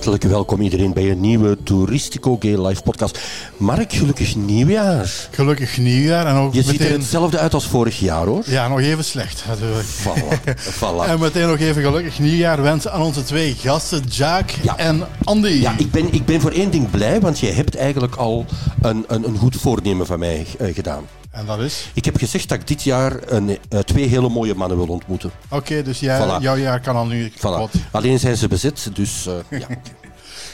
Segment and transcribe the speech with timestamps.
[0.00, 3.18] Hartelijk welkom iedereen bij een nieuwe Touristico Gay Live podcast.
[3.56, 5.28] Mark, gelukkig nieuwjaar.
[5.30, 6.26] Gelukkig nieuwjaar.
[6.26, 8.42] En ook Je ziet er hetzelfde uit als vorig jaar hoor.
[8.46, 9.86] Ja, nog even slecht natuurlijk.
[9.86, 11.08] Voilà, voilà.
[11.10, 14.76] En meteen nog even gelukkig nieuwjaar wensen aan onze twee gasten, Jaak Ja.
[14.76, 15.48] en Andy.
[15.48, 18.44] Ja, ik ben, ik ben voor één ding blij, want je hebt eigenlijk al
[18.82, 21.04] een, een, een goed voornemen van mij eh, gedaan.
[21.30, 21.90] En dat is?
[21.94, 25.30] Ik heb gezegd dat ik dit jaar een, eh, twee hele mooie mannen wil ontmoeten.
[25.48, 26.42] Oké, dus jij, Voilà.
[26.42, 27.40] jouw jaar kan al nu Voilà.
[27.40, 27.70] kapot.
[27.90, 29.66] Alleen zijn ze bezet, dus eh, ja.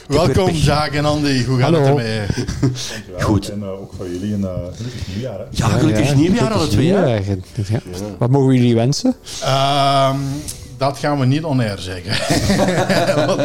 [0.07, 0.49] Welkom.
[0.49, 1.43] Jaak en Andy.
[1.45, 1.79] Hoe gaat Hallo.
[1.79, 2.19] het ermee?
[2.61, 3.19] Dankjewel.
[3.21, 3.49] Goed.
[3.49, 5.37] En eh, ook voor jullie een gelukkig nieuwjaar.
[5.39, 5.45] Hè?
[5.49, 6.85] Ja, gelukkig nieuwjaar alle twee.
[6.85, 7.19] ja.
[8.17, 9.15] Wat mogen jullie wensen?
[9.41, 10.15] Ehm,
[10.77, 12.15] dat gaan we niet on-air zeggen.
[13.27, 13.41] want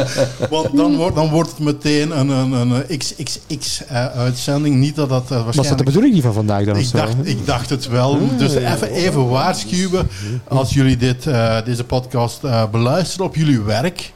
[0.50, 4.76] want dan, wordt, dan wordt het meteen een, een, een XXX-uitzending.
[4.76, 6.76] niet dat dat eh, Was dat de bedoeling niet van vandaag dan?
[6.76, 8.18] Ik dacht, ik dacht het wel.
[8.36, 10.08] Dus even, even waarschuwen
[10.48, 14.12] als jullie dit, eh, deze podcast eh, beluisteren op jullie werk.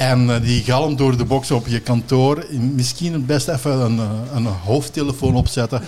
[0.00, 2.46] En eh, die galm door de box op je kantoor.
[2.74, 5.82] Misschien het best even een, eh, een hoofdtelefoon opzetten.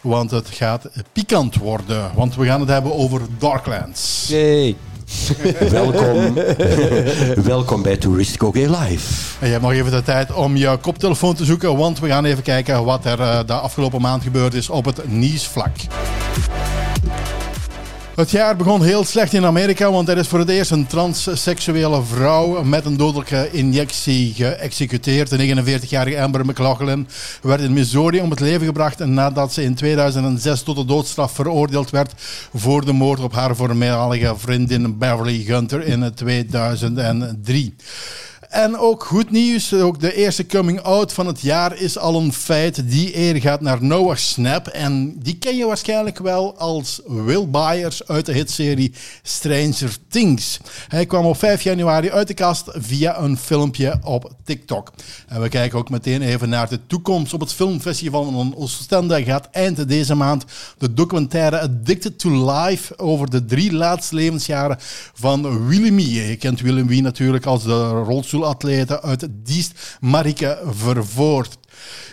[0.00, 2.10] Want het gaat pikant worden.
[2.14, 4.26] Want we gaan het hebben over Darklands.
[4.28, 4.76] Yay.
[5.70, 6.34] Welkom.
[7.54, 9.36] welkom bij Touristico Gay Live.
[9.40, 11.76] En je hebt nog even de tijd om je koptelefoon te zoeken.
[11.76, 15.08] Want we gaan even kijken wat er eh, de afgelopen maand gebeurd is op het
[15.08, 15.76] nieuwsvlak.
[18.14, 22.02] Het jaar begon heel slecht in Amerika, want er is voor het eerst een transseksuele
[22.02, 25.30] vrouw met een dodelijke injectie geëxecuteerd.
[25.30, 27.08] De 49-jarige Amber McLaughlin
[27.42, 31.90] werd in Missouri om het leven gebracht nadat ze in 2006 tot de doodstraf veroordeeld
[31.90, 32.12] werd
[32.54, 37.74] voor de moord op haar voormalige vriendin Beverly Gunter in 2003.
[38.52, 42.90] En ook goed nieuws, ook de eerste coming-out van het jaar is al een feit.
[42.90, 44.66] Die eer gaat naar Noah Snap.
[44.66, 50.60] En die ken je waarschijnlijk wel als Will Byers uit de hitserie Stranger Things.
[50.88, 54.92] Hij kwam op 5 januari uit de kast via een filmpje op TikTok.
[55.28, 57.34] En we kijken ook meteen even naar de toekomst.
[57.34, 60.44] Op het filmfestival van Oostende gaat eind deze maand
[60.78, 64.78] de documentaire Addicted to Life over de drie laatste levensjaren
[65.14, 66.28] van Willemie.
[66.28, 68.02] Je kent Willemie natuurlijk als de
[68.42, 71.58] rolstoelatlete uit Diest, Marike Vervoort.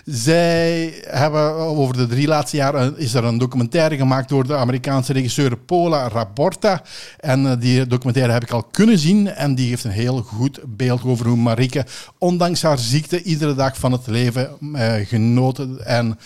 [0.05, 5.13] Zij hebben over de drie laatste jaren is er een documentaire gemaakt door de Amerikaanse
[5.13, 6.81] regisseur Paula Raborta.
[7.19, 9.27] En eh, die documentaire heb ik al kunnen zien.
[9.27, 11.85] En die geeft een heel goed beeld over hoe Marike,
[12.17, 15.85] ondanks haar ziekte, iedere dag van het leven eh, genoten.
[15.85, 16.17] En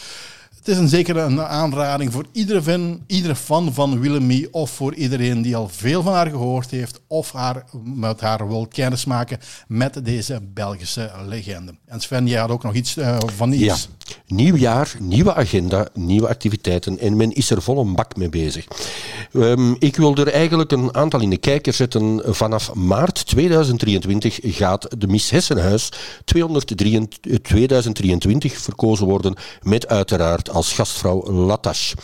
[0.64, 4.94] het is een zeker een aanrading voor iedere fan, iedere fan van Willemie of voor
[4.94, 10.06] iedereen die al veel van haar gehoord heeft of haar, met haar wil kennismaken met
[10.06, 11.76] deze Belgische legende.
[11.86, 13.64] En Sven, jij had ook nog iets eh, van iets.
[13.64, 13.76] Ja,
[14.28, 18.68] nieuw jaar, nieuwe agenda, nieuwe activiteiten en men is er vol een bak mee bezig.
[19.34, 22.22] Ehm, ik wil er eigenlijk een aantal in de kijker zetten.
[22.26, 25.92] Vanaf maart 2023 gaat de Miss Hessenhuis
[26.26, 31.96] 223 2023 verkozen worden met uiteraard als gastvrouw Latache.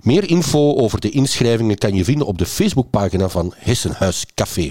[0.00, 4.70] Meer info over de inschrijvingen kan je vinden op de Facebookpagina van Hessenhuis Café.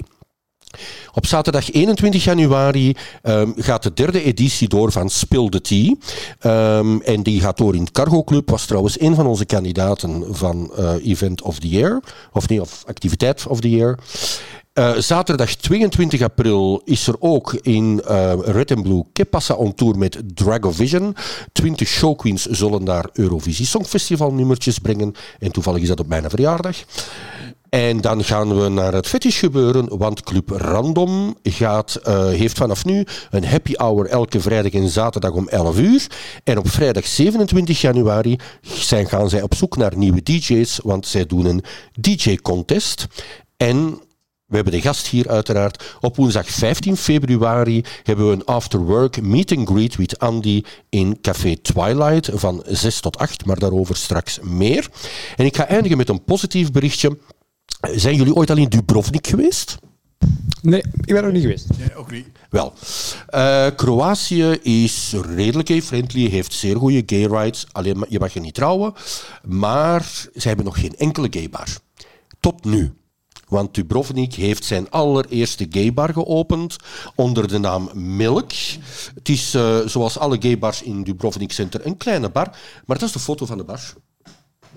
[1.14, 5.94] Op zaterdag 21 januari ehm, gaat de derde editie door van Spill the Tea.
[6.38, 8.50] Ehm, en die gaat door in het Cargo Club.
[8.50, 12.02] Was trouwens een van onze kandidaten van eh, Event of the Year.
[12.32, 13.98] Of nee, of Activiteit of the Year.
[14.78, 19.74] Eh, zaterdag 22 april is er ook in eh, Red and Blue Que Passa on
[19.74, 21.16] Tour met Dragovision.
[21.52, 25.14] 20 showqueens zullen daar Eurovisie Songfestival nummertjes brengen.
[25.38, 26.76] En toevallig is dat op mijn verjaardag.
[27.68, 32.84] En dan gaan we naar het fetish gebeuren, want Club Random gaat, eh, heeft vanaf
[32.84, 36.06] nu een happy hour elke vrijdag en zaterdag om 11 uur.
[36.44, 41.26] En op vrijdag 27 januari zijn, gaan zij op zoek naar nieuwe DJ's, want zij
[41.26, 41.64] doen een
[42.00, 43.06] DJ-contest.
[43.56, 44.00] En
[44.48, 45.96] we hebben de gast hier uiteraard.
[46.00, 51.56] Op woensdag 15 februari hebben we een afterwork meet and greet with Andy in Café
[51.56, 54.88] Twilight van 6 tot 8, maar daarover straks meer.
[55.36, 57.18] En ik ga eindigen met een positief berichtje.
[57.94, 59.78] Zijn jullie ooit al in Dubrovnik geweest?
[60.62, 61.66] Nee, ik ben nog niet geweest.
[61.78, 62.26] Nee, ook niet.
[62.50, 62.72] Wel,
[63.26, 67.66] eh, Kroatië is redelijk gay-friendly, heeft zeer goede gay rights.
[67.72, 68.94] Alleen je mag je niet trouwen.
[69.44, 70.02] Maar
[70.36, 71.68] ze hebben nog geen enkele gaybar.
[72.40, 72.92] Tot nu.
[73.48, 76.76] Want Dubrovnik heeft zijn allereerste gaybar geopend
[77.14, 78.50] onder de naam Milk.
[79.14, 82.50] Het is eh, zoals alle gaybars in Dubrovnik Center een kleine bar.
[82.86, 83.80] Maar dat is de foto van de bar.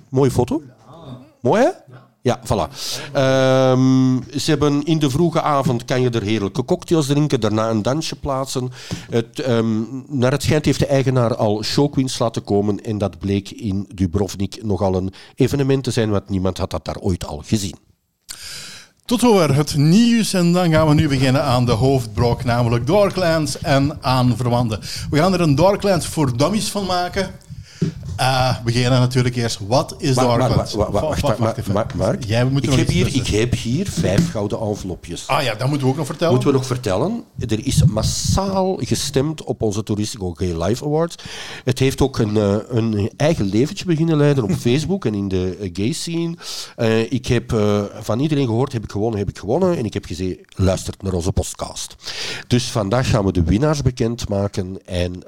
[0.10, 0.62] Mooie foto.
[1.42, 1.70] Mooi hè?
[2.24, 2.70] Ja, voilà.
[3.14, 7.82] Ehm, ze hebben in de vroege avond kan je er heerlijke cocktails drinken, daarna een
[7.82, 8.70] dansje plaatsen.
[9.10, 13.50] Het, ehm, naar het schijnt heeft de eigenaar al showqueens laten komen en dat bleek
[13.50, 17.91] in Dubrovnik nogal een evenement te zijn, want niemand had dat daar ooit al gezien.
[19.12, 23.60] Tot zover het nieuws en dan gaan we nu beginnen aan de hoofdbrok, namelijk Darklands
[23.60, 24.80] en aanverwanten.
[25.10, 27.32] We gaan er een Darklands voor dummies van maken.
[28.16, 30.48] Eh, we beginnen natuurlijk eerst, wat is maar- maar-
[30.92, 35.28] Wacht, Mark, Jij moet ik heb, hier, ik heb hier vijf gouden envelopjes.
[35.28, 36.34] Ah ja, dat moeten we ook nog vertellen.
[36.34, 41.16] Moeten we nog vertellen, er is massaal gestemd op onze Toeristico Gay Life Awards.
[41.64, 45.58] Het heeft ook een, eh, een eigen leventje beginnen leiden op Facebook en in de
[45.62, 46.36] eh, gay scene.
[47.10, 47.56] Ik heb
[48.02, 49.78] van iedereen gehoord, heb ik gewonnen, heb ik gewonnen.
[49.78, 51.96] En ik heb gezegd, luistert naar onze podcast.
[52.48, 54.86] Dus vandaag gaan we de winnaars bekendmaken.
[54.86, 55.24] En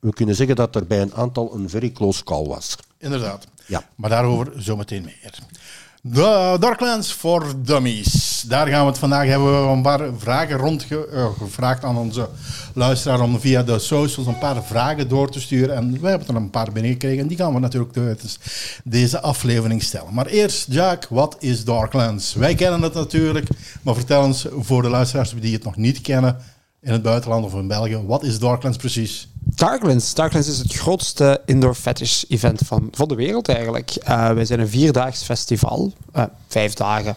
[0.00, 2.76] we kunnen zeggen dat er bij een aantal een very close call was.
[2.98, 3.46] Inderdaad.
[3.66, 3.84] Ja.
[3.94, 5.38] Maar daarover zometeen meer.
[6.02, 8.44] De Darklands for Dummies.
[8.48, 9.48] Daar gaan we het vandaag hebben.
[9.48, 12.28] We hebben een paar vragen rondgevraagd aan onze
[12.74, 15.76] luisteraar om via de socials een paar vragen door te sturen.
[15.76, 17.18] En we hebben er een paar binnengekregen.
[17.18, 18.38] En die gaan we natuurlijk tijdens
[18.84, 20.14] deze aflevering stellen.
[20.14, 22.34] Maar eerst, Jack, wat is Darklands?
[22.34, 23.48] Wij kennen het natuurlijk.
[23.82, 26.36] Maar vertel eens voor de luisteraars die het nog niet kennen
[26.82, 28.02] in het buitenland of in België.
[28.06, 29.28] Wat is Darklands precies?
[29.54, 30.14] Darklands.
[30.14, 33.90] Darklands is het grootste indoor fetish event van, van de wereld eigenlijk.
[33.90, 37.14] Eh, wij zijn een vierdaags festival, eh, vijf dagen,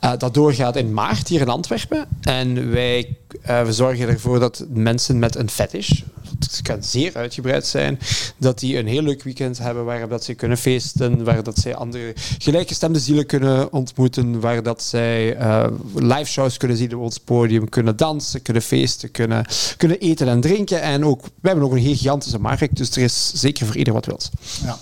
[0.00, 2.06] eh, dat doorgaat in maart hier in Antwerpen.
[2.20, 6.02] En wij we zorgen ervoor dat mensen met een fetish,
[6.38, 7.98] het kan zeer uitgebreid zijn,
[8.36, 11.74] dat die een heel leuk weekend hebben waar dat ze kunnen feesten, waar dat zij
[11.74, 17.18] andere gelijkgestemde zielen kunnen ontmoeten, waar dat zij eh, live shows kunnen zien op ons
[17.18, 19.46] podium, kunnen dansen, kunnen feesten, kunnen,
[19.76, 20.82] kunnen eten en drinken.
[20.82, 24.06] En ook, we hebben ook een gigantische markt, dus er is zeker voor ieder wat
[24.06, 24.30] wils.
[24.64, 24.78] Ja.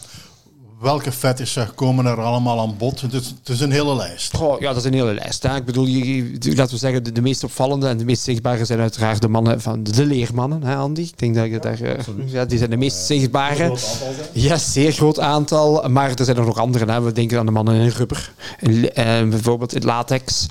[0.83, 3.01] Welke fetishen komen er allemaal aan bod?
[3.01, 4.33] Het is, het is een hele lijst.
[4.59, 5.43] Ja, dat is een hele lijst.
[5.43, 5.57] Hè.
[5.57, 6.05] Ik bedoel, je,
[6.39, 9.29] je- laten we zeggen, de, de meest opvallende en de meest zichtbare zijn uiteraard de
[9.29, 11.01] mannen van de, de leermannen, hè, Andy.
[11.01, 13.77] Ik denk dat je daar, eh, ja, die zijn de meest zichtbare.
[14.33, 15.89] Ja, zeer groot aantal.
[15.89, 16.93] Maar er zijn er nog andere.
[16.93, 17.01] Hè.
[17.01, 20.47] We denken aan de mannen in rubber, in, eh, bijvoorbeeld in latex.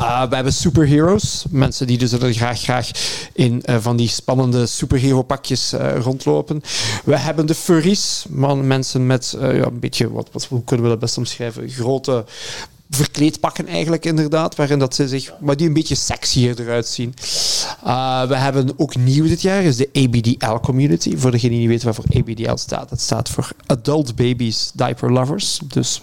[0.00, 1.44] Uh, we hebben superheroes.
[1.50, 2.90] Mensen die dus er graag, graag
[3.32, 6.62] in eh, van die spannende superhero pakjes eh, rondlopen.
[7.04, 8.24] We hebben de furries.
[8.28, 11.70] Man, mensen met eh, ja, een beetje, wat, wat, hoe kunnen we dat best omschrijven?
[11.70, 12.24] Grote
[12.94, 14.56] verkleedpakken eigenlijk inderdaad.
[14.56, 17.14] Waarin dat ze zich, maar die een beetje sexier eruit zien.
[17.86, 21.16] Uh, we hebben ook nieuw dit jaar, is de ABDL community.
[21.16, 22.88] Voor degene die niet weet waarvoor ABDL staat.
[22.88, 25.60] Dat staat voor Adult Babies Diaper Lovers.
[25.64, 26.02] Dus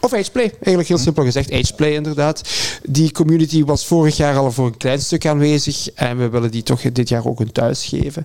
[0.00, 1.52] of ageplay, eigenlijk heel simpel gezegd.
[1.52, 2.42] Ageplay inderdaad.
[2.82, 5.90] Die community was vorig jaar al voor een klein stuk aanwezig.
[5.90, 8.24] En we willen die toch dit jaar ook een thuis geven.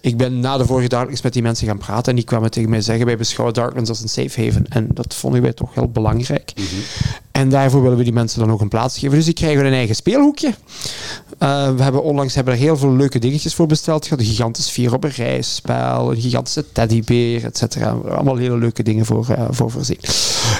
[0.00, 2.10] Ik ben na de vorige Darklands met die mensen gaan praten.
[2.10, 4.66] En die kwamen tegen mij zeggen, wij beschouwen Darklands als een safe haven.
[4.68, 6.52] En dat vonden wij toch heel belangrijk.
[7.32, 9.16] En daarvoor willen we die mensen dan ook een plaats geven.
[9.16, 10.54] Dus die krijgen een eigen speelhoekje.
[11.42, 14.10] Uh, we hebben onlangs hebben er heel veel leuke dingetjes voor besteld.
[14.10, 17.90] Een gigantisch vier op een rijspel, een gigantische teddybeer, et cetera.
[17.90, 19.98] Allemaal hele leuke dingen voor, uh, voor voorzien.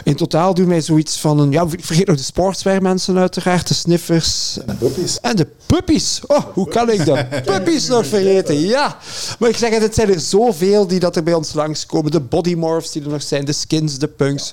[0.04, 1.50] In totaal doen wij zoiets van een...
[1.50, 3.68] Ja, vergeet nog de sportswear mensen uiteraard.
[3.68, 4.58] De sniffers.
[4.58, 5.20] En de puppies.
[5.20, 6.20] En de puppies.
[6.26, 8.60] Oh, hoe kan ik de puppies nog vergeten?
[8.60, 8.96] Ja.
[9.38, 12.10] Maar ik zeg het, het zijn er zoveel die dat er bij ons langskomen.
[12.10, 13.44] De bodymorphs die er nog zijn.
[13.44, 14.52] De skins, de punks.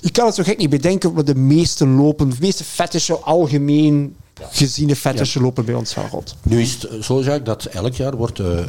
[0.00, 4.16] Je kan het zo gek niet bedenken, maar de meeste lopen, de meeste fetishen algemeen
[4.40, 6.36] geziene fetishen lopen bij ons wel rond.
[6.42, 8.66] Nu is het zo, Jacques, dat elk jaar wordt uh,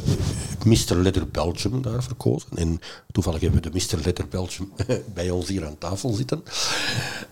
[0.66, 0.96] Mr.
[0.96, 2.50] Leather Belgium daar verkozen.
[2.56, 2.80] En
[3.12, 4.04] toevallig hebben we de Mr.
[4.04, 4.72] Leather Belgium
[5.14, 6.44] bij ons hier aan tafel zitten.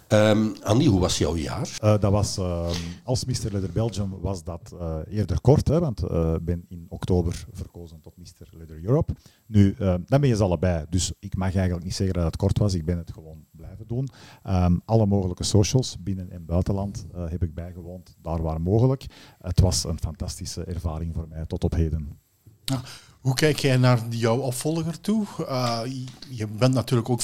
[0.08, 1.70] Um, Andy, hoe was jouw jaar?
[1.84, 2.70] Uh, dat was, uh,
[3.04, 3.52] als Mr.
[3.52, 8.18] Leather Belgium was dat uh, eerder kort, hè, want ik ben in oktober verkozen tot
[8.18, 8.48] Mr.
[8.52, 9.14] Leather Europe.
[9.46, 12.58] Nu, dan ben je ze allebei, dus ik mag eigenlijk niet zeggen dat het kort
[12.58, 13.45] was, ik ben het gewoon
[13.76, 14.10] blijven doen.
[14.54, 19.06] Um, alle mogelijke socials, binnen- en buitenland, heb ik bijgewoond, daar waar mogelijk.
[19.42, 22.18] Het was een fantastische ervaring voor mij tot op heden.
[22.66, 22.82] Ja.
[23.20, 25.26] Hoe kijk jij naar jouw opvolger toe?
[25.40, 25.82] Uh,
[26.30, 27.22] je bent natuurlijk ook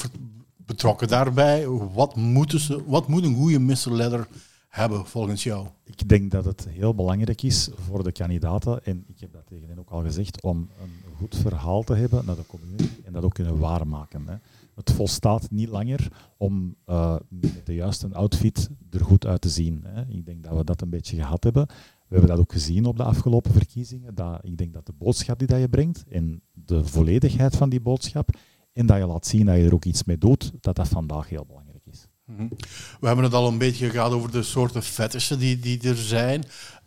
[0.56, 1.68] betrokken daarbij.
[1.68, 3.92] Wat, moeten ze, wat moet een goede Mr.
[3.92, 4.28] Leather
[4.70, 5.68] hebben volgens jou?
[5.84, 9.68] Ik denk dat het heel belangrijk is voor de kandidaten, en ik heb dat tegen
[9.68, 13.24] hen ook al gezegd, om een goed verhaal te hebben naar de community en dat
[13.24, 14.28] ook kunnen waarmaken.
[14.28, 14.36] Hè.
[14.76, 19.84] Het volstaat niet langer om uh, met de juiste outfit er goed uit te zien.
[19.88, 20.02] Hè.
[20.08, 21.68] Ik denk dat we dat een beetje gehad hebben.
[21.68, 24.16] We hebben dat ook gezien op de afgelopen verkiezingen.
[24.16, 27.82] Dat, ik denk dat de boodschap die dat je brengt en de volledigheid van die
[27.82, 28.30] boodschap
[28.74, 31.30] en dat je laat zien dat je er ook iets mee doet, dat dat vandaag
[31.30, 32.08] heel belangrijk is.
[32.26, 32.50] Mm-hmm.
[33.00, 36.44] We hebben het al een beetje gehad over de soorten fetishen die, die er zijn.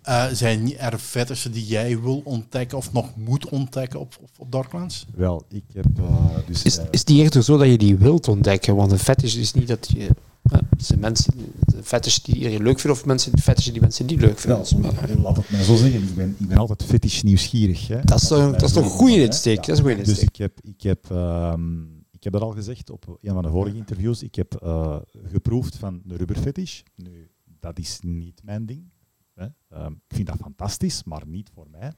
[0.08, 4.52] Uh, zijn er fetishen die jij wil ontdekken of nog moet ontdekken op, op, op
[4.52, 5.06] Darklands?
[5.14, 5.86] Wel, ik heb...
[6.00, 8.76] Uh, dus, is, is het niet eerder zo dat je die wilt ontdekken?
[8.76, 10.08] Want een fetish is niet dat je...
[10.52, 11.34] Uh, zijn mensen,
[11.66, 14.64] de fetish die iedereen leuk vindt of mensen, fetish die mensen niet leuk vinden.
[14.70, 17.88] Wel, maar, laat het mij zo zeggen, ik ben, ik ben altijd fetish nieuwsgierig.
[17.88, 18.00] Hè.
[18.04, 19.56] Dat is toch, dat is toch een goede insteek?
[19.56, 20.28] Dat is een goede Dus insteek.
[20.28, 23.48] ik heb, ik heb, um, ik ik heb dat al gezegd op een van de
[23.48, 24.22] vorige interviews.
[24.22, 24.96] Ik heb uh,
[25.26, 26.80] geproefd van de rubberfetish.
[26.96, 27.30] Nu,
[27.60, 28.92] dat is niet mijn ding.
[29.34, 29.46] Hè.
[29.84, 31.92] Um, ik vind dat fantastisch, maar niet voor mij.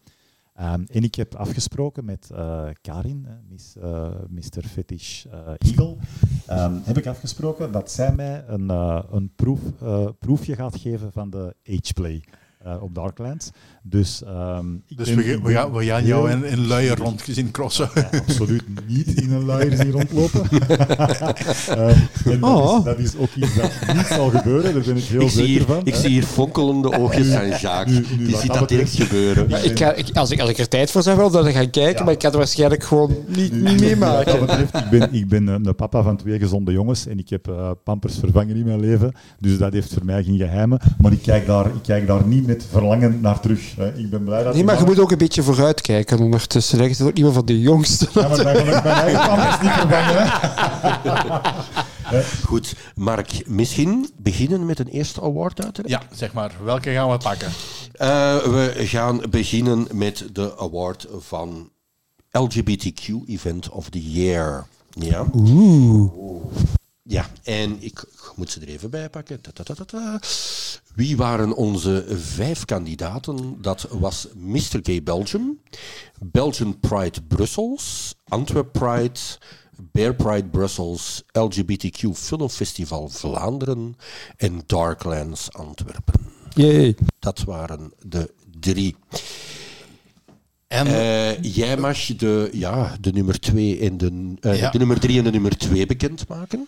[0.60, 4.62] Um, en ik heb afgesproken met uh, Karin, miss, uh, Mr.
[4.62, 5.96] Fetish uh, Eagle,
[6.50, 8.68] um, heb ik afgesproken dat zij mij een,
[9.14, 9.60] een proef,
[10.18, 12.24] proefje gaat geven van de H-Play
[12.80, 13.50] op Darklands.
[13.82, 17.88] Dus, um, dus we, we, gaan, we gaan jou in, in luier rondgezien crossen.
[17.94, 20.40] Ja, absoluut niet in een luier zien rondlopen.
[22.26, 22.84] um, oh.
[22.84, 25.62] dat, is, ook iets dat niet zal gebeuren, daar ben ik heel ik zeker hier,
[25.62, 25.80] van.
[25.84, 27.98] Ik zie hier fonkelende oogjes van Jacques.
[27.98, 29.48] Nu, nu, Die ziet dat direct gebeuren.
[29.48, 31.60] Ja, ik ga, ik, als, ik, als ik er tijd voor zou wel, dan ga
[31.60, 32.04] ik kijken, ja.
[32.04, 34.40] maar ik kan het waarschijnlijk gewoon niet, nu, niet meemaken.
[34.40, 37.70] Betreft, ik, ben, ik ben een papa van twee gezonde jongens en ik heb uh,
[37.84, 40.80] pampers vervangen in mijn leven, dus dat heeft voor mij geen geheimen.
[40.98, 43.74] Maar ik kijk daar, ik kijk daar niet verlangen naar terug.
[43.76, 43.94] Hè.
[43.94, 46.78] Ik ben blij dat Nee, maar je moet ook een beetje vooruitkijken ondertussen.
[46.78, 48.08] Dat is ook niet meer van de jongste.
[48.14, 50.30] Ja, maar mijn, mijn eigen pampers niet vervangen.
[52.44, 56.02] Goed, Mark, misschien beginnen met een eerste award uiteraard?
[56.10, 56.52] Ja, zeg maar.
[56.64, 57.48] Welke gaan we pakken?
[57.48, 61.70] Uh, we gaan beginnen met de award van
[62.30, 64.66] LGBTQ Event of the Year.
[64.90, 65.26] Ja.
[65.34, 66.10] Oeh.
[67.08, 68.04] Ja, en ik
[68.36, 69.40] moet ze er even bij pakken.
[70.94, 73.62] Wie waren onze vijf kandidaten?
[73.62, 74.78] Dat was Mr.
[74.82, 75.60] Gay Belgium,
[76.20, 79.20] Belgian Pride Brussels, Antwerp Pride,
[79.92, 83.96] Bear Pride Brussels, LGBTQ Film Festival Vlaanderen
[84.36, 86.14] en Darklands Antwerpen.
[86.54, 86.96] Yay.
[87.18, 88.96] Dat waren de drie.
[90.66, 94.70] En uh, jij mag de, ja, de nummer 2 en de, uh, ja.
[94.70, 96.66] de nummer 3 en de nummer 2 bekendmaken.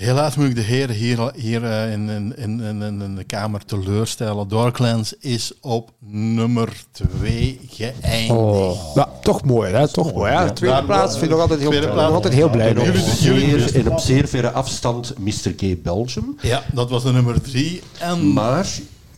[0.00, 4.48] Helaas moet ik de heren hier, hier uh, in, in, in, in, de kamer teleurstellen.
[4.48, 6.84] Darklands is op nummer
[7.20, 8.30] 2 geëindigd.
[8.30, 8.94] Oh.
[8.94, 9.88] Ja, toch mooi, hè?
[9.88, 10.32] Toch mooi.
[10.32, 10.52] Hè?
[10.52, 12.74] Tweede plaats vind ik nog altijd heel, nog altijd heel blij.
[12.74, 15.52] Ja, jullie, jullie, en op zeer verre afstand Mr.
[15.56, 16.36] Gay Belgium.
[16.40, 17.82] Ja, dat was de nummer 3.
[17.98, 18.32] En...
[18.32, 18.66] Maar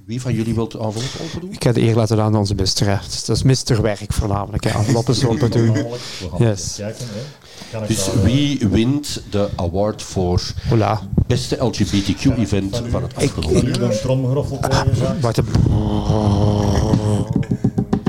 [0.05, 1.53] wie van jullie wilt de envelop open doen?
[1.53, 3.01] Ik ga de eer laten aan onze mister.
[3.05, 4.65] Dus dat is mister werk voornamelijk.
[4.65, 5.87] Enveloppen open doen.
[6.39, 6.81] Yes.
[7.87, 11.00] Dus wie wint de award voor Hola.
[11.26, 13.81] beste LGBTQ-event van het afgelopen jaar?
[13.81, 15.47] een tromgeroffel krijgen, Wacht een...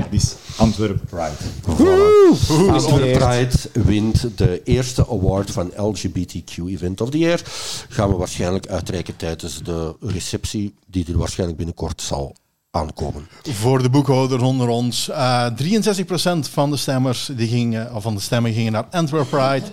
[0.09, 1.31] is Antwerp Pride.
[1.61, 2.69] Voilà.
[2.69, 7.41] Antwerp Pride wint de eerste award van LGBTQ Event of the Year.
[7.89, 12.35] Gaan we waarschijnlijk uitreiken tijdens de receptie, die er waarschijnlijk binnenkort zal
[12.75, 13.27] aankomen.
[13.43, 18.15] Voor de boekhouders onder ons, uh, eh, 63% van de stemmers die gingen, of van
[18.15, 19.65] de stemmen gingen naar Antwerp Pride.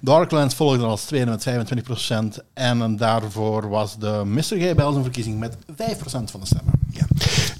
[0.00, 2.38] Darklands volgde als tweede met 25%.
[2.54, 4.42] En daarvoor was de Mr.
[4.42, 6.72] Gay Belgium verkiezing met 5% van de stemmen.
[6.90, 7.06] Ja.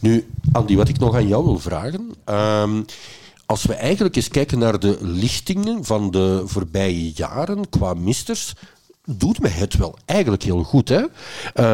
[0.00, 2.14] Nu, Andy, wat ik nog aan jou wil vragen.
[2.24, 2.84] Um,
[3.46, 8.54] als we eigenlijk eens kijken naar de lichtingen van de voorbije jaren qua misters,
[9.04, 10.88] doet mij het wel eigenlijk heel goed.
[10.88, 11.02] Hè?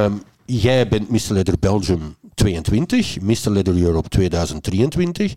[0.05, 1.33] Um, jij bent Mr.
[1.33, 3.51] Leather Belgium 22, Mr.
[3.51, 5.35] Leather Europe 2023.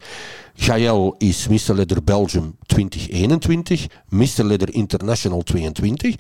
[0.53, 1.75] Gael is Mr.
[1.75, 4.43] Leather Belgium 2021, Mr.
[4.43, 6.15] Leather International 22.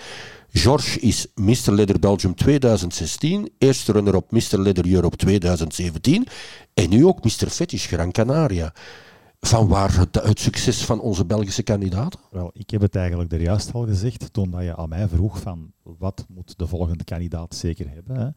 [0.51, 1.71] George is Mr.
[1.71, 4.59] Leather Belgium 2016, eerste runner-up Mr.
[4.59, 6.27] Leather Europe 2017
[6.73, 7.49] en nu ook Mr.
[7.49, 8.73] Fetish Gran Canaria.
[9.39, 12.19] Van waar het, succes van onze Belgische kandidaten?
[12.31, 15.39] Wel, ik heb het eigenlijk er juist al gezegd toen dat je aan mij vroeg
[15.39, 18.15] van wat moet de volgende kandidaat zeker hebben.
[18.15, 18.27] Hè?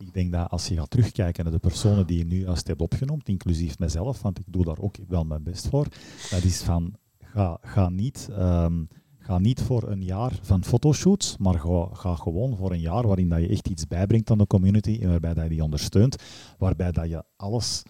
[0.00, 2.80] Ik denk dat als je gaat terugkijken naar de personen die je nu juist hebt
[2.80, 5.86] opgenoemd, inclusief mezelf, want ik doe daar ook wel mijn best voor,
[6.30, 8.28] dat is van ga, ga niet...
[8.38, 8.88] Um,
[9.22, 13.28] Ga niet voor een jaar van fotoshoots, maar ga, ga, gewoon voor een jaar waarin
[13.28, 16.16] dat je echt iets bijbrengt aan de community en waarbij dat je die ondersteunt,
[16.58, 17.82] waarbij dat je alles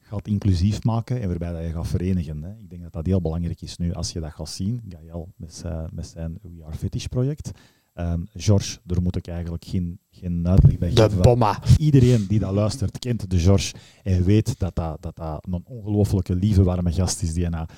[0.00, 2.42] gaat inclusief maken en waarbij dat je gaat verenigen.
[2.42, 2.50] Hè.
[2.58, 3.92] Ik denk dat dat heel belangrijk is nu.
[3.92, 7.50] Als je dat gaat zien, Gael met zijn, met zijn We Are Fetish project,
[7.98, 11.10] um, George, daar moet ik eigenlijk geen, geen uitleg bij geven.
[11.10, 11.58] De bomma.
[11.78, 16.34] Iedereen die dat luistert, kent de George en weet dat dat, dat, dat een ongelooflijke,
[16.34, 17.68] lieve, warme gast is die na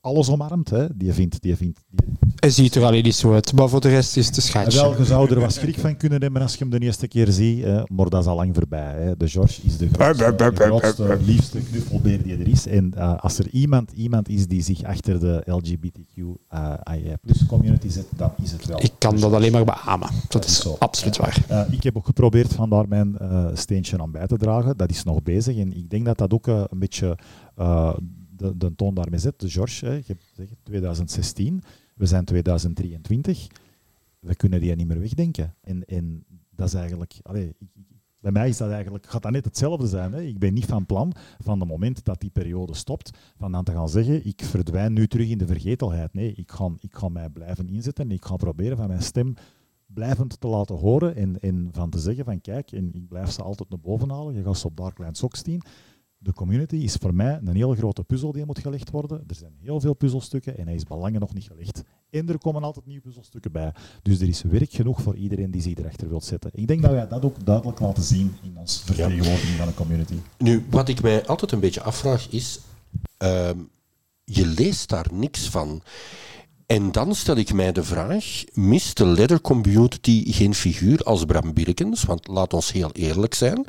[0.00, 0.70] alles omarmt.
[0.70, 0.86] Hè.
[0.96, 2.08] Die vindt, die vindt, die...
[2.40, 4.80] Hij ziet er alleen niet zo uit, maar voor de rest is het een schatje.
[4.80, 7.32] Wel, je zou er wat schrik van kunnen hebben als je hem de eerste keer
[7.32, 7.82] ziet, hè.
[7.86, 8.94] maar dat is al lang voorbij.
[8.94, 9.16] Hè.
[9.16, 12.66] De George is de grootste, de grootste liefste knuffelbeer die er is.
[12.66, 18.06] En uh, als er iemand, iemand is die zich achter de LGBTQIA plus community zet,
[18.16, 18.82] dan is het wel.
[18.82, 20.08] Ik kan dat alleen maar beamen.
[20.10, 21.44] Dat, dat is, is absoluut waar.
[21.50, 24.76] Uh, ik heb ook geprobeerd van daar mijn uh, steentje aan bij te dragen.
[24.76, 25.56] Dat is nog bezig.
[25.56, 27.18] En ik denk dat dat ook een beetje
[28.40, 29.44] de, de toon daarmee zet.
[29.46, 31.62] George, hè, je hebt 2016,
[31.94, 33.46] we zijn 2023.
[34.18, 35.54] We kunnen die niet meer wegdenken.
[35.60, 37.20] En, en dat is eigenlijk...
[38.20, 40.12] Bij mij is dat eigenlijk, gaat dat net hetzelfde zijn.
[40.12, 40.22] Hè?
[40.22, 43.72] Ik ben niet van plan van het moment dat die periode stopt, van dan te
[43.72, 46.14] gaan zeggen, ik verdwijn nu terug in de vergetelheid.
[46.14, 49.34] Nee, ik ga, ik ga mij blijven inzetten en ik ga proberen van mijn stem
[49.86, 53.68] blijvend te laten horen en, van te zeggen van kijk, en ik blijf ze altijd
[53.70, 55.62] naar boven halen, je gaat ze op Darkline Sox zien.
[56.22, 59.24] De community is voor mij een hele grote puzzel die moet gelegd worden.
[59.26, 61.82] Er zijn heel veel puzzelstukken en hij is belangen nog niet gelegd.
[62.10, 63.74] En er komen altijd nieuwe puzzelstukken bij.
[64.02, 66.50] Dus er is werk genoeg voor iedereen die zich erachter wil zetten.
[66.54, 70.16] Ik denk dat wij dat ook duidelijk laten zien in ons vertegenwoordiging van de community.
[70.38, 72.60] Nu, wat ik mij altijd een beetje afvraag is,
[73.16, 73.58] ehm,
[74.24, 75.82] je leest daar niks van.
[76.70, 81.52] En dan stel ik mij de vraag, mist de leather community geen figuur als Bram
[81.52, 82.02] Birkens?
[82.02, 83.64] Want laat ons heel eerlijk zijn.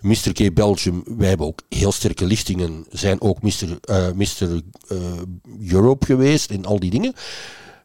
[0.00, 0.32] Mr.
[0.32, 3.78] K Belgium, wij hebben ook heel sterke lichtingen, zijn ook Mr.
[3.80, 4.60] eh, Mr.
[4.88, 4.98] eh,
[5.72, 7.12] Europe geweest en al die dingen.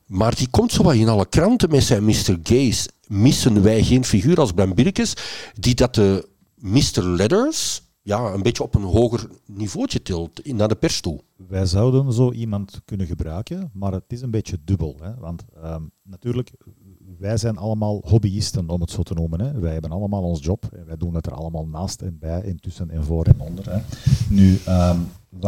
[0.06, 2.38] Maar die komt zo wat in alle kranten met zijn Mr.
[2.44, 2.88] Gays.
[3.08, 5.14] Missen wij geen figuur als Bram Birkens,
[5.54, 7.04] die dat de Mr.
[7.04, 11.20] Leathers ja, een beetje op een hoger niveautje tilt, naar de pers toe?
[11.48, 14.96] Wij zouden zo iemand kunnen gebruiken, maar het is een beetje dubbel.
[15.02, 15.16] Hè?
[15.20, 16.52] Want ehm, natuurlijk,
[17.20, 19.40] wij zijn allemaal hobbyisten, om het zo te noemen.
[19.42, 19.60] Hè?
[19.60, 22.60] Wij hebben allemaal ons job en wij doen het er allemaal naast en bij, en
[22.60, 23.72] tussen en voor en onder.
[23.72, 23.80] Hè?
[24.30, 25.00] Nu, ehm,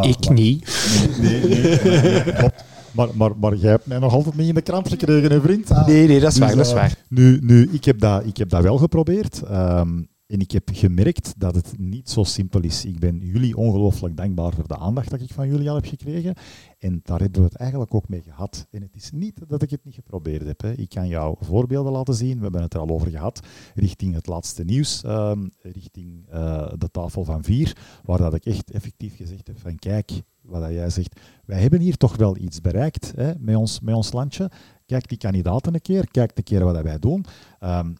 [0.01, 0.87] Ik niet.
[1.21, 2.63] Nee, nee, klopt.
[2.91, 5.71] Maar, maar, maar jij hebt mij nog altijd niet in de krant gekregen, hè, vriend?
[5.71, 5.87] Ah.
[5.87, 6.97] Nee, nee, dat is Dus, waar, dat is eh, waar.
[7.09, 9.41] Nu, nu ik, heb dat, ik heb dat wel geprobeerd.
[9.41, 10.01] ehm,
[10.31, 12.85] en ik heb gemerkt dat het niet zo simpel is.
[12.85, 16.35] Ik ben jullie ongelooflijk dankbaar voor de aandacht dat ik van jullie al heb gekregen.
[16.79, 18.67] En daar hebben we het eigenlijk ook mee gehad.
[18.71, 20.61] En het is niet dat ik het niet geprobeerd heb.
[20.61, 20.71] Hè.
[20.71, 22.37] Ik kan jou voorbeelden laten zien.
[22.37, 23.39] We hebben het er al over gehad.
[23.75, 25.03] Richting het laatste nieuws.
[25.03, 27.77] ehm, richting eh, de tafel van vier.
[28.03, 30.11] Waar dat ik echt effectief gezegd heb van kijk,
[30.41, 31.19] wat jij zegt.
[31.45, 34.51] Wij hebben hier toch wel iets bereikt hè, met, ons, met ons landje.
[34.85, 36.11] Kijk die kandidaten een keer.
[36.11, 37.25] Kijk een keer wat wij doen.
[37.59, 37.93] Ehm,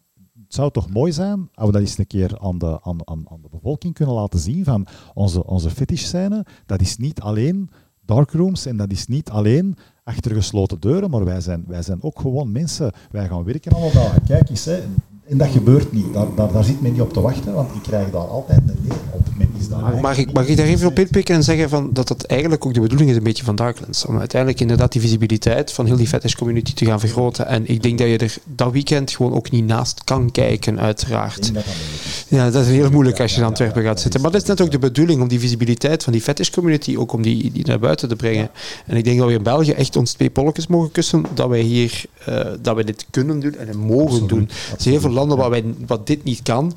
[0.52, 3.24] het zou toch mooi zijn als we dat eens een keer aan de, aan, aan,
[3.30, 6.46] aan de bevolking kunnen laten zien van onze, onze fetish-scène.
[6.66, 11.40] Dat is niet alleen darkrooms en dat is niet alleen achter gesloten deuren, maar wij
[11.40, 12.92] zijn, wij zijn ook gewoon mensen.
[13.10, 14.22] Wij gaan werken alle dagen.
[14.24, 14.68] Kijk eens.
[15.28, 16.12] En dat gebeurt niet.
[16.12, 18.78] Daar, daar, daar zit men niet op te wachten, want ik krijg daar altijd een
[18.82, 19.26] nee op.
[19.36, 21.90] Men is daar Mag, mag, ik, mag ik daar even op inpikken en zeggen van
[21.92, 24.06] dat dat eigenlijk ook de bedoeling is een beetje van Darklands.
[24.06, 27.46] Om uiteindelijk inderdaad die visibiliteit van heel die fetish community te gaan vergroten.
[27.46, 31.54] En ik denk dat je er dat weekend gewoon ook niet naast kan kijken, uiteraard.
[31.54, 31.64] Dat.
[32.28, 34.20] Ja, dat is heel moeilijk als je in Antwerpen gaat zitten.
[34.20, 37.12] Maar dat is net ook de bedoeling om die visibiliteit van die fetish community ook
[37.12, 38.50] om die, die naar buiten te brengen.
[38.86, 41.60] En ik denk dat we in België echt ons twee polletjes mogen kussen dat wij
[41.60, 44.48] hier eh, dat wij dit kunnen doen en mogen Absoluut, doen.
[44.48, 46.72] Er zijn heel veel landen waar, wij, wat dit niet kan.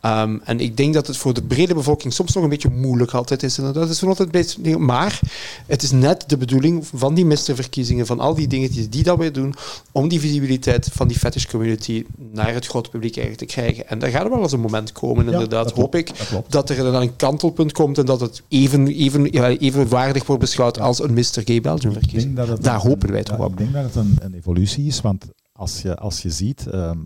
[0.00, 3.12] Ehm, en ik denk dat het voor de brede bevolking soms nog een beetje moeilijk
[3.12, 3.58] altijd is.
[3.58, 5.20] En dat is altijd een beetje, maar
[5.66, 9.30] het is net de bedoeling van die misterverkiezingen, van al die dingetjes die dat wij
[9.30, 9.54] doen,
[9.92, 13.88] om die visibiliteit van die fetish community naar het grote publiek eigenlijk te krijgen.
[13.88, 16.12] En daar gaat er wel eens een moment komen, Ja, inderdaad, dat hoop ik,
[16.48, 19.26] dat dat er dan een kantelpunt komt en dat het even, even,
[19.58, 21.42] even waardig wordt beschouwd als een Mr.
[21.44, 22.40] Gay Belgium verkiezing.
[22.60, 23.50] Daar hopen wij toch op.
[23.50, 26.98] Ik denk dat het een, een evolutie is, want als je, als je ziet, ehm,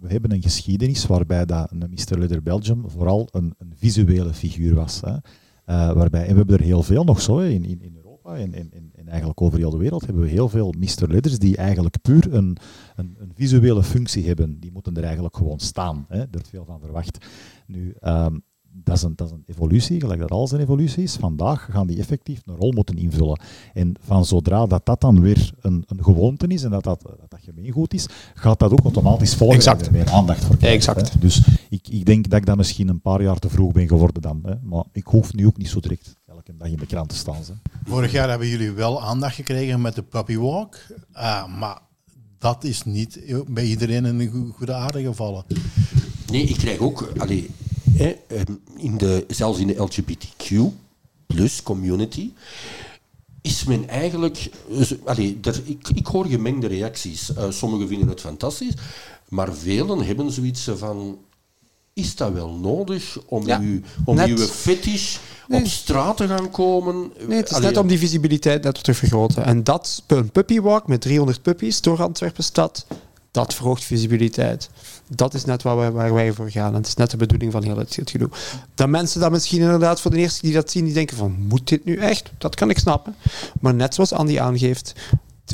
[0.00, 2.18] we- hebben een geschiedenis waarbij dat een Mr.
[2.18, 5.00] Leather Belgium vooral een, een visuele figuur was.
[5.00, 5.16] Hè.
[5.64, 8.72] Eh, waarbij, en we hebben er heel veel nog zo in, in, Europa en, en,
[8.72, 11.08] en, en eigenlijk over heel de wereld hebben we heel veel Mr.
[11.08, 12.56] Leathers die eigenlijk puur een,
[12.96, 14.60] een, een visuele functie hebben.
[14.60, 16.04] Die moeten er eigenlijk gewoon staan.
[16.08, 16.16] Hè.
[16.16, 17.26] Daar wordt veel van verwacht.
[17.66, 18.38] Nu, ehm,
[18.74, 21.16] dat is, een, dat is een evolutie, gelijk dat alles een evolutie is.
[21.16, 23.40] Vandaag gaan die effectief een rol moeten invullen.
[23.74, 27.30] En van zodra dat dat dan weer een, een gewoonte is en dat dat, dat
[27.30, 29.88] dat gemeengoed is, gaat dat ook automatisch volgen Exact.
[29.88, 30.78] en aandacht voor krijgen.
[30.78, 31.12] Exact.
[31.12, 31.18] hè.
[31.18, 34.22] Dus ik, ik denk dat ik dan misschien een paar jaar te vroeg ben geworden
[34.22, 34.40] dan.
[34.44, 34.54] Hè.
[34.62, 37.34] Maar ik hoef nu ook niet zo direct elke dag in de krant te staan.
[37.36, 37.52] Hè.
[37.84, 40.76] Vorig jaar hebben jullie wel aandacht gekregen met de Puppy Walk.
[41.12, 41.78] Ah, maar
[42.38, 45.44] dat is niet bij iedereen in een go- goede aarde gevallen.
[46.30, 47.50] Nee, ik krijg ook, allee,
[47.94, 50.50] hè, ehm, in de, zelfs in de LGBTQ
[51.26, 52.30] plus community,
[53.42, 57.34] is men eigenlijk, eh, allee, er, ik, ik hoor gemengde reacties.
[57.34, 58.74] Eh, sommigen vinden het fantastisch,
[59.28, 61.18] maar velen hebben zoiets van,
[61.92, 64.28] is dat wel nodig om, Ja, uw, om net.
[64.28, 65.16] uw fetish
[65.48, 65.60] Nee.
[65.60, 67.12] op straat te gaan komen?
[67.26, 69.44] Nee, het is Allee, net om die visibiliteit net te vergroten.
[69.44, 72.86] En dat, een puppywalk met 300 puppies door Antwerpen stad,
[73.32, 74.70] dat verhoogt visibiliteit.
[75.08, 76.68] Dat is net waar wij, waar wij voor gaan.
[76.68, 78.30] En het is net de bedoeling van heel het, het gedoe.
[78.74, 81.68] Dat mensen dat misschien inderdaad voor de eerste die dat zien, die denken van, moet
[81.68, 82.30] dit nu echt?
[82.38, 83.14] Dat kan ik snappen.
[83.60, 84.94] Maar net zoals Andy aangeeft,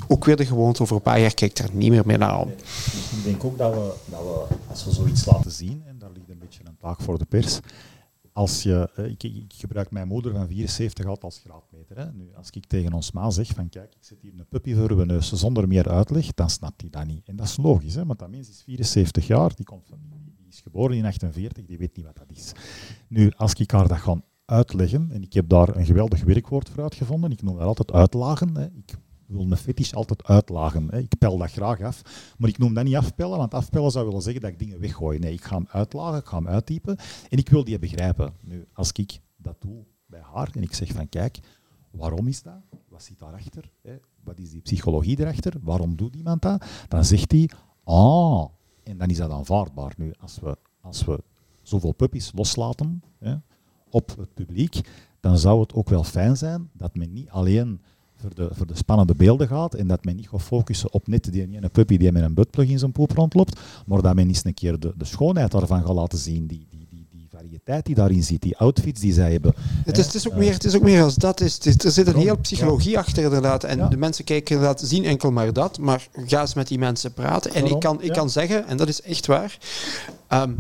[0.09, 2.49] ook weer de gewoonte over een paar jaar kijkt er niet meer meer naar om.
[2.49, 6.29] Ik denk ook dat we, dat we, als we zoiets laten zien, en daar ligt
[6.29, 7.59] een beetje een taak voor de pers,
[8.39, 11.97] als je, eh, ik, ik gebruik mijn moeder van 74 altijd als graadmeter.
[11.97, 12.13] Hè.
[12.13, 14.91] Nu, als ik tegen ons ma zeg van kijk, ik zet hier een puppy voor
[14.91, 17.29] uw neus zonder meer uitleg, dan snapt hij dat niet.
[17.29, 20.47] En dat is logisch, hè, want dat mens is 74 jaar, die komt van die
[20.49, 22.53] is geboren in 48, die weet niet wat dat is.
[23.09, 26.83] Nu, als ik haar dat ga uitleggen, en ik heb daar een geweldig werkwoord voor
[26.83, 28.57] uitgevonden, ik noem dat altijd uitlagen.
[28.57, 28.65] Hè.
[28.65, 28.95] Ik
[29.29, 30.89] wil mijn fetish altijd uitlagen.
[30.91, 30.99] Hè.
[30.99, 32.03] Ik pel dat graag af,
[32.39, 35.19] maar ik noem dat niet afpellen, want afpellen zou willen zeggen dat ik dingen weggooi.
[35.19, 36.97] Nee, ik ga hem uitlagen, ik ga hem uittypen
[37.29, 38.33] en ik wil die begrijpen.
[38.41, 41.39] Nu, als ik dat doe bij haar en ik zeg van kijk,
[41.91, 42.61] waarom is dat?
[42.89, 43.71] Wat zit daarachter?
[43.83, 43.97] Hè?
[44.25, 45.55] Wat is die psychologie erachter?
[45.63, 46.65] Waarom doet iemand dat?
[46.89, 47.51] Dan zegt hij,
[47.85, 48.47] ah,
[48.83, 49.95] en dan is dat aanvaardbaar.
[49.97, 51.23] Nu, als we, als we
[51.63, 53.35] zoveel puppies loslaten hè,
[53.91, 54.81] op het publiek,
[55.21, 57.81] dan zou het ook wel fijn zijn dat men niet alleen
[58.21, 61.33] voor de, voor de spannende beelden gaat en dat men niet gaat focussen op net
[61.33, 64.45] die ene puppy die met een buttplug in zijn poep rondloopt, maar dat men eens
[64.45, 67.95] een keer de, de schoonheid daarvan gaat laten zien, die, die, die, die variëteit die
[67.95, 69.55] daarin zit, die outfits die zij hebben.
[69.85, 71.41] Het is, het is, ook, meer, het is ook meer als dat.
[71.41, 73.65] Is, het er zit een heel psychologie achter inderdaad.
[73.65, 73.89] En Ja.
[73.89, 75.79] de mensen kijken inderdaad, zien enkel maar dat.
[75.79, 77.55] Maar ga eens met die mensen praten.
[77.55, 78.13] En ik kan, ik Ja.
[78.13, 79.59] kan zeggen, en dat is echt waar.
[80.27, 80.53] ehm,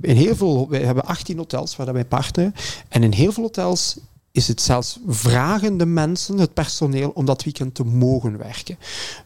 [0.00, 2.54] in heel veel, wij hebben 18 hotels waar dat wij partneren.
[2.88, 3.96] En in heel veel hotels
[4.32, 8.76] is het zelfs vragen de mensen, het personeel, om dat weekend te mogen werken.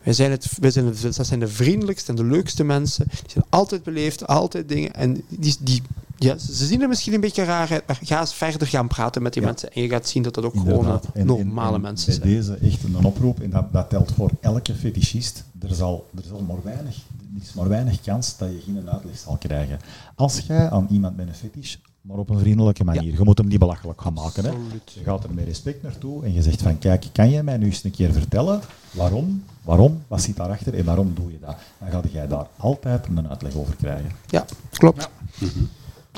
[0.03, 3.07] Wij zijn, het, wij zijn, het, dat zijn de vriendelijkste en de leukste mensen.
[3.09, 4.95] Die zijn altijd beleefd, altijd dingen.
[4.95, 5.83] En die, die,
[6.19, 9.23] ja, ze zien er misschien een beetje raar uit, maar ga eens verder gaan praten
[9.23, 9.49] met die Ja.
[9.49, 9.73] mensen.
[9.73, 11.05] En je gaat zien dat dat ook Inderdaad.
[11.13, 12.57] gewoon en- normale en mensen bij zijn.
[12.59, 15.45] deze echt een oproep, en dat, dat telt voor elke fetischist.
[15.61, 16.95] Er zal, er zal maar weinig,
[17.37, 19.79] er is maar weinig kans dat je geen uitleg zal krijgen.
[20.15, 23.47] Als jij aan iemand met een fetish, maar op een vriendelijke manier, je moet hem
[23.47, 24.45] niet belachelijk gaan maken.
[24.45, 24.51] Hè.
[24.51, 27.67] Je gaat er met respect naartoe en je zegt van kijk, kan jij mij nu
[27.67, 31.57] eens een keer vertellen waarom, waarom, wat zit daarachter en waarom doe je dat?
[31.79, 34.11] Dan ga jij daar altijd een uitleg over krijgen.
[34.27, 35.09] Ja, klopt.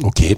[0.05, 0.35] Oké.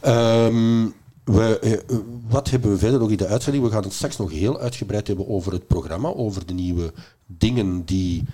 [0.00, 0.86] Ehm,
[1.24, 1.96] we, eh,
[2.28, 3.64] wat hebben we verder nog in de uitzending?
[3.64, 6.92] We gaan het straks nog heel uitgebreid hebben over het programma, over de nieuwe
[7.26, 8.24] dingen die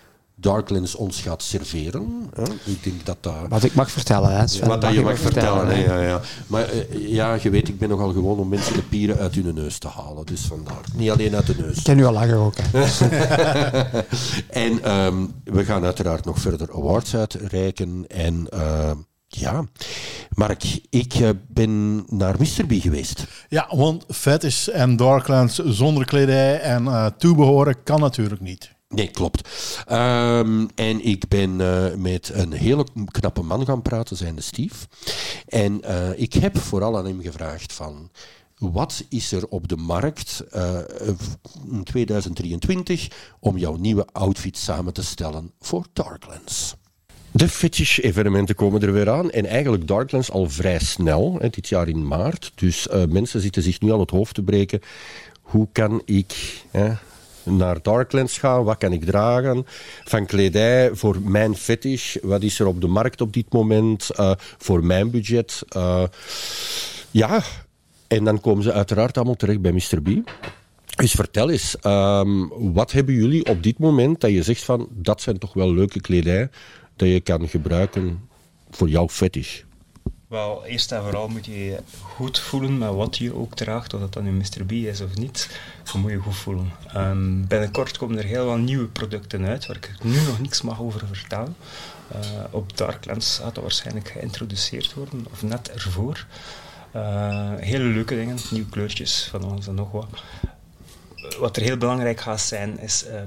[0.44, 2.28] Darklands ons gaat serveren.
[2.34, 2.42] hè.
[2.64, 3.34] Ik denk dat dat...
[3.48, 4.68] Wat ik mag vertellen, hè, Sven.
[4.68, 5.66] Wat dat je mag vertellen.
[5.66, 5.74] hè.
[5.74, 6.20] hè, ja, ja.
[6.46, 9.54] Maar eh, ja, je weet, ik ben nogal gewoon om mensen de pieren uit hun
[9.54, 10.26] neus te halen.
[10.26, 10.80] Dus vandaar.
[10.94, 11.76] Niet alleen uit de neus.
[11.76, 12.54] Ik ken u al langer ook.
[12.60, 12.84] Hè.
[14.64, 18.04] En ehm, we gaan uiteraard nog verder awards uitreiken.
[18.08, 18.90] En eh,
[19.28, 19.64] ja,
[20.34, 22.66] Mark, ik eh, ben naar Mr.
[22.66, 23.24] B geweest.
[23.48, 28.73] Ja, want Fetish en Darklands zonder kledij en eh, toebehoren kan natuurlijk niet.
[28.94, 29.48] Nee, klopt.
[29.86, 34.86] Ehm, en ik ben eh, met een hele knappe man gaan praten, zijnde Steve.
[35.48, 38.10] En eh, ik heb vooral aan hem gevraagd van...
[38.58, 40.78] Wat is er op de markt eh,
[41.70, 43.08] in 2023
[43.40, 46.74] om jouw nieuwe outfit samen te stellen voor Darklands?
[47.30, 49.30] De fetish-evenementen komen er weer aan.
[49.30, 52.52] En eigenlijk Darklands al vrij snel, hè, dit jaar in maart.
[52.54, 54.80] Dus mensen zitten zich nu al het hoofd te breken.
[55.40, 56.92] Hoe kan ik hè,
[57.44, 58.64] naar Darklands gaan?
[58.64, 59.66] Wat kan ik dragen?
[60.04, 62.16] Van kledij voor mijn fetish.
[62.22, 64.10] Wat is er op de markt op dit moment?
[64.10, 65.62] eh, voor mijn budget?
[65.68, 66.02] Eh,
[67.10, 67.42] ja,
[68.08, 70.02] en dan komen ze uiteraard allemaal terecht bij Mr.
[70.02, 70.08] B.
[70.96, 75.20] Dus vertel eens, ehm, wat hebben jullie op dit moment dat je zegt van dat
[75.20, 76.48] zijn toch wel leuke kledij
[76.96, 78.28] dat je kan gebruiken
[78.70, 79.62] voor jouw fetish?
[80.34, 84.00] Wel, eerst en vooral moet je je goed voelen met wat je ook draagt, of
[84.00, 84.64] dat dan nu Mr.
[84.66, 85.58] B is of niet.
[85.92, 86.72] Dan moet je goed voelen.
[86.92, 90.80] Ehm, binnenkort komen er heel wat nieuwe producten uit, waar ik nu nog niks mag
[90.80, 91.56] over vertellen.
[92.08, 92.20] Eh,
[92.50, 96.26] op Darklands gaat dat waarschijnlijk geïntroduceerd worden, of net ervoor.
[96.90, 100.08] Eh, hele leuke dingen, nieuwe kleurtjes van alles en nog wat.
[101.38, 103.22] Wat er heel belangrijk gaat zijn, is eh,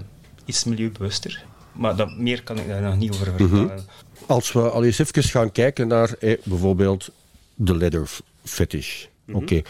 [0.45, 1.45] iets milieubewuster.
[1.77, 3.85] Maar dat, meer kan ik daar nog niet over vertellen.
[4.25, 7.09] Als we al eens even gaan kijken naar eh, bijvoorbeeld
[7.55, 8.09] de leather
[8.43, 9.05] fetish.
[9.31, 9.61] Oké.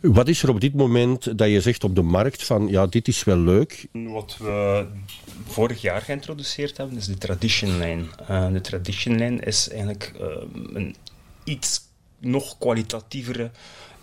[0.00, 3.08] Wat is er op dit moment dat je zegt op de markt van ja, dit
[3.08, 3.86] is wel leuk.
[3.92, 4.86] Wat we
[5.46, 8.04] vorig jaar geïntroduceerd hebben, is de Tradition Line.
[8.28, 10.26] Eh, de Tradition Line is eigenlijk eh,
[10.72, 10.96] een
[11.44, 11.80] iets
[12.18, 13.50] nog kwalitatievere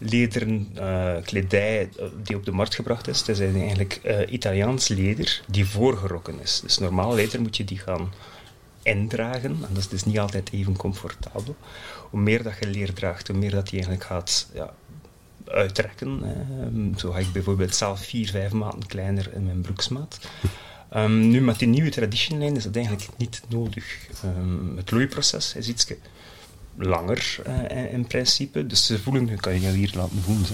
[0.04, 3.20] lederen eh, kledij eh, die op de markt gebracht is.
[3.20, 6.60] Het is eigenlijk eh, Italiaans leder die voorgerokken is.
[6.64, 8.14] Dus normaal leder moet je die gaan
[8.84, 9.52] indragen.
[9.52, 11.56] En dat is dus niet altijd even comfortabel.
[12.10, 14.74] Hoe meer dat je leer draagt, hoe meer dat je eigenlijk gaat ja,
[15.48, 16.22] uitrekken.
[16.98, 20.20] Zo ga ik bijvoorbeeld zelf vier, vijf maanden kleiner in mijn broeksmaat.
[20.94, 24.08] Ehm, nu met die nieuwe tradition line is dat eigenlijk niet nodig.
[24.24, 25.86] Ehm, het loeiproces is iets
[26.78, 28.68] langer eh, in principe.
[28.68, 30.46] Dus ze voelen, ik kan je hier laten voelen.
[30.46, 30.54] Zo.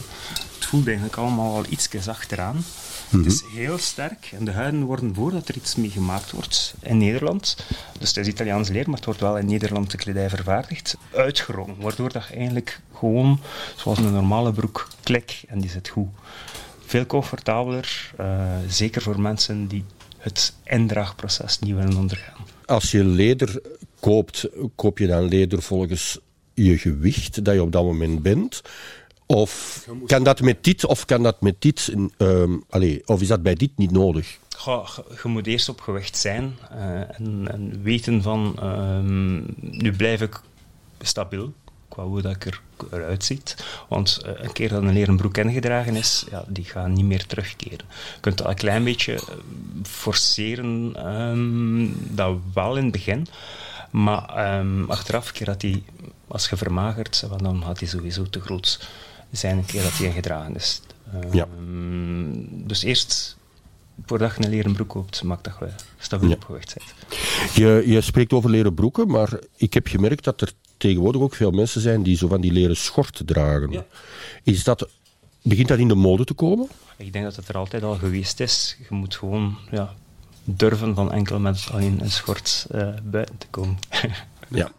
[0.55, 2.63] Het voelt eigenlijk allemaal al iets achteraan.
[3.09, 6.97] Het is heel sterk en de huiden worden voordat er iets mee gemaakt wordt in
[6.97, 7.57] Nederland.
[7.99, 10.97] Dus het is Italiaans leer, maar het wordt wel in Nederland de kledij vervaardigd.
[11.13, 13.39] Uitgerongen, waardoor dat eigenlijk gewoon,
[13.75, 16.07] zoals een normale broek, klik en die zit goed.
[16.85, 19.85] Veel comfortabeler, eh, zeker voor mensen die
[20.17, 22.45] het indraagproces niet willen ondergaan.
[22.65, 23.61] Als je leder
[23.99, 26.19] koopt, koop je dan leder volgens
[26.53, 28.61] je gewicht dat je op dat moment bent?
[29.25, 33.43] Of kan dat met dit, of kan dat met dit, ehm allee, of is dat
[33.43, 34.37] bij dit niet nodig?
[34.57, 34.87] Goh,
[35.23, 39.35] je- moet eerst op gewicht zijn eh, en, en weten van, ehm,
[39.81, 40.41] nu blijf ik
[41.01, 41.53] stabiel
[41.87, 43.55] qua hoe dat ik er, eruit ziet.
[43.89, 47.25] Want eh, een keer dat een leren broek ingedragen is, ja, die gaat niet meer
[47.25, 47.85] terugkeren.
[48.13, 49.21] Je kunt dat een klein beetje eh,
[49.83, 53.27] forceren, ehm, dat wel in het begin.
[53.89, 55.83] Maar ehm, achteraf, een keer dat die,
[56.27, 58.87] als je vermagert, dan gaat die sowieso te groot
[59.31, 60.81] zijn een keer dat die ingedragen is.
[61.31, 61.47] Ja.
[61.57, 63.37] Ehm, Dus eerst
[64.05, 66.35] voordat je een leren broek koopt, maakt dat je stabiel Ja.
[66.35, 66.93] op gewicht bent.
[67.55, 71.51] Je, je spreekt over leren broeken, maar ik heb gemerkt dat er tegenwoordig ook veel
[71.51, 73.71] mensen zijn die zo van die leren schort dragen.
[73.71, 73.85] Ja.
[74.43, 74.89] Is dat,
[75.41, 76.67] begint dat in de mode te komen?
[76.97, 78.77] Ik denk dat het er altijd al geweest is.
[78.89, 79.93] Je moet gewoon ja,
[80.55, 83.77] durven van enkel met alleen een schort eh, buiten te komen.
[84.51, 84.71] Ja.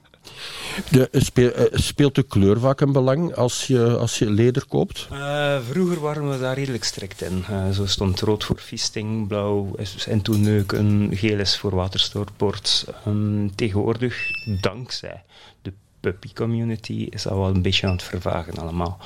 [0.91, 5.09] De, speel- eh, speelt de kleur vaak een belang als je, als je leder koopt?
[5.11, 7.45] Eh, vroeger waren we daar redelijk strikt in.
[7.49, 12.85] Eh, zo stond rood voor feasting, blauw is en toen neuken, geel is voor waterstoortbord.
[13.05, 14.17] Ehm, tegenwoordig,
[14.61, 15.23] dankzij
[15.63, 18.99] de puppy community, is dat wel een beetje aan het vervagen allemaal.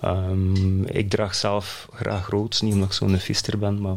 [0.00, 3.96] Ehm, ik draag zelf graag rood, niet omdat ik zo'n fister ben, maar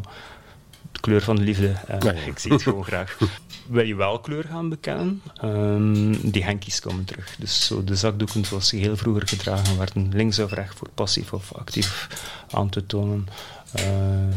[0.94, 3.18] de kleur van de liefde, eh, ik zie het gewoon graag.
[3.66, 5.22] Wil je wel kleur gaan bekennen?
[5.36, 7.36] Ehm, die henkies komen terug.
[7.38, 11.32] Dus zo de zakdoeken zoals ze heel vroeger gedragen werden, links of rechts voor passief
[11.32, 12.08] of actief
[12.50, 13.28] aan te tonen.
[13.72, 14.32] Ehm,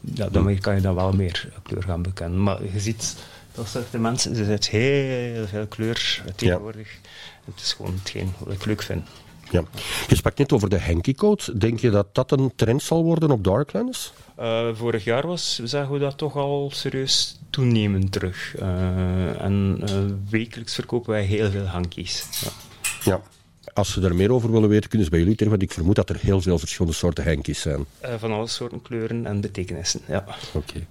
[0.00, 2.42] ja, daarmee kan je dan wel meer kleur gaan bekennen.
[2.42, 3.16] Maar je ziet,
[3.54, 6.98] dat soort mensen, er zit heel veel kleur tegenwoordig.
[7.44, 9.08] Het is gewoon hetgeen wat ik leuk vind.
[9.54, 9.64] Ja.
[10.08, 11.58] Je sprak net over de Henky Code.
[11.58, 14.12] Denk je dat dat een trend zal worden op Darklands?
[14.36, 18.54] Eh, vorig jaar was, zagen we dat toch al serieus toenemen terug.
[18.56, 19.94] Eh, en eh,
[20.30, 22.24] wekelijks verkopen wij heel veel hankies.
[22.40, 22.50] Ja.
[23.04, 23.22] Ja.
[23.72, 25.96] Als ze daar meer over willen weten, kunnen ze bij jullie terecht, want ik vermoed
[25.96, 27.84] dat er heel veel verschillende soorten Henkies zijn.
[28.18, 30.00] Van alle soorten kleuren en betekenissen.
[30.08, 30.24] Ja.
[30.52, 30.86] Oké.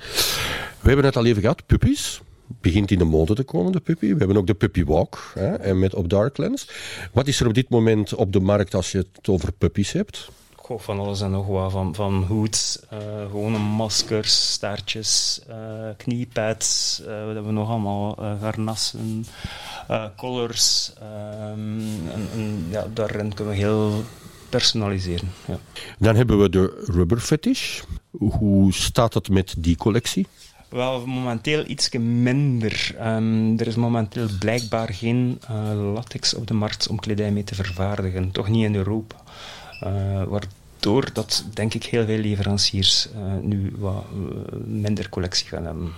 [0.80, 2.22] We hebben het al even gehad, puppies.
[2.48, 4.12] Begint in de mode te komen, de puppy.
[4.12, 6.70] We hebben ook de puppy walk hè, en met op Darklands.
[7.12, 10.30] Wat is er op dit moment op de markt als je het over puppies hebt?
[10.56, 11.72] Goh, van alles en nog wat.
[11.72, 12.98] Van, van hoods, eh,
[13.30, 15.56] gewone maskers, staartjes, eh,
[15.98, 17.02] kniepads.
[17.06, 18.16] wat hebben we nog allemaal?
[18.42, 19.26] Garnassen,
[20.18, 20.94] collars.
[21.00, 24.04] en, en ja, daarin kunnen we heel
[24.54, 25.32] personaliseren.
[25.46, 25.58] Ja.
[26.00, 27.82] Dan hebben we de rubber fetish.
[28.12, 30.28] Hoe staat het met die collectie?
[30.74, 32.96] Wel, momenteel iets minder.
[32.98, 37.56] Ehm, er is momenteel blijkbaar geen eh, latex op de markt om kledij mee te
[37.56, 38.32] vervaardigen.
[38.32, 39.16] Toch niet in Europa.
[39.80, 44.06] Eh, waardoor dat, denk ik, heel veel leveranciers eh, nu wat
[44.66, 45.92] minder collectie gaan hebben.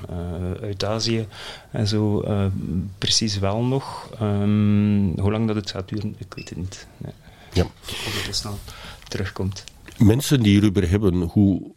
[0.62, 1.28] Uit Azië
[1.72, 2.24] en zo
[2.98, 4.10] precies wel nog.
[4.20, 6.88] Ehm, hoe lang dat het gaat duren, ik weet het niet.
[6.98, 7.14] Nee.
[7.54, 7.64] Ja.
[7.64, 8.60] Of het snel
[9.08, 9.64] terugkomt.
[9.98, 11.75] Mensen die rubber hebben, hoe,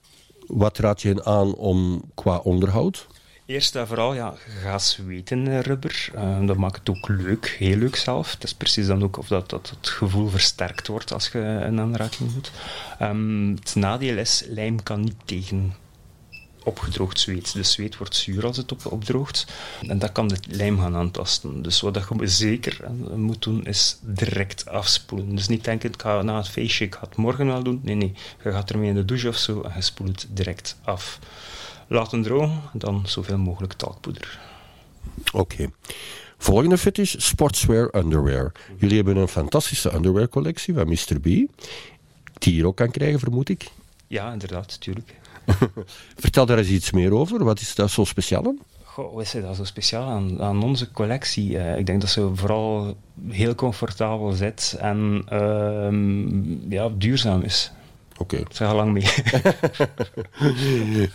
[0.49, 3.07] wat raad je hen aan om qua onderhoud?
[3.47, 6.11] Eerst en vooral, ja, gaat zweten in rubber.
[6.15, 8.33] Eh, dat maakt het ook leuk, heel leuk zelf.
[8.33, 11.81] Het is precies dan ook of dat, dat het gevoel versterkt wordt als je een
[11.81, 12.51] aanraking doet.
[12.99, 15.75] Ehm, het nadeel is, lijm kan niet tegen
[16.68, 17.52] opgedroogd zweet.
[17.52, 19.46] De zweet wordt zuur als het op, opdroogt.
[19.87, 21.62] En dat kan de lijm gaan aantasten.
[21.62, 25.35] Dus wat je zeker moet doen, is direct afspoelen.
[25.35, 27.81] Dus niet denken, ik ga na het feestje, ik ga het morgen wel doen.
[27.83, 28.14] Nee, nee.
[28.44, 31.18] Je gaat ermee in de douche of zo en je spoelt het direct af.
[31.87, 34.38] Laten drogen, dan zoveel mogelijk talkpoeder.
[35.33, 35.70] Oké.
[36.38, 38.52] Volgende fetish, sportswear underwear.
[38.76, 41.20] Jullie hebben een fantastische underwear collectie van Mr.
[41.20, 41.24] B.
[41.24, 41.48] Die
[42.38, 43.70] je hier ook kan krijgen, vermoed ik.
[44.07, 45.14] Ja, inderdaad, tuurlijk.
[46.17, 47.45] Vertel daar eens iets meer over.
[47.45, 48.59] Wat is daar zo speciaal aan?
[48.83, 51.59] Goh, wat is er dat zo speciaal aan, aan onze collectie?
[51.59, 52.97] Eh, ik denk dat ze vooral
[53.29, 57.73] heel comfortabel zit en ehm, ja, duurzaam is.
[58.17, 58.37] Oké.
[58.37, 59.03] Ik zeg al lang mee.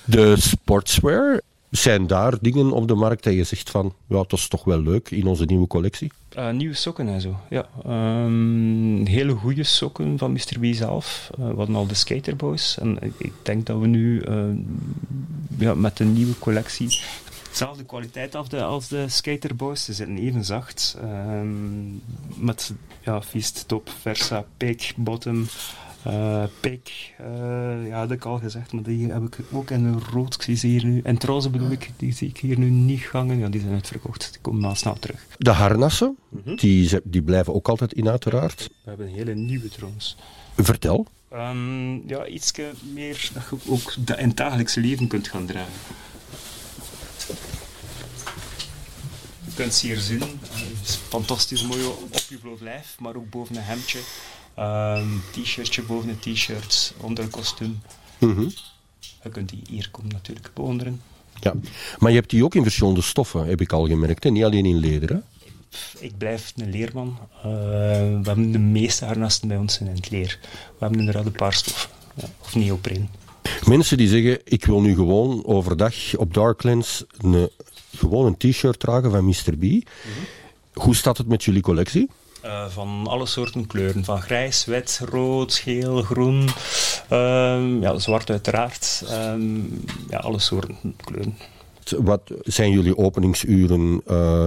[0.06, 4.48] De sportswear, zijn daar dingen op de markt dat je zegt van, ja, dat is
[4.48, 6.12] toch wel leuk in onze nieuwe collectie?
[6.36, 7.40] Eh, nieuwe sokken en zo.
[7.50, 7.68] Ja.
[7.86, 10.60] Ehm, hele goede sokken van Mr.
[10.60, 11.30] B zelf.
[11.40, 12.78] Eh, we al de Skaterboys.
[12.80, 14.44] En ik, ik denk dat we nu eh,
[15.58, 17.00] ja, met de nieuwe collectie
[17.50, 19.86] dezelfde kwaliteit als de, als de Skaterboys.
[19.86, 20.98] Ze zitten even zacht.
[21.02, 21.92] ehm,
[22.36, 25.48] met ja, Feast, Top, Versa, Peak, Bottom.
[26.04, 26.88] Eh Peak,
[27.18, 30.34] eh, ja, dat heb ik al gezegd, maar die heb ik ook in een rood.
[30.34, 33.02] Ik zie ze hier nu, en roze bedoel ik, die zie ik hier nu niet
[33.02, 33.38] gangen.
[33.38, 34.30] Ja, die zijn uitverkocht.
[34.32, 35.26] Die komen wel snel terug.
[35.38, 36.16] De harnassen,
[36.56, 38.70] die, ze- die blijven ook altijd in uiteraard.
[38.84, 40.18] We hebben een hele nieuwe trouwens.
[40.58, 41.06] Vertel.
[41.30, 42.52] Ehm, ja, iets
[42.94, 45.72] meer dat je ook in het dagelijkse leven kunt gaan dragen.
[49.46, 50.18] Je kunt ze hier zien.
[50.18, 54.00] Uh, het is fantastisch mooi op je bloot lijf, maar ook boven een hemdje.
[54.56, 57.82] Een t-shirtje boven een t-shirt, onder een kostuum.
[58.18, 58.48] Mhm.
[59.24, 61.02] Je kunt die hier komen natuurlijk bewonderen.
[61.40, 61.54] Ja,
[62.00, 64.24] maar je hebt die ook in verschillende stoffen, heb ik al gemerkt.
[64.24, 64.30] Hè?
[64.30, 65.10] Niet alleen in leder.
[65.10, 65.20] Hè?
[66.00, 67.18] Ik blijf een leerman.
[67.38, 70.40] Uh, we hebben de meeste harnassen bij ons in het leer.
[70.42, 71.90] We hebben inderdaad een paar stoffen.
[72.16, 73.10] Ja, of neopreen.
[73.66, 77.50] Mensen die zeggen, ik wil nu gewoon overdag op Darklands een,
[77.96, 79.58] gewoon een t-shirt dragen van Mr.
[79.60, 79.90] B.
[80.74, 82.10] Hoe staat het met jullie collectie?
[82.46, 84.04] Uh, van alle soorten kleuren.
[84.04, 86.50] Van grijs, wit, rood, geel, groen.
[87.12, 89.04] Uh, ja, zwart uiteraard.
[89.10, 89.34] Uh,
[90.10, 91.38] ja, alle soorten kleuren.
[91.98, 94.46] Wat zijn jullie openingsuren uh,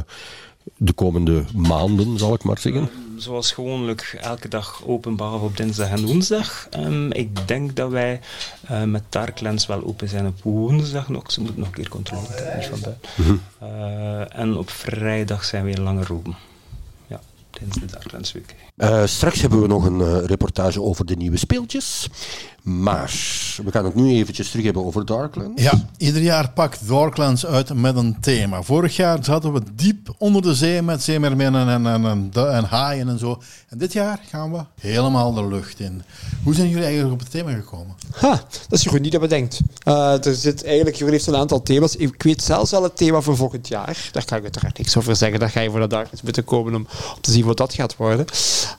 [0.77, 2.91] de komende maanden, zal ik maar zeggen?
[3.17, 6.69] zoals gewoonlijk elke dag open, behalve op dinsdag en woensdag.
[6.79, 8.21] Um, ik denk dat wij
[8.71, 11.33] uh, met Darklands wel open zijn op woensdag nog.
[11.33, 13.41] Ze moeten nog een keer controleren, niet van buiten.
[13.63, 16.37] Uh, en op vrijdag zijn we langer open.
[18.77, 22.09] Uh, straks hebben we nog een reportage over de nieuwe speeltjes.
[22.67, 23.13] Maar
[23.65, 25.63] we gaan het nu eventjes terug hebben over Darklands.
[25.63, 28.63] Ja, ieder jaar pakt Darklands uit met een thema.
[28.63, 33.09] Vorig jaar zaten we diep onder de zee met zeemerminnen en, en, en, en, haaien
[33.09, 33.43] en zo.
[33.69, 36.03] En dit jaar gaan we helemaal de lucht in.
[36.43, 37.95] Hoe zijn jullie eigenlijk op het thema gekomen?
[38.11, 38.31] Ha,
[38.69, 39.61] dat is Jeroen die dat bedenkt.
[39.85, 41.97] Uh, er zit eigenlijk, Jeroen heeft een aantal thema's.
[41.97, 44.09] Ik weet zelfs al het thema voor volgend jaar.
[44.13, 45.41] Daar kan ik uiteraard niks over zeggen.
[45.41, 47.97] Daar ga je voor de Darklands moeten komen om, om te zien wat dat gaat
[47.97, 48.27] worden.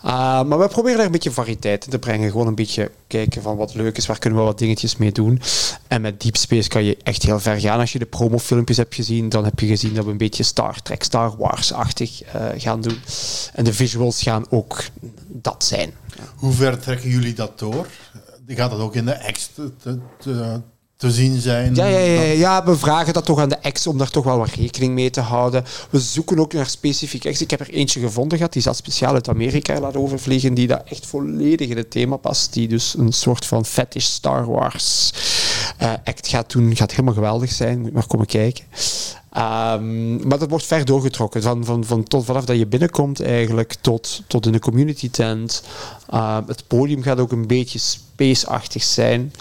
[0.06, 2.32] Uh, maar we proberen daar een beetje variëteit in te brengen.
[2.32, 5.42] Gewoon een beetje kijken van wat leuk is, waar kunnen we wat dingetjes mee doen.
[5.88, 7.80] En met Deep Space kan je echt heel ver gaan.
[7.80, 10.82] Als je de promofilmpjes hebt gezien, dan heb je gezien dat we een beetje Star
[10.82, 12.98] Trek, Star Wars-achtig uh, gaan doen.
[13.54, 14.84] En de visuals gaan ook
[15.28, 15.94] dat zijn.
[16.36, 17.88] Hoe ver trekken jullie dat door?
[18.48, 19.50] Gaat dat ook in de X
[20.98, 21.76] te, zien zijn?
[21.76, 24.38] Ja, ja, ja, ja, we vragen dat toch aan de ex om daar toch wel
[24.38, 25.66] wat rekening mee te houden.
[25.90, 27.42] We zoeken ook naar specifieke ex.
[27.42, 30.82] Ik heb er eentje gevonden gehad, die zat speciaal uit Amerika laten overvliegen, die dat
[30.86, 32.54] echt volledig in het thema past.
[32.54, 35.14] Die dus een soort van fetish Star Wars
[35.82, 36.76] uh, act gaat doen.
[36.76, 37.82] Gaat helemaal geweldig zijn.
[37.82, 38.64] Moet maar komen kijken.
[39.38, 41.42] Um, maar dat wordt ver doorgetrokken.
[41.42, 45.64] Van, van, van tot, vanaf dat je binnenkomt eigenlijk tot, tot in de community tent.
[46.14, 49.34] Uh, het podium gaat ook een beetje space-achtig zijn.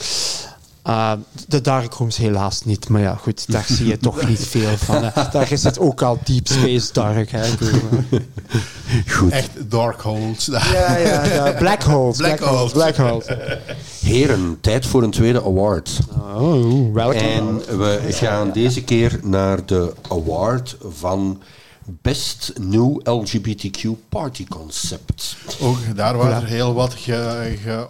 [0.87, 1.13] Uh,
[1.49, 5.05] de darkrooms helaas niet, maar ja, goed, daar zie je toch niet veel van.
[5.05, 5.11] Hè.
[5.33, 7.31] Daar is het ook al deep space dark.
[7.31, 7.43] Hè.
[9.17, 9.33] Goed.
[9.33, 10.47] Echt dark holes.
[10.47, 11.53] Ja, ja, ja.
[11.53, 12.17] Black holes.
[12.17, 12.73] Black, black holes.
[12.73, 13.27] Black holes.
[14.01, 15.99] Heren, tijd voor een tweede award.
[16.35, 17.19] Oh, welke?
[17.19, 21.43] En we gaan deze keer naar de award van
[21.87, 25.37] Best New LGBTQ Party Concept.
[25.61, 26.95] Ook daar waren er heel wat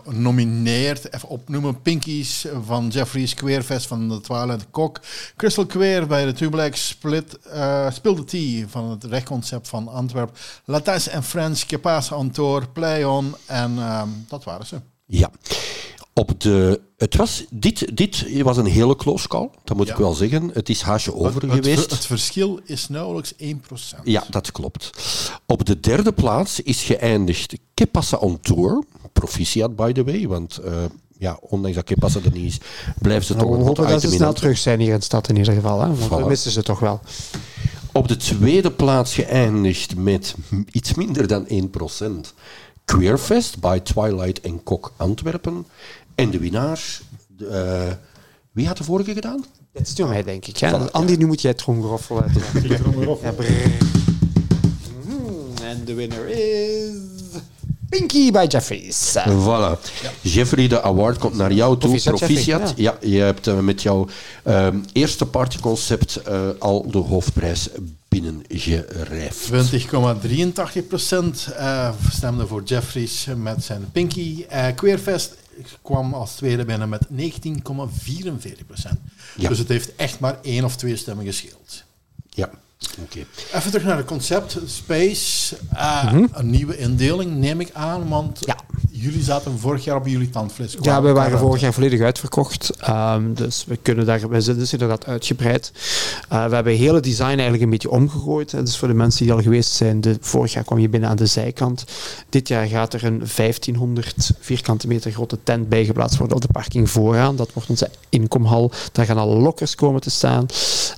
[0.04, 1.14] genomineerd.
[1.14, 1.82] Even opnoemen.
[1.82, 5.00] Pinkies van Jeffrey's Queerfest van de Twilight Kok.
[5.36, 7.38] Crystal Queer bij de Black Split.
[7.46, 10.38] Uh, Spill the Tea van het rechtconcept van Antwerp.
[10.64, 13.34] Lattes en Friends, Kepas Antor, Play On.
[13.46, 14.80] En um, dat waren ze.
[15.06, 15.30] Ja.
[16.18, 19.92] Op de, het was, dit, dit was een hele close call, dat moet ja.
[19.92, 20.50] ik wel zeggen.
[20.52, 21.80] Het is haasje over het, geweest.
[21.80, 23.36] Het, het, verschil is nauwelijks 1%.
[24.04, 24.90] Ja, dat klopt.
[25.46, 28.84] Op de derde plaats is geëindigd Kepassa on Tour.
[29.12, 30.72] Proficiat, by the way, want uh,
[31.18, 32.58] ja, ondanks dat Kepassa er niet is,
[32.98, 35.28] blijven ze nou, toch we hopen dat ze snel terug zijn hier in de stad
[35.28, 35.80] in ieder geval.
[35.80, 35.94] Hè?
[35.94, 36.22] Want voilà.
[36.22, 37.00] we missen ze toch wel.
[37.92, 40.34] Op de tweede plaats geëindigd met
[40.70, 42.04] iets minder dan 1%.
[42.86, 45.66] Queerfest bij Twilight en Kok Antwerpen.
[46.16, 47.00] En de winnaar,
[47.38, 47.82] uh,
[48.52, 49.44] wie had de vorige gedaan?
[49.72, 50.56] Dat is mij, denk ik.
[50.56, 50.70] Ja.
[50.70, 51.18] Voilà, Andy, ja.
[51.18, 52.32] nu moet jij het tromgeroffel uit.
[52.62, 52.76] ja,
[55.62, 56.92] en de winnaar is...
[57.88, 59.16] Pinky bij Jeffries.
[59.28, 59.78] Voilà.
[60.02, 60.10] Ja.
[60.20, 61.88] Jeffrey, de award komt naar jou toe.
[61.88, 62.18] Proficiat.
[62.18, 62.72] Proficiat.
[62.76, 62.96] Ja.
[63.00, 63.08] ja.
[63.08, 64.06] je hebt uh, met jouw
[64.46, 67.68] uh, eerste partyconcept uh, al de hoofdprijs
[68.08, 69.50] binnengerijfd.
[69.50, 71.48] 20,83 procent
[72.10, 74.44] stemde voor Jeffries met zijn Pinky.
[74.74, 75.34] Queerfest
[75.82, 78.98] kwam als tweede binnen met 19,44 procent.
[79.36, 79.48] Ja.
[79.48, 81.84] Dus het heeft echt maar één of twee stemmen gescheeld.
[82.28, 82.50] Ja.
[83.02, 83.26] Okay.
[83.52, 85.56] Even terug naar het concept Space.
[85.74, 86.28] Uh, mm -hmm.
[86.32, 88.56] Een nieuwe indeling neem ik aan, want ja.
[88.90, 90.76] jullie zaten vorig jaar op jullie tandvlees.
[90.80, 92.88] Ja, we waren vorig jaar volledig uitverkocht.
[92.88, 95.72] Um, dus we kunnen daar, we zijn dus inderdaad uitgebreid.
[96.32, 98.50] Uh, we hebben het hele design eigenlijk een beetje omgegooid.
[98.50, 101.16] Dus voor de mensen die al geweest zijn, de, vorig jaar kwam je binnen aan
[101.16, 101.84] de zijkant.
[102.28, 106.90] Dit jaar gaat er een 1500 vierkante meter grote tent bijgeplaatst worden op de parking
[106.90, 107.36] vooraan.
[107.36, 108.70] Dat wordt onze inkomhal.
[108.92, 110.46] Daar gaan alle lokkers komen te staan.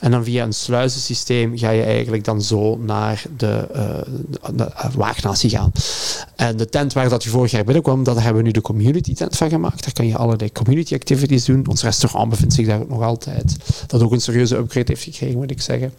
[0.00, 5.50] En dan via een sluizensysteem ga je eigenlijk dan zo naar de, uh, de Waagnatie
[5.50, 5.72] gaan.
[6.36, 9.14] En de tent waar dat je vorig jaar binnenkwam, daar hebben we nu de community
[9.14, 9.84] tent van gemaakt.
[9.84, 11.66] Daar kan je allerlei community activities doen.
[11.68, 13.56] Ons restaurant bevindt zich daar nog altijd.
[13.86, 15.92] Dat ook een serieuze upgrade heeft gekregen, moet ik zeggen.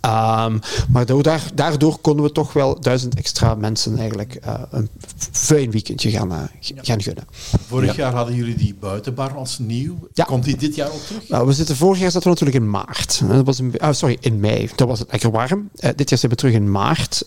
[0.00, 0.58] Ehm,
[0.88, 1.06] maar
[1.54, 4.88] daardoor, konden we toch wel duizend extra mensen eigenlijk uh, een
[5.30, 6.38] fijn weekendje gaan, uh,
[6.76, 7.24] gaan gunnen.
[7.66, 10.08] Vorig jaar hadden jullie die buitenbar als nieuw.
[10.12, 10.24] Ja.
[10.24, 11.28] Komt die dit jaar ook terug?
[11.28, 13.22] Nou, we zitten, vorig jaar zaten we natuurlijk in maart.
[13.28, 14.70] Dat was een, oh, sorry, in mei.
[14.74, 15.68] Dat was het lekker warm.
[15.80, 17.24] Uh, dit jaar zijn we terug in maart.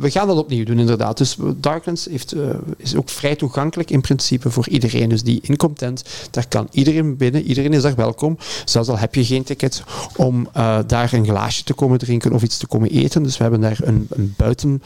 [0.00, 1.18] we gaan dat opnieuw doen, inderdaad.
[1.18, 2.34] Dus Darklands heeft,
[2.76, 5.08] is ook vrij toegankelijk in principe voor iedereen.
[5.08, 7.42] Dus die incontent, daar kan iedereen binnen.
[7.42, 8.38] Iedereen is daar welkom.
[8.64, 9.82] Zelfs al heb je geen ticket
[10.16, 10.48] om
[10.86, 13.22] daar een glaasje te komen drinken of iets te komen eten.
[13.22, 14.82] Dus we hebben daar een, een, buiten,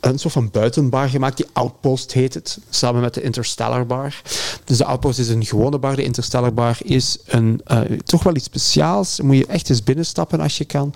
[0.00, 1.36] een soort van buitenbar gemaakt.
[1.36, 2.58] Die Outpost heet het.
[2.70, 4.22] Samen met de Interstellar Bar.
[4.64, 5.96] Dus de Outpost is een gewone bar.
[5.96, 9.20] De Interstellar Bar is een, uh, toch wel iets speciaals.
[9.20, 10.94] Moet je echt eens binnenstappen als je kan.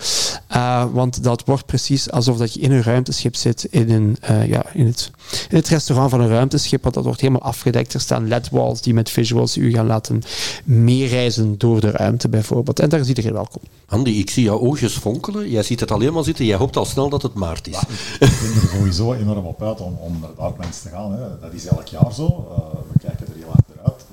[0.53, 3.65] Uh, want dat wordt precies alsof dat je in een ruimteschip zit.
[3.65, 5.11] In, een, uh, ja, in, het,
[5.49, 6.83] in het restaurant van een ruimteschip.
[6.83, 7.95] Want dat wordt helemaal afgedekt.
[7.95, 10.23] Er staan LED-walls die met visuals u gaan laten
[10.65, 12.81] meereizen door de ruimte bijvoorbeeld.
[12.81, 13.63] En daar is iedereen welkom.
[13.87, 15.38] Andy, ik zie jouw oogjes fonkelen.
[15.47, 16.45] Jij ziet het alleen maar zitten.
[16.45, 17.78] Jij hoopt al snel dat het maart is.
[17.78, 18.28] Ik ben
[18.62, 21.12] er sowieso enorm op uit om, om naar Darklands te gaan.
[21.12, 21.39] Hè.
[21.41, 22.24] Dat is elk jaar zo.
[22.24, 24.05] Uh, we kijken er heel hard uit.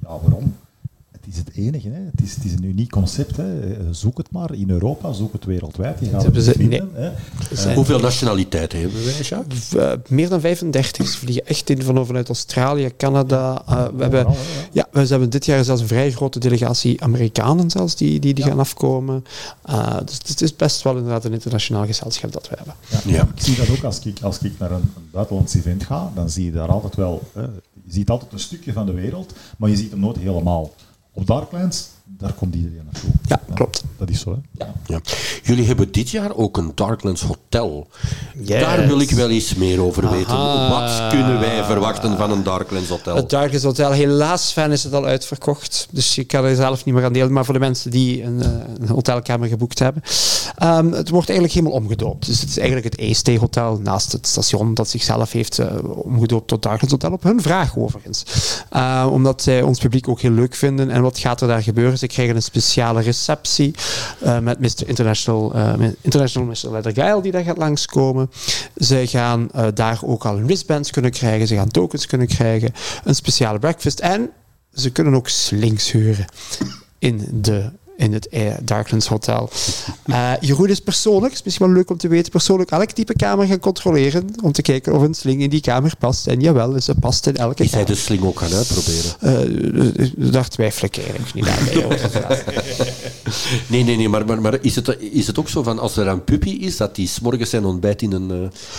[0.00, 0.56] Ja, waarom?
[1.26, 1.88] Is het enige.
[1.88, 2.00] Hè.
[2.00, 3.36] Het, is, het is een uniek concept.
[3.36, 3.44] Hè.
[3.90, 6.00] Zoek het maar in Europa, zoek het wereldwijd.
[6.00, 7.10] Je gaat het vinden, nee.
[7.54, 7.74] hè.
[7.74, 9.74] Hoeveel nationaliteiten hebben wij, Jacques?
[9.74, 11.08] Uh, meer dan 35.
[11.08, 13.62] Ze vliegen echt in van, vanuit Australië, Canada.
[13.68, 14.26] Uh, we, hebben,
[14.72, 18.44] ja, we hebben dit jaar zelfs een vrij grote delegatie Amerikanen zelfs die, die, die
[18.44, 19.24] gaan afkomen.
[19.70, 22.74] Uh, dus het is best wel inderdaad een internationaal gezelschap dat we hebben.
[23.14, 23.28] Ja.
[23.34, 26.30] Ik zie dat ook als ik, als ik naar een, een buitenlands event ga, dan
[26.30, 27.22] zie je daar altijd wel...
[27.84, 30.70] je ziet altijd een stukje van de wereld, maar je ziet hem nooit helemaal.
[31.14, 31.93] Op Darklands,
[32.24, 33.10] daar komt iedereen naartoe.
[33.26, 33.84] Ja, klopt.
[33.98, 34.64] Dat is zo, hè?
[34.64, 34.72] Ja.
[34.86, 35.00] ja.
[35.42, 37.86] Jullie hebben dit jaar ook een Darklands Hotel.
[38.34, 40.36] Daar wil ik wel iets meer over weten.
[40.68, 43.16] Wat kunnen wij verwachten van een Darklands Hotel?
[43.16, 45.88] Het Darklands Hotel, helaas fan is het al uitverkocht.
[45.90, 47.32] Dus je kan er zelf niet meer aan delen.
[47.32, 48.50] Maar voor de mensen die een, eh,
[48.80, 50.02] een hotelkamer geboekt hebben.
[50.62, 52.26] Um, het wordt eigenlijk helemaal omgedoopt.
[52.26, 56.48] Dus het is eigenlijk het EST Hotel naast het station dat zichzelf heeft uh, omgedoopt
[56.48, 57.12] tot Darklands Hotel.
[57.12, 58.24] Op hun vraag overigens.
[58.72, 60.90] Uh, omdat zij ons publiek ook heel leuk vinden.
[60.90, 61.98] En wat gaat er daar gebeuren?
[62.14, 63.74] Krijgen een speciale receptie
[64.22, 64.88] uh, met Mr.
[64.88, 66.70] International, uh, International Mr.
[66.70, 68.30] Leather die daar gaat langskomen.
[68.76, 71.46] Ze gaan uh, daar ook al wristbands kunnen krijgen.
[71.46, 72.72] Ze gaan tokens kunnen krijgen.
[73.04, 74.00] Een speciale breakfast.
[74.00, 74.30] En
[74.74, 76.24] ze kunnen ook slings huren
[76.98, 78.28] in de in het
[78.62, 79.50] Darklands Hotel.
[80.06, 83.46] Uh, Jeroen is persoonlijk, is misschien wel leuk om te weten, persoonlijk elk type kamer
[83.46, 86.26] gaan controleren om te kijken of een sling in die kamer past.
[86.26, 87.90] En jawel, ze past in elke is kamer.
[87.90, 89.12] Is hij de sling ook gaan uitproberen?
[90.16, 91.64] Uh, daar twijfel ik eigenlijk niet aan.
[93.66, 96.06] nee, nee, nee, maar, maar, maar is, het, is het ook zo van als er
[96.06, 98.30] een puppy is, dat die morgens zijn ontbijt in een,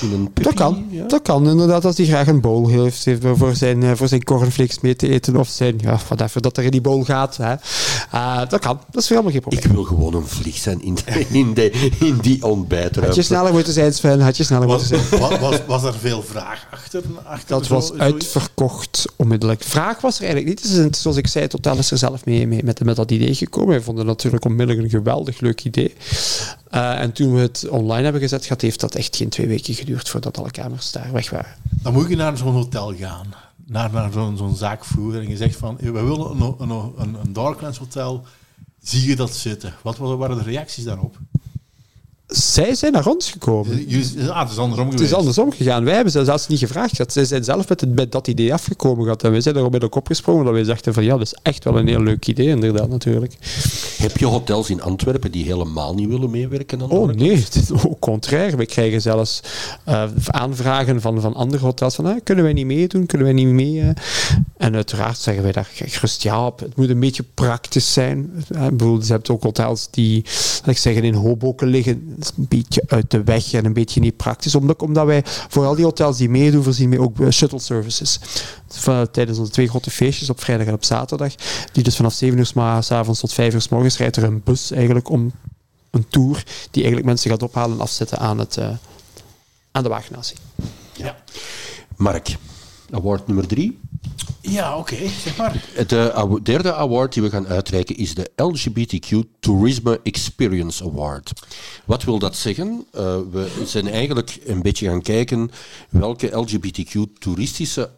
[0.01, 0.41] in een puppy?
[0.41, 1.07] Dat kan, ja?
[1.07, 4.79] dat kan inderdaad, als hij graag een bowl heeft, heeft voor zijn, voor zijn cornflakes
[4.79, 7.37] mee te eten of zijn, ja, whatever, dat er in die bowl gaat.
[7.37, 7.55] Hè.
[8.47, 9.63] Dat kan, dat is helemaal geen probleem.
[9.63, 13.05] Ik wil gewoon een vlieg zijn in, de, in, de, in die ontbijtruimte.
[13.05, 15.39] Had je sneller moeten zijn, Sven, had je sneller was, moeten zijn.
[15.45, 17.03] Was, was, er veel vraag achter?
[17.23, 19.63] achter dat was uitverkocht onmiddellijk.
[19.63, 20.91] Vraag was er eigenlijk niet.
[20.91, 23.35] Dus, zoals ik zei, het hotel is er zelf mee, mee met, met dat idee
[23.35, 23.69] gekomen.
[23.69, 25.93] Wij vonden natuurlijk onmiddellijk een geweldig leuk idee.
[26.71, 29.73] Uh, en toen we het online hebben gezet, gaat, heeft dat echt geen twee weken
[29.73, 31.55] geduurd voordat alle kamers daar weg waren.
[31.69, 33.27] Dan moet je naar zo'n hotel gaan.
[33.67, 37.33] Naar, naar zo'n zo'n zaakvoerder en je zegt van, we willen een, een, een, een
[37.33, 38.25] Darklands hotel
[38.87, 39.73] zie je dat zitten?
[39.83, 41.17] Wat waren de reacties daarop?
[42.35, 43.77] Zij zijn naar ons gekomen.
[43.77, 45.83] Het is andersom Het is andersom gegaan.
[45.83, 47.11] Wij hebben ze zelfs niet gevraagd.
[47.11, 49.03] Zij zijn zelf met, het, met dat idee afgekomen.
[49.03, 49.23] Gehad.
[49.23, 50.45] En wij zijn er onmiddellijk opgesprongen.
[50.45, 53.33] Dat wij dachten van ja, dat is echt wel een heel leuk idee inderdaad natuurlijk.
[53.97, 56.81] Heb je hotels in Antwerpen die helemaal niet willen meewerken?
[56.81, 58.57] Aan oh nee, het is ook contrair.
[58.57, 59.41] We krijgen zelfs
[59.87, 63.53] uh, aanvragen van, van andere hotels van ah, kunnen wij niet meedoen, kunnen wij niet
[63.53, 63.73] mee?
[63.73, 63.89] Uh?
[64.57, 66.59] En uiteraard zeggen wij daar gerust ja op.
[66.59, 68.31] Het moet een beetje praktisch zijn.
[68.35, 70.25] Uh, bijvoorbeeld, je hebt ook hotels die,
[70.59, 74.17] laat ik zeggen, in Hoboken liggen een beetje uit de weg en een beetje niet
[74.17, 74.55] praktisch.
[74.55, 78.19] Omdat, omdat wij vooral die hotels die meedoen, voorzien wij ook shuttle services.
[78.67, 81.33] Van, tijdens onze twee grote feestjes op vrijdag en op zaterdag.
[81.71, 84.41] Die dus vanaf 7 uur s avonds tot 5 uur s morgens rijdt er een
[84.43, 85.31] bus eigenlijk om
[85.91, 88.69] een tour die eigenlijk mensen gaat ophalen en afzetten aan, het, uh,
[89.71, 90.37] aan de wagenatie.
[90.93, 91.15] Ja.
[91.95, 92.37] Mark,
[92.91, 93.79] award nummer drie.
[94.47, 95.65] Ja, oké, zeg maar.
[95.87, 101.31] De eh, derde award die we gaan uitreiken is de LGBTQ Tourisme Experience Award.
[101.85, 102.85] Wat wil dat zeggen?
[102.95, 105.51] Uh, we zijn eigenlijk een beetje gaan kijken
[105.89, 107.89] welke LGBTQ toeristische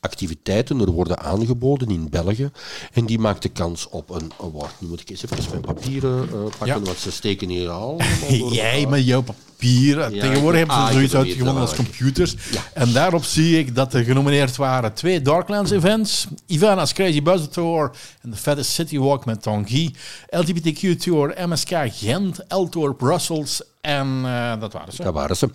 [0.00, 2.50] activiteiten er worden aangeboden in België.
[2.92, 4.72] En die maakt de kans op een award.
[4.78, 6.80] Nu moet ik eens even mijn papieren uh, pakken, ja.
[6.80, 8.00] want ze steken hier al.
[8.50, 9.51] Jij met jouw papier.
[9.66, 12.34] Tegenwoordig hebben ze Ah, zoiets uitgevonden als computers.
[12.74, 16.26] En daarop zie ik dat er genomineerd waren twee Darklands events.
[16.46, 17.90] Ivana's Crazy Buzz Tour
[18.22, 19.94] en de Fattest City Walk met Tanguy.
[20.30, 25.02] LGBTQ Tour MSK Gent, L-Tour Brussels en eh, dat waren ze.
[25.02, 25.48] Dat waren ze.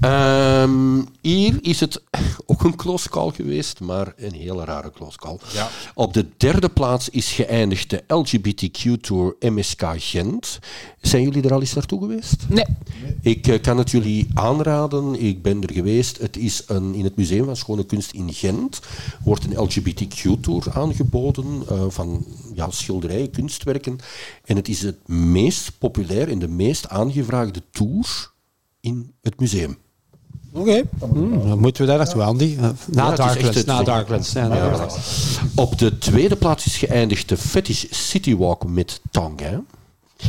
[0.00, 2.02] Ehm, hier is het
[2.46, 5.38] ook een close call geweest, maar een hele rare close call.
[5.52, 5.68] Ja.
[5.94, 10.58] Op de derde plaats is geëindigd de LGBTQ Tour MSK Gent.
[11.00, 12.36] Zijn jullie er al eens naartoe geweest?
[12.48, 12.64] Nee.
[13.22, 15.20] Ik eh, kan het jullie aanraden.
[15.22, 16.18] Ik ben er geweest.
[16.18, 18.80] Het is een, in het Museum van Schone Kunst in Gent.
[19.24, 22.24] Wordt een LGBTQ-tour aangeboden eh, van
[22.54, 23.98] ja, schilderijen, kunstwerken.
[24.44, 28.30] En het is het meest populair en de meest aangevraagde tour
[28.80, 29.76] in het museum.
[30.52, 30.82] Oké.
[30.98, 32.56] Hm, dan moeten we daar naartoe, Andy.
[32.58, 33.56] Na Ja, echt Darklands.
[33.56, 34.32] het- Na Darklands.
[34.32, 34.96] Ja, na Ja, Darklands.
[34.96, 35.54] voilà.
[35.54, 39.60] Op de tweede plaats is geëindigd de Fetish City Walk met Tanguy.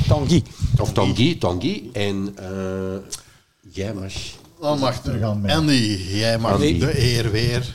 [0.08, 0.44] Tanguy.
[0.80, 1.90] Of Tanguy, Tanguy.
[1.94, 2.48] En eh,
[3.72, 4.12] jij mag...
[4.62, 5.56] Dan mag We gaan mee.
[5.56, 6.80] Andy, jij mag Andy.
[6.80, 7.74] de eer weer.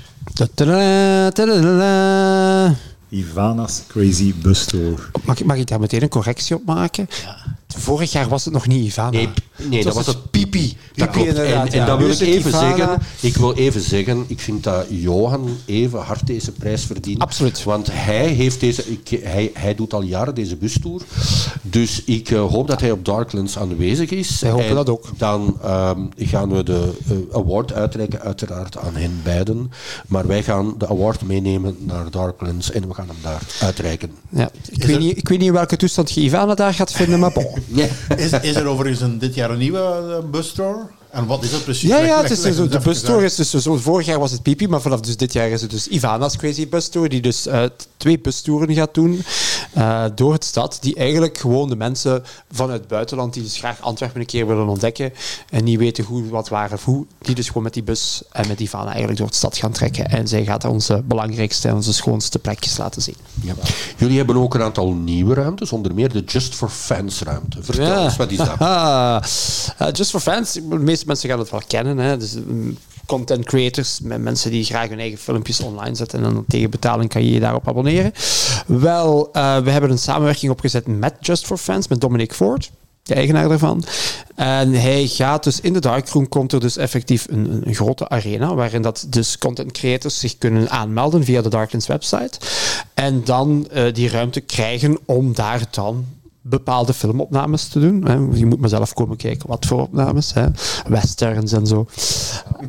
[3.09, 5.11] Ivana's Crazy Bus Tour.
[5.25, 7.09] Mag, ik- mag ik daar meteen een correctie op maken?
[7.69, 9.11] Vorig jaar was het nog niet Ivana.
[9.11, 9.29] Nee,
[9.69, 10.77] nee dat was het Pipi.
[10.95, 11.39] Dat Pipi klopt.
[11.39, 11.87] En, en ja.
[11.87, 12.99] dat wil ik even zeggen.
[13.21, 17.19] Ik wil even zeggen, ik vind dat Johan even hard deze prijs verdient.
[17.19, 17.63] Absoluut.
[17.63, 21.03] Want hij, heeft deze, ik, hij, hij doet al jaren deze bustour.
[21.63, 24.41] Dus ik eh, hoop dat hij op Darklands aanwezig is.
[24.41, 25.07] Wij hopen En dat ook.
[25.17, 29.71] Dan ehm, gaan we de eh, award uitreiken, uiteraard aan hen beiden.
[30.07, 34.11] Maar wij gaan de award meenemen naar Darklands en we gaan hem daar uitreiken.
[34.29, 34.51] Ja.
[34.71, 37.33] Ik, weet niet, ik weet niet in welke toestand je Ivana daar gaat vinden, maar
[37.33, 37.49] bon.
[37.67, 37.87] Ja.
[38.17, 40.87] Is, is er overigens een, dit jaar een nieuwe eh, busstore?
[41.11, 41.89] En wat is dat precies?
[41.89, 43.39] Ja, ja, het is dus, het de even bustour uit.
[43.39, 45.71] is dus zo, vorig jaar was het Pipi, maar vanaf dus dit jaar is het
[45.71, 47.65] dus Ivana's Crazy Bus Tour, die dus eh,
[47.97, 49.23] twee bustoeren gaat doen
[49.73, 53.81] eh, door het stad, die eigenlijk gewoon de mensen vanuit het buitenland, die dus graag
[53.81, 55.13] Antwerpen een keer willen ontdekken
[55.51, 58.49] en niet weten hoe, wat, waar of hoe, die dus gewoon met die bus en
[58.49, 60.09] met Ivana eigenlijk door de stad gaan trekken.
[60.09, 63.17] En zij gaat onze belangrijkste en onze schoonste plekjes laten zien.
[63.43, 63.55] Ja.
[63.97, 67.63] Jullie hebben ook een aantal nieuwe ruimtes, onder meer de Just for Fans ruimte.
[67.63, 68.59] Vertel eens, wat is dat?
[69.81, 71.99] Eh, Just for Fans, de mensen gaan het wel kennen.
[71.99, 72.17] Hè.
[72.17, 72.77] Dus, mm,
[73.07, 77.11] content creators, met mensen die graag hun eigen filmpjes online zetten en dan tegen betaling
[77.11, 78.13] kan je je daarop abonneren.
[78.67, 82.71] Wel, eh, we hebben een samenwerking opgezet met Just for Fans, met Dominic Ford.
[83.03, 83.85] De eigenaar daarvan.
[84.35, 88.09] En hij gaat dus in de Darkroom komt er dus effectief een, een, een grote
[88.09, 92.39] arena waarin dat dus content creators zich kunnen aanmelden via de Darklands website.
[92.95, 96.07] En dan eh, die ruimte krijgen om daar dan
[96.51, 98.05] bepaalde filmopnames te doen.
[98.05, 98.39] Hè.
[98.39, 100.35] Je moet maar zelf komen kijken wat voor opnames.
[100.35, 100.47] Hè.
[100.89, 101.87] Westerns en zo.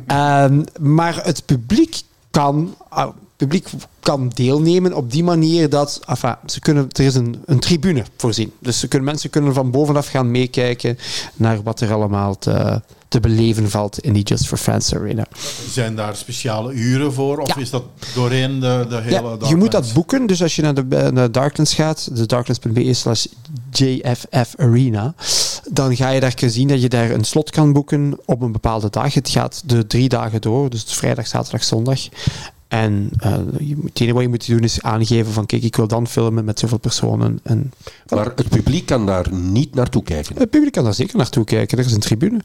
[0.06, 3.68] Ehm, maar het publiek kan, ah, publiek
[4.00, 8.52] kan deelnemen op die manier dat enfin, ze kunnen, er is een, een tribune voorzien.
[8.58, 10.98] Dus ze kunnen, mensen kunnen van bovenaf gaan meekijken
[11.34, 15.26] naar wat er allemaal te, te beleven valt in die Just for Fans Arena.
[15.70, 17.38] Zijn daar speciale uren voor?
[17.38, 17.56] Of Ja.
[17.60, 17.82] is dat
[18.14, 20.26] doorheen de, de hele Ja, je moet dat boeken.
[20.26, 23.26] Dus als je naar de, naar Darklands gaat, de darklands.be slash
[23.70, 25.14] JFF Arena,
[25.70, 28.52] dan ga je daar kunnen zien dat je daar een slot kan boeken op een
[28.52, 29.14] bepaalde dag.
[29.14, 32.00] Het gaat de drie dagen door, dus vrijdag, zaterdag, zondag.
[32.72, 33.32] En eh,
[33.84, 36.58] het enige wat je moet doen is aangeven van kijk, ik wil dan filmen met
[36.58, 37.40] zoveel personen.
[37.42, 37.72] En
[38.08, 40.36] Maar het publiek kan daar niet naartoe kijken.
[40.38, 41.78] het publiek kan daar zeker naartoe kijken.
[41.78, 42.40] Er is een tribune.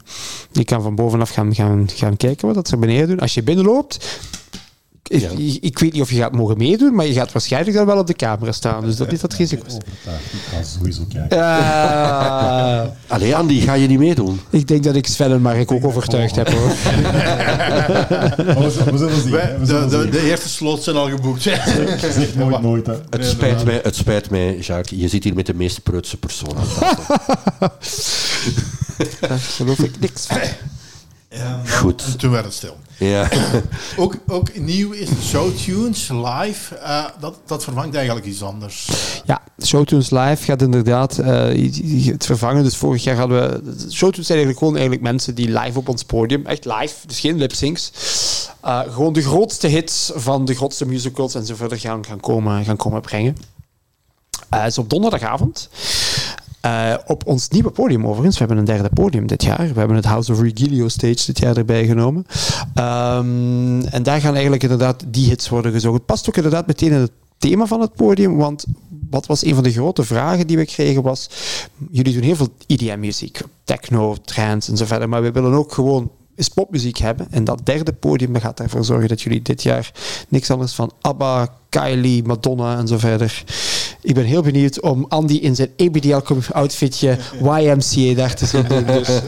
[0.51, 3.19] Je kan van bovenaf gaan, gaan, gaan kijken wat dat ze beneden doen.
[3.19, 4.19] Als je binnenloopt,
[5.09, 5.29] Ja.
[5.37, 7.97] ik, ik weet niet of je gaat mogen meedoen, maar je gaat waarschijnlijk dan wel
[7.97, 8.83] op de camera staan.
[8.83, 9.63] Dus dat is dat risico.
[9.65, 9.81] Ik
[10.51, 11.37] ga sowieso kijken.
[11.37, 12.81] Uh,
[13.13, 14.39] Allee, Andy, ga je niet meedoen?
[14.49, 16.67] ik denk dat ik Sven en Mark ook overtuigd heb hoor.
[18.37, 19.31] We, zullen- we zullen zien.
[19.31, 19.57] Wij- hè.
[19.59, 21.41] We de, zullen de, eerste slots zijn al geboekt.
[21.41, 22.85] Zeg nooit nooit.
[22.85, 22.93] Hè.
[23.09, 24.99] Het spijt, mij, het spijt mij, Jacques.
[24.99, 27.15] Je zit hier met de meest preutse persoon aan tafel.
[29.27, 30.37] Daar geloof ik niks van.
[31.67, 32.03] Goed.
[32.05, 32.77] En toen werd het stil.
[32.97, 33.29] Ja.
[33.97, 36.75] Ook, ook nieuw is Showtunes live.
[36.75, 38.89] Eh, dat, dat vervangt eigenlijk iets anders.
[39.25, 41.71] Ja, Showtunes Live gaat inderdaad eh,
[42.05, 42.63] het vervangen.
[42.63, 43.75] Dus vorig jaar hadden we...
[43.91, 47.37] Showtunes zijn eigenlijk gewoon eigenlijk mensen die live op ons podium, echt live, dus geen
[47.37, 47.91] lip-syncs,
[48.61, 52.65] eh, gewoon de grootste hits van de grootste musicals en zo verder gaan, gaan, komen,
[52.65, 53.37] gaan komen brengen.
[54.49, 55.69] Het is op donderdagavond.
[56.61, 58.37] Eh, op ons nieuwe podium overigens.
[58.37, 59.67] We hebben een derde podium dit jaar.
[59.73, 62.25] We hebben het House of Regilio Stage dit jaar erbij genomen.
[62.73, 65.93] Ehm, en daar gaan eigenlijk inderdaad die hits worden gezocht.
[65.93, 68.37] Het past ook inderdaad meteen in het thema van het podium.
[68.37, 68.65] Want
[69.09, 71.29] wat was een van de grote vragen die we kregen was...
[71.91, 73.39] Jullie doen heel veel IDM-muziek.
[73.63, 75.09] Techno, trance en zo verder.
[75.09, 77.27] Maar we willen ook gewoon eens popmuziek hebben.
[77.29, 79.91] En dat derde podium gaat ervoor zorgen dat jullie dit jaar
[80.27, 83.43] niks anders van ABBA, Kylie, Madonna en zo verder
[84.07, 87.17] Ik ben heel benieuwd om Andy in zijn EBDL-outfitje
[87.59, 88.85] YMCA daar te zien doen.
[88.85, 89.09] Dus.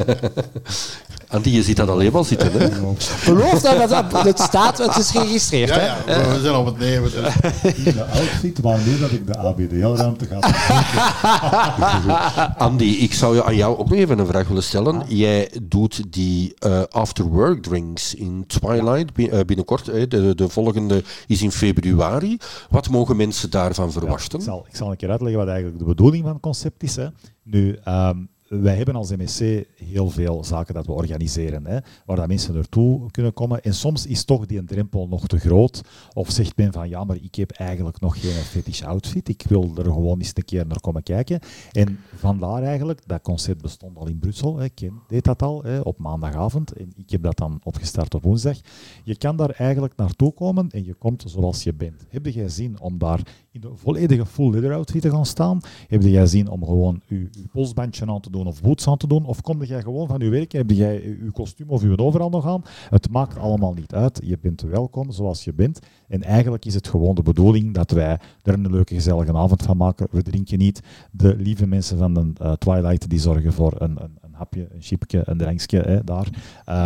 [1.32, 2.70] Andy, je ziet dat alleen maar zitten, hè?
[3.26, 5.70] Beloof dat, dat het staat, het is geregistreerd.
[5.70, 6.16] Ja, hè?
[6.16, 7.12] ja, we zijn op het nemen.
[7.12, 7.94] Dus.
[7.94, 10.40] De outfit waarmee dat ik de ABDL-ruimte ga
[12.66, 15.04] Andy, ik zou je aan jou ook nog even een vraag willen stellen.
[15.08, 19.86] Jij doet die uh, after-work drinks in Twilight uh, binnenkort.
[19.86, 20.08] Hè.
[20.08, 22.38] De, de volgende is in februari.
[22.70, 24.40] Wat mogen mensen daarvan verwachten?
[24.40, 26.96] ik, zal, ik zal een keer uitleggen wat eigenlijk de bedoeling van het concept is.
[26.96, 27.08] Hè.
[27.44, 32.28] Nu, um, wij hebben als MSC heel veel zaken dat we organiseren, hè, waar dat
[32.28, 33.62] mensen naartoe kunnen komen.
[33.62, 35.82] En soms is toch die drempel nog te groot.
[36.14, 39.30] Of zegt men van, ja, maar ik heb eigenlijk nog geen fetish outfit.
[39.30, 41.40] Ik wil er gewoon eens een keer naar komen kijken.
[41.72, 44.58] En vandaar eigenlijk, dat concept bestond al in Brussel.
[44.58, 44.70] Hè.
[44.70, 46.72] Ken deed dat al hè, op maandagavond.
[46.72, 48.58] En ik heb dat dan opgestart op woensdag.
[49.04, 52.06] Je kan daar eigenlijk naartoe komen en je komt zoals je bent.
[52.10, 53.22] Heb je zin om daar
[53.52, 55.60] in de volledige full leather outfit te gaan staan?
[55.88, 59.08] Heb je zin om gewoon je, je polsbandje aan te doen of boots aan te
[59.08, 59.26] doen?
[59.26, 62.46] Of kom jij gewoon van je werk heb jij je kostuum of je overal nog
[62.46, 62.64] aan?
[62.90, 64.22] Het maakt allemaal niet uit.
[64.24, 65.80] Je bent welkom zoals je bent.
[66.08, 69.78] En eigenlijk is het gewoon de bedoeling dat wij er een leuke gezellige avond van
[69.78, 70.08] maken.
[70.12, 70.82] We drinken niet.
[71.12, 75.22] De lieve mensen van de uh, Twilight die zorgen voor een, een hapje, een chipje,
[75.26, 76.28] een drankje hè, daar.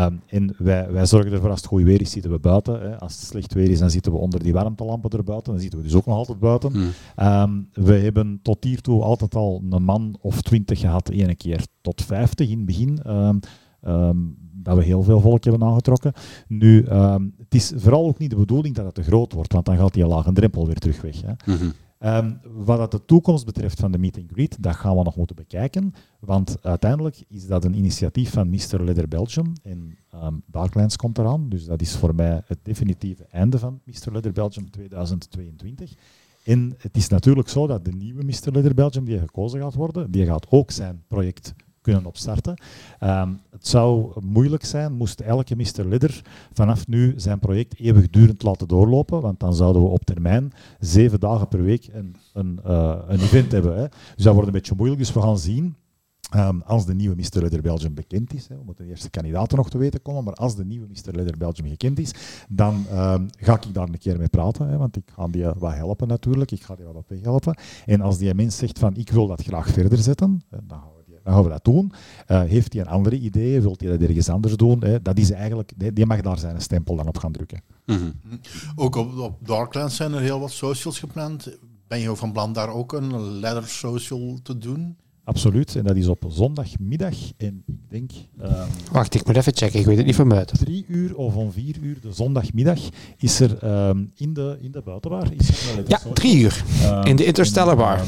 [0.07, 2.81] Um, en wij, wij zorgen ervoor als het goed weer is, zitten we buiten.
[2.81, 2.99] Hè.
[2.99, 5.51] Als het slecht weer is, dan zitten we onder die warmtelampen er buiten.
[5.51, 6.71] Dan zitten we dus ook nog altijd buiten.
[6.71, 6.91] Hmm.
[7.27, 12.01] Um, we hebben tot hiertoe altijd al een man of twintig gehad, ene keer tot
[12.01, 12.99] vijftig in het begin.
[13.07, 13.39] Um,
[13.87, 16.13] um, dat we heel veel volk hebben aangetrokken.
[16.47, 16.85] Nu,
[17.37, 19.93] het is vooral ook niet de bedoeling dat het te groot wordt, want dan gaat
[19.93, 21.21] die lage drempel weer terug weg.
[21.21, 21.51] Hè.
[21.51, 21.73] Mm -hmm.
[22.05, 25.15] Um, wat dat de toekomst betreft van de meet and greet, dat gaan we nog
[25.15, 25.93] moeten bekijken.
[26.19, 28.83] Want uiteindelijk is dat een initiatief van Mr.
[28.83, 29.53] Leather Belgium.
[29.63, 30.43] En um,
[30.95, 31.49] komt eraan.
[31.49, 34.11] Dus dat is voor mij het definitieve einde van Mr.
[34.11, 35.93] Leather Belgium 2022.
[36.43, 38.51] En het is natuurlijk zo dat de nieuwe Mr.
[38.51, 41.53] Leather Belgium die gekozen gaat worden, die gaat ook zijn project
[41.83, 42.61] kunnen opstarten.
[43.03, 45.85] Um, het zou moeilijk zijn moest elke Mr.
[45.85, 46.21] Lidder
[46.53, 51.47] vanaf nu zijn project eeuwigdurend laten doorlopen, want dan zouden we op termijn zeven dagen
[51.47, 53.77] per week een, een, uh, een event hebben.
[53.77, 53.87] Hè.
[54.15, 55.75] Dus dat wordt een beetje moeilijk, dus we gaan zien
[56.35, 57.39] Um, als de nieuwe Mr.
[57.39, 60.33] Leather Belgium bekend is, hè, we moeten de eerste kandidaten nog te weten komen, maar
[60.33, 61.15] als de nieuwe Mr.
[61.15, 62.13] Leather Belgium gekend is,
[62.49, 65.73] dan um, ga ik daar een keer mee praten, hè, want ik ga die wat
[65.73, 67.57] helpen natuurlijk, ik ga die wat op helpen.
[67.85, 70.92] En als die mens zegt van ik wil dat graag verder zetten, dan gaan
[71.23, 71.91] dan gaan we dat doen.
[72.27, 75.31] Uh, heeft hij een andere ideeën, wilt hij dat ergens anders doen, hè, dat is
[75.31, 77.61] eigenlijk, die mag daar zijn stempel dan op gaan drukken.
[77.85, 78.39] Mm -hmm.
[78.75, 81.57] Ook op, op Darklands zijn er heel wat socials gepland.
[81.87, 84.97] Ben je van plan daar ook een leather social te doen?
[85.25, 88.11] Absoluut, en dat is op zondagmiddag en ik denk...
[88.41, 88.49] Um,
[88.91, 90.57] Wacht, ik moet even checken, ik weet het niet van buiten.
[90.57, 92.79] Drie uur of om vier uur de zondagmiddag
[93.17, 95.27] is er um, in, de, in de buitenbar...
[95.37, 97.99] Is er ja, drie uur, um, in de Interstellar Bar.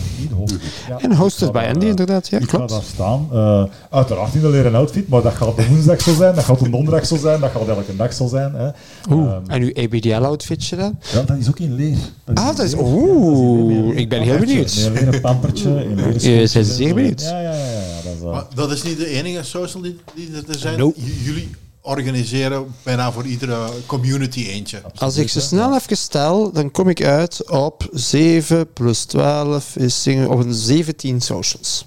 [0.88, 1.00] Ja.
[1.00, 2.72] En hosted bij Andy, inderdaad, ja, ik klopt.
[2.72, 6.14] ga daar staan, uh, uiteraard in de leren outfit, maar dat gaat op woensdag zo
[6.14, 8.54] zijn, dat gaat op donderdag zo zijn, dat gaat elke dag zo zijn.
[8.54, 8.70] Hè.
[9.10, 10.98] Oeh, en uw ABDL-outfitje dan?
[11.14, 11.98] Ja, dat is ook in leer.
[12.24, 12.76] Dat ah, dat is...
[12.78, 14.84] Oeh, ja, ik ben heel benieuwd.
[14.86, 15.70] Een leren pampertje.
[15.70, 17.04] Je bent zeer benieuwd.
[17.14, 17.82] Ja, ja, ja.
[17.82, 18.32] ja dat, is, uh...
[18.32, 20.80] maar dat is niet de enige social die, die er zijn.
[20.80, 21.02] Nope.
[21.24, 21.50] Jullie
[21.86, 24.78] organiseren bijna voor iedere community eentje.
[24.78, 29.76] Absoluut, Als ik ze snel even stel, dan kom ik uit op 7 plus 12
[29.76, 31.86] is op een 17 socials.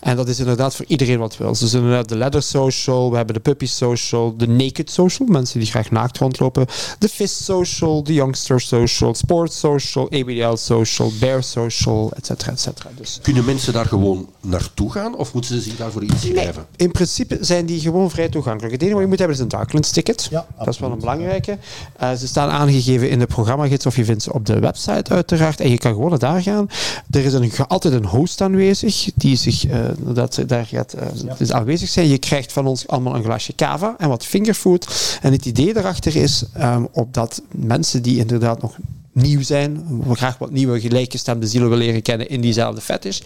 [0.00, 1.52] En dat is inderdaad voor iedereen wat wil.
[1.52, 5.68] Dus inderdaad de leather social, we hebben de puppy social, de naked social, mensen die
[5.68, 6.66] graag naakt rondlopen,
[6.98, 12.60] de fist social, de youngster social, sports social, ABDL social, bear social, et cetera, et
[12.60, 12.90] cetera.
[12.96, 13.18] Dus.
[13.22, 16.54] Kunnen mensen daar gewoon naartoe gaan of moeten ze zich daarvoor inschrijven?
[16.54, 18.72] Nee, in principe zijn die gewoon vrij toegankelijk.
[18.72, 20.26] Het enige wat je moet hebben is een Darklands ticket.
[20.30, 21.58] Ja, dat is wel een belangrijke.
[22.02, 25.60] Uh, ze staan aangegeven in de programmagids of je vindt ze op de website uiteraard.
[25.60, 26.68] En je kan gewoon naar daar gaan.
[27.10, 31.34] Er is een, altijd een host aanwezig die zich uh, dat, daar gaat uh, ja.
[31.38, 32.08] dus aanwezig zijn.
[32.08, 35.18] Je krijgt van ons allemaal een glasje cava en wat fingerfood.
[35.22, 38.76] En het idee daarachter is um, opdat mensen die inderdaad nog
[39.12, 43.20] nieuw zijn, we graag wat nieuwe gelijkgestemde zielen willen leren kennen in diezelfde fetish,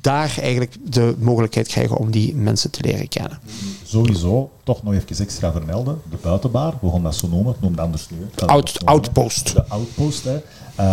[0.00, 3.38] daar eigenlijk de mogelijkheid krijgen om die mensen te leren kennen.
[3.84, 7.80] Sowieso, toch nog even extra vermelden, de buitenbaar, we gaan dat zo noemen, het noemt
[7.80, 8.16] anders nu.
[8.46, 9.54] Out, outpost.
[9.54, 10.38] De outpost, hè.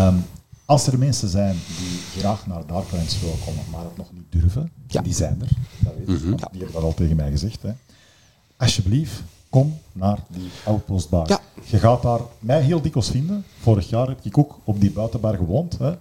[0.07, 0.25] Um,
[0.65, 4.71] als er mensen zijn die graag naar Darklands willen komen, maar het nog niet durven,
[4.87, 5.01] ja.
[5.01, 6.35] die zijn er, dat weet ik, mm -hmm.
[6.51, 7.61] die hebben dat al tegen mij gezegd.
[7.61, 7.71] Hè.
[8.57, 9.21] Alsjeblieft,
[9.53, 11.27] kom naar die outpostbar.
[11.27, 11.39] Ja.
[11.65, 13.43] Je gaat daar mij heel dikwijls vinden.
[13.59, 15.77] Vorig jaar heb ik ook op die buitenbar gewoond.
[15.77, 15.91] Hè.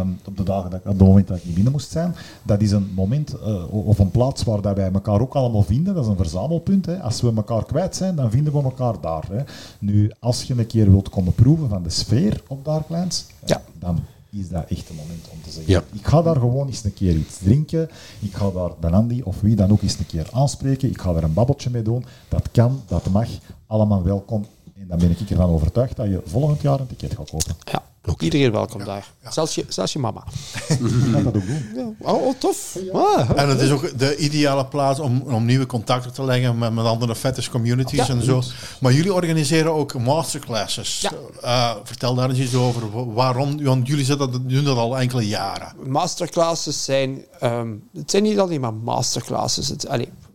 [0.00, 2.14] Um, op de dagen dat ik, op het moment dat ik niet binnen moest zijn.
[2.42, 5.94] Dat is een moment uh, of een plaats waar dat wij elkaar ook allemaal vinden.
[5.94, 6.86] Dat is een verzamelpunt.
[6.86, 7.02] Hè.
[7.02, 9.24] Als we elkaar kwijt zijn, dan vinden we elkaar daar.
[9.30, 9.42] Hè.
[9.78, 13.62] Nu, als je een keer wilt komen proeven van de sfeer op Darklands, ja.
[13.78, 13.98] dan
[14.30, 15.82] is dat echt het moment om te zeggen, Ja.
[15.92, 17.88] ik ga daar gewoon eens een keer iets drinken,
[18.20, 21.14] ik ga daar de Andy of wie dan ook eens een keer aanspreken, ik ga
[21.14, 23.28] er een babbeltje mee doen, dat kan, dat mag,
[23.66, 24.46] allemaal welkom.
[24.80, 27.54] En dan ben ik ervan overtuigd dat je volgend jaar een ticket gaat kopen.
[27.64, 29.12] Ja, ook iedereen welkom daar.
[29.28, 30.24] Zelfs, je, zelfs je mama.
[30.68, 30.78] Ik
[31.12, 31.64] ga dat ook doen.
[31.74, 31.90] Ja.
[32.00, 32.78] Oh, oh, tof.
[32.92, 36.72] Ah, En het is ook de ideale plaats om, om nieuwe contacten te leggen met,
[36.74, 38.14] met andere fetish communities Ja.
[38.14, 38.42] en zo.
[38.80, 41.00] Maar jullie organiseren ook masterclasses.
[41.00, 41.10] Ja.
[41.42, 42.90] Eh, vertel daar eens iets over.
[42.90, 43.62] Wa- Waarom?
[43.62, 45.72] Want jullie zetten dat, doen dat al enkele jaren.
[45.86, 49.68] masterclasses zijn, ehm, het zijn niet alleen maar masterclasses.
[49.68, 49.86] Het,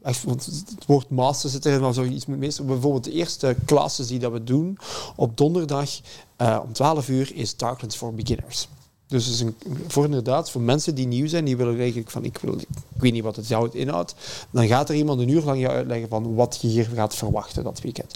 [0.03, 2.65] echt, want het woord master zit erin, maar zoiets moet meestal.
[2.65, 4.77] Bijvoorbeeld de eerste classes die dat we doen
[5.15, 5.89] op donderdag
[6.43, 8.67] eh, om 12 uur is Darklands for Beginners.
[9.07, 9.55] Dus is een,
[9.87, 13.11] voor inderdaad, voor mensen die nieuw zijn, die willen eigenlijk van, ik, wil, ik weet
[13.11, 14.15] niet wat het jou inhoudt,
[14.49, 17.63] dan gaat er iemand een uur lang je uitleggen van wat je hier gaat verwachten
[17.63, 18.15] dat weekend.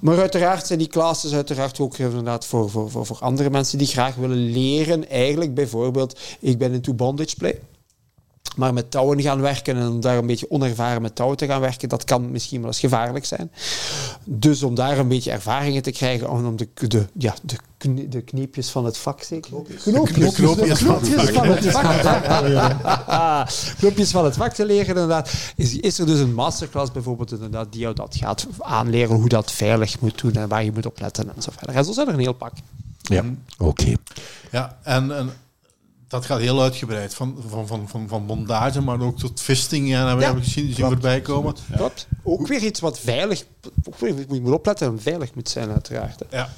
[0.00, 3.86] Maar uiteraard zijn die classes uiteraard ook inderdaad voor, voor, voor, voor andere mensen die
[3.86, 5.08] graag willen leren.
[5.08, 7.60] Eigenlijk bijvoorbeeld, ik ben into bondage play.
[8.60, 11.60] Maar met touwen gaan werken en om daar een beetje onervaren met touwen te gaan
[11.60, 13.50] werken, dat kan misschien wel eens gevaarlijk zijn.
[14.24, 18.08] Dus om daar een beetje ervaringen te krijgen, om om de, de, ja, de, knie-
[18.08, 19.50] de kniepjes van het vak zeker?
[19.50, 19.82] Knoopjes.
[19.82, 21.34] Knoopjes van het knoopjes vak.
[21.34, 23.48] van het vak.
[23.78, 25.30] Knoopjes van het vak te leren, inderdaad.
[25.56, 29.52] Is, is er dus een masterclass bijvoorbeeld, inderdaad, die jou dat gaat aanleren, hoe dat
[29.52, 31.76] veilig moet doen en waar je moet op letten en zo verder.
[31.76, 32.52] En zo zijn er een heel pak.
[33.02, 33.24] Ja,
[33.58, 33.92] oké.
[34.50, 35.30] Ja, en, en
[36.10, 37.14] dat gaat heel uitgebreid.
[37.14, 39.92] Van, van, van, van, van bondage, maar ook tot fisting.
[39.94, 41.54] En hebben Ja, we gezien, zien voorbij komen.
[41.76, 42.06] Klopt.
[42.22, 43.44] Ook weer iets wat veilig,
[44.00, 46.22] je moet opletten en veilig moet zijn uiteraard.
[46.30, 46.36] hè.
[46.36, 46.48] Ja.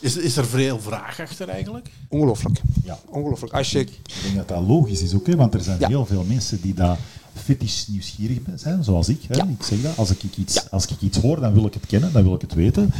[0.00, 1.90] Is, is er veel vraag achter eigenlijk?
[2.08, 2.60] Ongelooflijk.
[2.84, 2.98] Ja.
[3.06, 3.52] Ongelooflijk.
[3.52, 3.78] Als je...
[3.80, 5.88] Ik denk dat dat logisch is ook, hè, want er zijn Ja.
[5.88, 6.98] heel veel mensen die daar
[7.34, 9.22] fetisch nieuwsgierig zijn, zoals ik.
[9.28, 9.34] Hè.
[9.36, 9.44] Ja.
[9.44, 10.62] Ik zeg dat, als ik, iets, Ja.
[10.70, 12.92] als ik iets hoor, dan wil ik het kennen, dan wil ik het weten.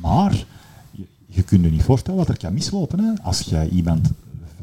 [0.00, 0.44] Maar
[0.90, 2.98] je, je kunt je niet voorstellen wat er kan mislopen.
[2.98, 3.22] Hè.
[3.22, 4.10] Als jij iemand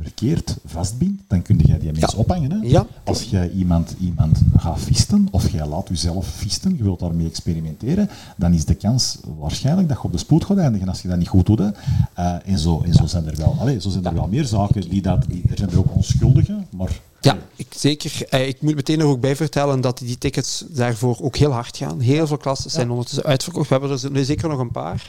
[0.02, 2.18] verkeerd vastbindt, dan kun jij die mens Ja.
[2.18, 2.52] ophangen.
[2.52, 2.58] Hè.
[2.62, 2.86] Ja.
[3.04, 8.10] Als jij iemand, iemand gaat visten, of jij laat jezelf visten, je wilt daarmee experimenteren,
[8.38, 11.18] dan is de kans waarschijnlijk dat je op de spoed gaat eindigen als je dat
[11.18, 11.60] niet goed doet.
[11.60, 11.70] Hè.
[12.14, 14.89] Eh, en zo, en zo zijn er wel, allez, zo zijn er wel meer zaken.
[14.89, 18.11] Die dat, die, er zijn er ook onschuldigen, maar Ja, ik, zeker.
[18.30, 21.78] Eh, ik moet meteen er ook bij vertellen dat die tickets daarvoor ook heel hard
[21.78, 21.99] gaan.
[21.99, 23.70] Heel veel klassen zijn ondertussen uitverkocht.
[23.70, 25.07] We hebben er nu zeker nog een paar.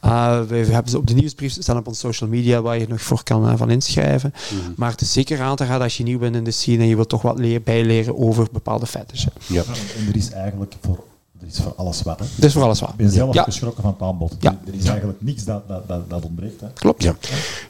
[0.00, 3.00] Eh, we hebben ze op de nieuwsbrief staan op onze social media waar je nog
[3.02, 4.34] voor kan eh, van inschrijven.
[4.76, 6.88] Maar het is zeker aan te raden als je nieuw bent in de scene en
[6.88, 9.32] je wilt toch wat leer, bijleren over bepaalde fetishen.
[9.46, 9.62] Ja.
[9.98, 11.04] en er is eigenlijk voor,
[11.40, 12.18] er is voor alles wat.
[12.18, 12.26] Hè.
[12.34, 12.90] Dat is voor alles waar.
[12.90, 13.42] Ik ben zelf Ja.
[13.42, 14.36] geschrokken van het aanbod.
[14.40, 14.58] Ja.
[14.66, 16.60] Er is eigenlijk niks dat, dat, dat, dat ontbreekt.
[16.60, 16.66] Hè.
[16.72, 17.02] Klopt.
[17.02, 17.16] Ja.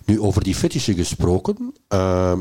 [0.05, 1.73] Nu, over die fetishen gesproken.
[1.89, 2.39] ehm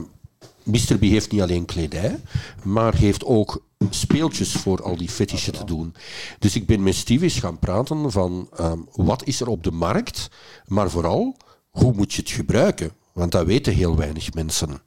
[0.66, 0.98] Mr.
[0.98, 2.20] B heeft niet alleen kledij,
[2.64, 5.96] maar heeft ook speeltjes voor al die fetishen te doen.
[6.40, 9.72] Dus ik ben met Steve eens gaan praten van ehm, wat is er op de
[9.72, 10.30] markt,
[10.66, 11.38] maar vooral
[11.70, 12.92] hoe moet je het gebruiken?
[13.14, 14.82] Want dat weten heel weinig mensen.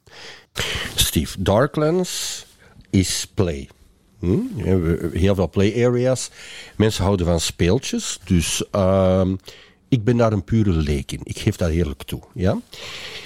[0.95, 2.45] Steve, Darklands
[2.89, 3.69] is play.
[4.19, 4.39] Hm?
[5.11, 6.29] Heel veel play areas.
[6.75, 8.19] Mensen houden van speeltjes.
[8.23, 9.35] Dus ehm,
[9.89, 11.19] ik ben daar een pure leek in.
[11.23, 12.21] Ik geef dat eerlijk toe.
[12.33, 12.57] Ja?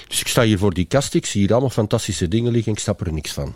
[0.08, 1.14] Dus ik sta hier voor die kast.
[1.14, 2.72] Ik zie hier allemaal fantastische dingen liggen.
[2.72, 3.54] Ik snap er niks van.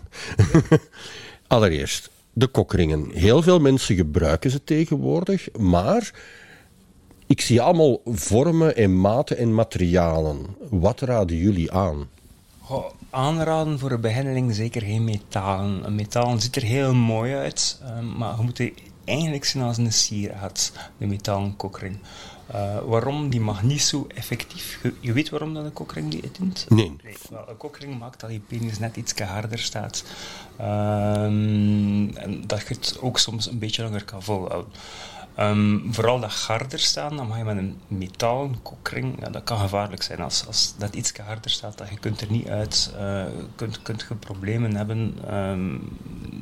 [1.47, 3.11] Allereerst, de kokringen.
[3.13, 5.49] Heel veel mensen gebruiken ze tegenwoordig.
[5.57, 6.13] Maar
[7.27, 10.47] ik zie allemaal vormen en maten en materialen.
[10.71, 12.09] Wat raden jullie aan?
[13.11, 15.87] Aanraden voor een beginneling zeker geen metalen.
[15.87, 19.77] Een metaal ziet er heel mooi uit, ehm, maar je moet die eigenlijk zien als
[19.77, 21.99] een sieraad, de metalen kokring.
[22.51, 23.29] Eh, waarom?
[23.29, 24.79] Die mag niet zo effectief.
[24.83, 26.67] Je, je weet waarom dat een kokring die dient?
[26.69, 26.97] Nee.
[27.49, 30.05] Een kokring maakt dat je penis net iets harder staat.
[30.57, 34.73] Ehm, en dat je het ook soms een beetje langer kan volhouden.
[35.39, 39.59] Ehm, vooral dat harder staan, dan mag je met een metalen kokring, ja, dat kan
[39.59, 40.21] gevaarlijk zijn.
[40.21, 43.25] Als, als dat iets harder staat, dat je kunt er niet uit, eh
[43.57, 45.77] kunt, kunt je problemen hebben ehm,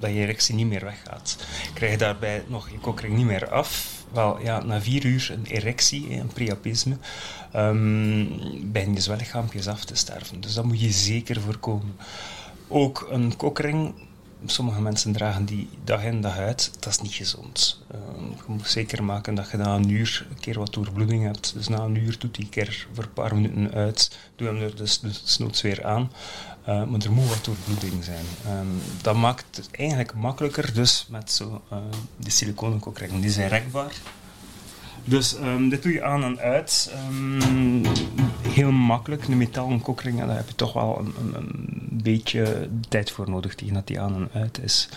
[0.01, 1.37] dat je erectie niet meer weggaat.
[1.75, 5.45] Krijg je daarbij nog je kokring niet meer af, wel ja, na vier uur een
[5.45, 6.97] erectie, een priapisme,
[7.53, 8.25] ehm
[8.73, 10.41] begin je zwellichaampjes af te sterven.
[10.41, 11.97] Dus dat moet je zeker voorkomen.
[12.69, 13.95] Ook een kokring,
[14.47, 17.83] sommige mensen dragen die dag in dag uit, dat is niet gezond.
[17.91, 21.55] Ehm, je moet zeker maken dat je na een uur een keer wat doorbloeding hebt.
[21.55, 24.77] Dus na een uur doet die keer voor een paar minuten uit, doe hem er
[24.77, 26.11] dus, dus noods weer aan.
[26.67, 28.25] Eh, maar er moet wat doorbloeding zijn.
[28.45, 28.67] Ehm,
[29.03, 31.79] dat maakt het eigenlijk makkelijker dus met zo, eh,
[32.17, 33.21] de siliconen kokringen.
[33.21, 33.93] Die zijn rekbaar.
[35.05, 36.93] Dus ehm, dit doe je aan en uit.
[36.93, 37.85] Ehm,
[38.49, 39.29] heel makkelijk.
[39.29, 43.31] Een metalen kokring, ja, daar heb je toch wel een, een, een beetje tijd voor
[43.31, 44.89] nodig tegen dat die aan en uit is.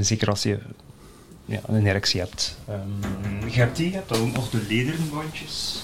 [0.00, 0.58] Zeker als je
[1.44, 2.56] ja, een erectie hebt.
[3.46, 5.82] Je hebt die, je ook nog de lederen bandjes.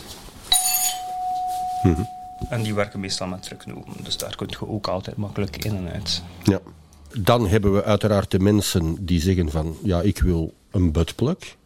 [2.49, 3.97] En die werken meestal met trucknomen.
[4.03, 6.23] Dus daar kun je ook altijd makkelijk in en uit.
[6.43, 6.61] Ja.
[7.19, 11.57] Dan hebben we uiteraard de mensen die zeggen van ja, ik wil een buttplug.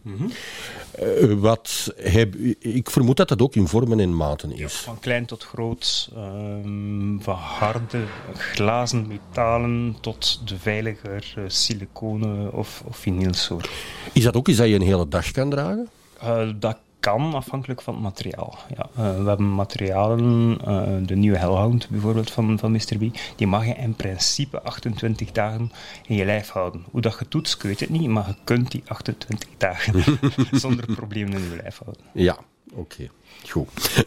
[0.91, 4.75] Eh, wat heb, ik vermoed dat dat ook in vormen en maten is.
[4.75, 8.05] Van klein tot groot, ehm, van harde
[8.35, 13.71] glazen, metalen tot de veiliger uh, siliconen of, of vinylsoort.
[14.13, 15.89] Is dat ook iets dat je een hele dag kan dragen?
[16.23, 18.59] Uh, dat kan, afhankelijk van het materiaal.
[18.77, 22.97] Ja, uh, we hebben materialen, uh, de nieuwe Hellhound bijvoorbeeld van, van Mr.
[22.99, 25.73] B, die mag je in principe 28 dagen
[26.07, 26.85] in je lijf houden.
[26.91, 30.05] Hoe dat je toetst, ik weet het niet, maar je kunt die 28 dagen
[30.61, 32.05] zonder problemen in je lijf houden.
[32.13, 32.39] Ja,
[32.75, 33.11] oké.
[33.49, 34.05] Goed.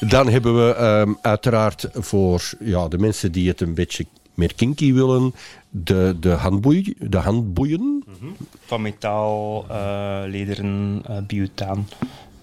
[0.12, 4.94] Dan hebben we um, uiteraard voor ja, de mensen die het een beetje meer kinky
[4.94, 5.34] willen,
[5.70, 7.80] de, de, handboei, de handboeien.
[7.80, 8.36] Mm -hmm.
[8.66, 11.88] Van metaal, uh, lederen, uh, biotaan.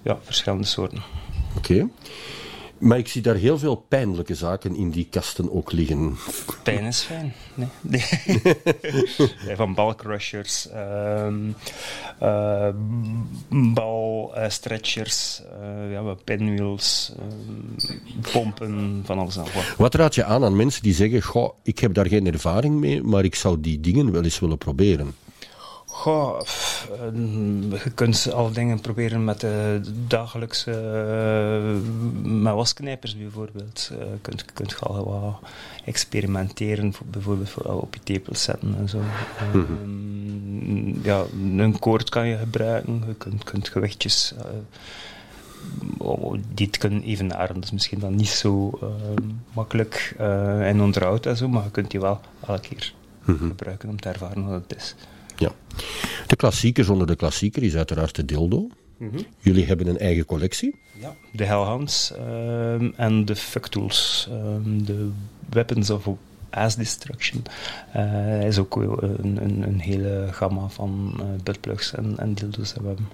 [0.02, 1.02] Ja, verschillende soorten.
[1.58, 1.74] Oké.
[1.74, 1.90] Okay.
[2.80, 6.18] Maar ik zie daar heel veel pijnlijke zaken in die kasten ook liggen.
[6.64, 7.34] Pijn is fijn.
[7.82, 8.04] Nee.
[9.58, 11.56] Van balcrushers, um,
[12.24, 12.70] uh,
[13.50, 17.26] balstretchers, uh, ja, pinwheels, uh,
[18.32, 19.76] pompen, van alles en wat.
[19.78, 23.04] Wat raad je aan aan mensen die zeggen: Goh, ik heb daar geen ervaring mee,
[23.04, 25.16] maar ik zou die dingen wel eens willen proberen?
[26.00, 26.42] Goh,
[27.84, 33.92] je kunt al dingen proberen met de dagelijkse uh, met wasknijpers bijvoorbeeld.
[34.00, 35.50] Je kunt, kunt je al wat
[35.86, 38.98] experimenteren, voor, bijvoorbeeld voor op je tepels zetten en zo.
[38.98, 39.78] Mm -hmm.
[39.84, 41.24] um, ja,
[41.58, 44.42] een koord kan je gebruiken, je kunt, kunt gewichtjes uh,
[45.98, 47.56] oh, die het kunnen evenaren.
[47.56, 48.80] Dat is misschien dan niet zo
[49.54, 50.16] makkelijk
[50.64, 52.94] in onderhoud en zo, maar je kunt die wel elke keer
[53.26, 53.48] mm -hmm.
[53.48, 54.96] gebruiken om te ervaren wat het is.
[55.40, 55.52] Ja.
[56.28, 58.68] De klassiekers onder de klassieker is uiteraard de dildo.
[58.98, 59.26] Mm -hmm.
[59.40, 60.76] Jullie hebben een eigen collectie.
[61.02, 64.28] Ja, de Hellhounds um, en de Fuck Tools.
[64.32, 65.10] Um, de
[65.50, 66.08] Weapons of
[66.50, 67.44] Ass Destruction.
[67.96, 72.82] Uh, is ook een, een, een, hele gamma van uh, buttplugs en, en dildo's dat
[72.82, 73.08] we hebben.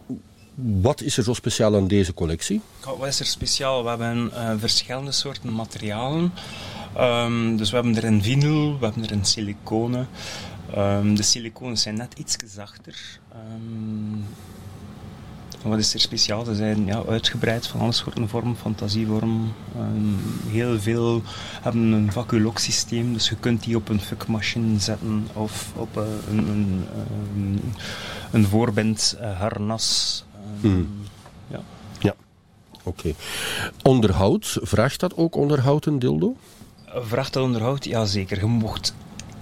[0.81, 2.61] Wat is er zo speciaal aan deze collectie?
[2.97, 3.83] Wat is er speciaal?
[3.83, 6.31] We hebben uh, verschillende soorten materialen.
[6.99, 10.07] Um, dus we hebben er een vinyl, we hebben er een siliconen.
[10.77, 13.19] Um, de siliconen zijn net iets zachter.
[13.53, 14.25] Um,
[15.63, 16.45] wat is er speciaal?
[16.45, 19.53] Ze zijn ja, uitgebreid van alle soorten vormen, fantasievorm.
[19.77, 21.21] Um, heel veel
[21.61, 26.87] hebben een vacuumlock-systeem, dus je kunt die op een fuckmachine zetten of op een, een,
[27.35, 27.61] een,
[28.31, 30.23] een voorbind uh, harnas.
[30.61, 30.89] Mm.
[31.47, 31.61] Ja.
[31.99, 32.15] ja.
[32.83, 32.89] Oké.
[32.89, 33.15] Okay.
[33.83, 36.35] Onderhoud, vraagt dat ook onderhoud een dildo?
[36.85, 37.85] Vraagt dat onderhoud?
[37.85, 38.39] Jazeker.
[38.39, 38.93] Je mocht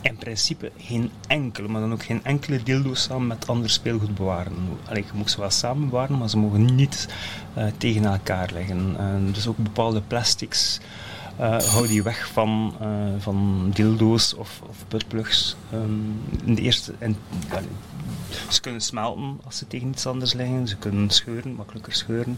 [0.04, 4.54] in principe geen enkele, maar dan ook geen enkele dildo samen met ander speelgoed bewaren.
[4.86, 7.08] Allee, je mag ze wel samen bewaren, maar ze mogen niet
[7.58, 8.95] uh, tegen elkaar liggen.
[8.99, 10.80] Uh, dus ook bepaalde plastics
[11.39, 12.74] uh, hou die weg van,
[13.20, 15.56] van dildo's of, of buttplugs.
[15.74, 16.93] Um, in de eerste,
[18.49, 22.38] ze kunnen smelten als ze tegen iets anders liggen, ze kunnen scheuren, makkelijker scheuren.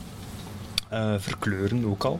[0.94, 2.20] Uh, verkleuren ook al.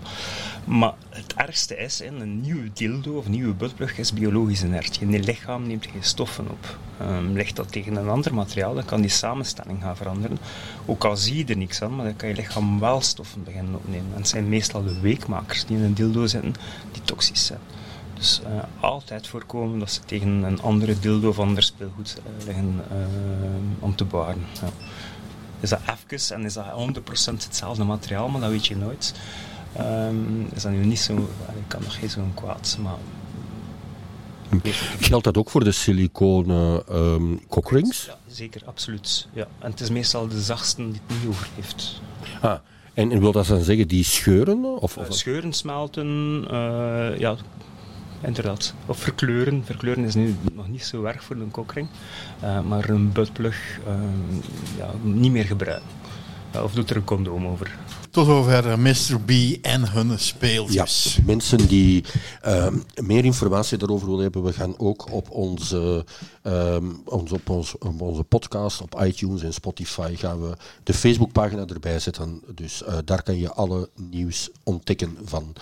[0.66, 4.96] Maar het ergste is, in een nieuwe dildo of nieuwe buttplug is biologisch inert.
[4.96, 6.78] Je lichaam neemt geen stoffen op.
[7.02, 10.38] Um, ligt dat tegen een ander materiaal, dan kan die samenstelling gaan veranderen.
[10.86, 13.76] Ook al zie je er niks aan, maar dan kan je lichaam wel stoffen beginnen
[13.76, 14.12] opnemen.
[14.12, 16.54] En het zijn meestal de weekmakers die in een dildo zitten,
[16.92, 17.60] die toxisch zijn.
[18.14, 22.80] Dus uh, altijd voorkomen dat ze tegen een andere dildo of ander speelgoed uh, liggen
[23.80, 24.46] om te bewaren.
[24.62, 24.70] Ja
[25.66, 29.14] is dat even en is dat 100% hetzelfde materiaal, maar dat weet je nooit.
[29.80, 32.98] Um, is dat nu niet zo, ik kan nog geen zo'n kwaad, maar...
[35.00, 38.06] Geldt dat ook voor de siliconen um, cockrings?
[38.06, 39.28] Ja, zeker, absoluut.
[39.34, 39.48] Ja.
[39.60, 42.02] En het is meestal de zachtste die het niet overleeft.
[42.42, 42.60] Ah,
[42.94, 44.64] en, en wil dat dan zeggen die scheuren?
[44.64, 45.08] Of, of?
[45.08, 46.08] Uh, scheuren, smelten,
[46.52, 47.36] uh, ja,
[48.22, 48.74] inderdaad.
[48.86, 49.66] Of verkleuren.
[49.66, 51.88] Verkleuren is nu nog niet zo erg voor een kokring.
[52.44, 53.94] Uh, maar een buttplug uh,
[54.78, 55.90] ja, niet meer gebruiken.
[56.56, 57.78] Uh, of doet er een condoom over.
[58.10, 59.20] Tot zover Mr.
[59.26, 61.16] B en hun speeltjes.
[61.16, 62.04] Ja, mensen die
[62.96, 66.06] meer informatie daarover willen hebben, we gaan ook op onze,
[67.06, 72.00] ons, op, ons, op onze podcast, op iTunes en Spotify, gaan we de Facebookpagina erbij
[72.00, 72.42] zetten.
[72.54, 75.56] Dus daar kan je alle nieuws ontdekken van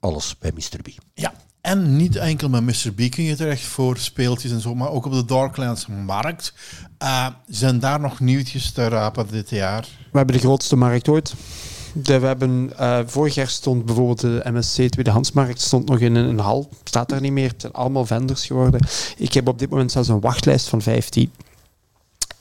[0.00, 0.82] alles bij Mr.
[0.82, 0.88] B.
[1.14, 2.92] Ja, en niet enkel met Mr.
[2.92, 6.54] B kun je terecht voor speeltjes en zo, maar ook op de Darklands markt.
[7.02, 9.88] Uh, zijn daar nog nieuwtjes te rapen dit jaar?
[10.10, 11.34] We hebben de grootste markt ooit.
[11.92, 16.38] We hebben, uh, vorig jaar stond bijvoorbeeld de MSC Tweedehandsmarkt stond nog in een, een
[16.38, 16.68] hal.
[16.84, 17.48] Staat daar niet meer.
[17.48, 18.80] Het zijn allemaal vendors geworden.
[19.16, 21.30] Ik heb op dit moment zelfs een wachtlijst van 15.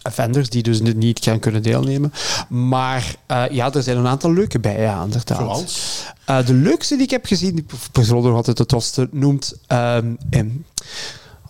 [0.01, 2.13] Vendors die dus niet gaan kunnen deelnemen.
[2.49, 5.37] Maar uh, ja, er zijn een aantal leuke bij, ja, inderdaad.
[5.37, 6.05] Zoals?
[6.29, 9.53] Uh, de leukste die ik heb gezien, die persoonlijk nog altijd de toste noemt...
[9.67, 10.65] Um,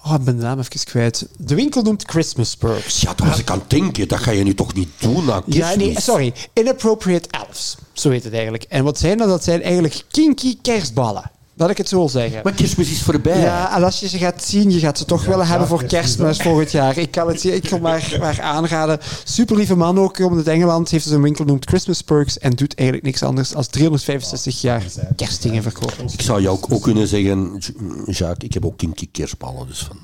[0.04, 1.28] Oh, ik ben de naam even kwijt.
[1.38, 3.02] De winkel noemt Christmas Perks.
[3.02, 4.08] Ja, daar was ik aan het denken.
[4.08, 6.34] Dat ga je nu toch niet doen na Ja, nee, sorry.
[6.54, 7.78] Inappropriate Elves.
[7.94, 8.64] Zo heet het eigenlijk.
[8.64, 9.28] En wat zijn dat?
[9.28, 11.32] Dat zijn eigenlijk kinky kerstballen.
[11.62, 12.40] Dat ik het zo wil zeggen.
[12.44, 13.40] Maar kerstmis is voorbij.
[13.40, 16.38] Ja, en als je ze gaat zien, je gaat ze toch willen hebben voor kerstmis
[16.38, 16.98] volgend jaar.
[16.98, 19.00] Ik kan het ik kan maar, maar aanraden.
[19.24, 20.14] Super lieve man ook.
[20.14, 20.90] Komt uit Engeland.
[20.90, 22.40] Heeft dus een winkel genoemd Christmas Perks.
[22.40, 24.84] En doet eigenlijk niks anders dan 365 jaar
[25.16, 26.06] kerstdingen verkopen.
[26.14, 27.62] Ik zou jou ook, kunnen zeggen,
[28.06, 29.68] Jacques, ik heb ook kinky kerstballen.
[29.68, 29.98] Dus van.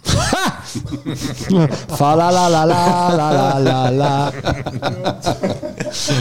[1.96, 4.32] Fa la la la la la la la.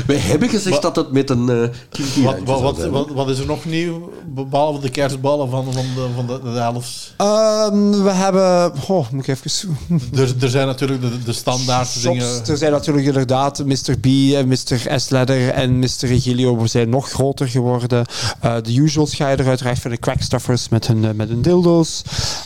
[0.06, 3.64] We hebben gezegd dat het met een uh, wat, wat, wat, wat, is er nog
[3.64, 5.24] nieuw, behalve de kerstballen?
[5.26, 7.24] Van, van de, van de, de?
[7.24, 8.72] Um, we hebben...
[8.88, 9.76] Oh, moet ik even...
[10.20, 12.26] er, er zijn natuurlijk de, de standaard dingen.
[12.46, 13.98] Er zijn natuurlijk inderdaad Mr.
[14.00, 14.06] B,
[14.46, 15.00] Mr.
[15.00, 15.88] S-Ladder en Mr.
[16.00, 18.06] Regilio zijn nog groter geworden.
[18.44, 21.42] Uh, de usuals ga je er uiteraard voor de crackstuffers met hun, uh, met hun
[21.42, 22.02] dildo's.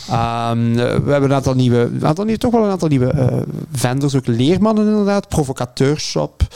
[0.09, 3.27] Um, we hebben een aantal nieuwe, een aantal nieuwe, toch wel een aantal nieuwe uh,
[3.71, 6.47] vendors, ook leermannen inderdaad, provocateurshop,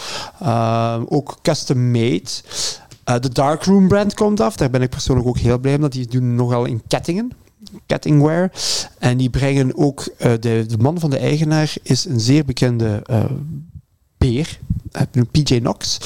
[0.42, 2.24] uh, ook custom made.
[3.10, 4.56] Uh, de Darkroom brand komt af.
[4.56, 5.82] Daar ben ik persoonlijk ook heel blij mee.
[5.82, 7.32] Dat die doen nogal in kettingen.
[7.86, 8.52] Kettingwear.
[9.00, 10.10] En die brengen ook...
[10.20, 13.24] Uh, de, de, man van de eigenaar is een zeer bekende uh,
[14.18, 14.60] beer.
[15.12, 16.00] Een PJ Knox.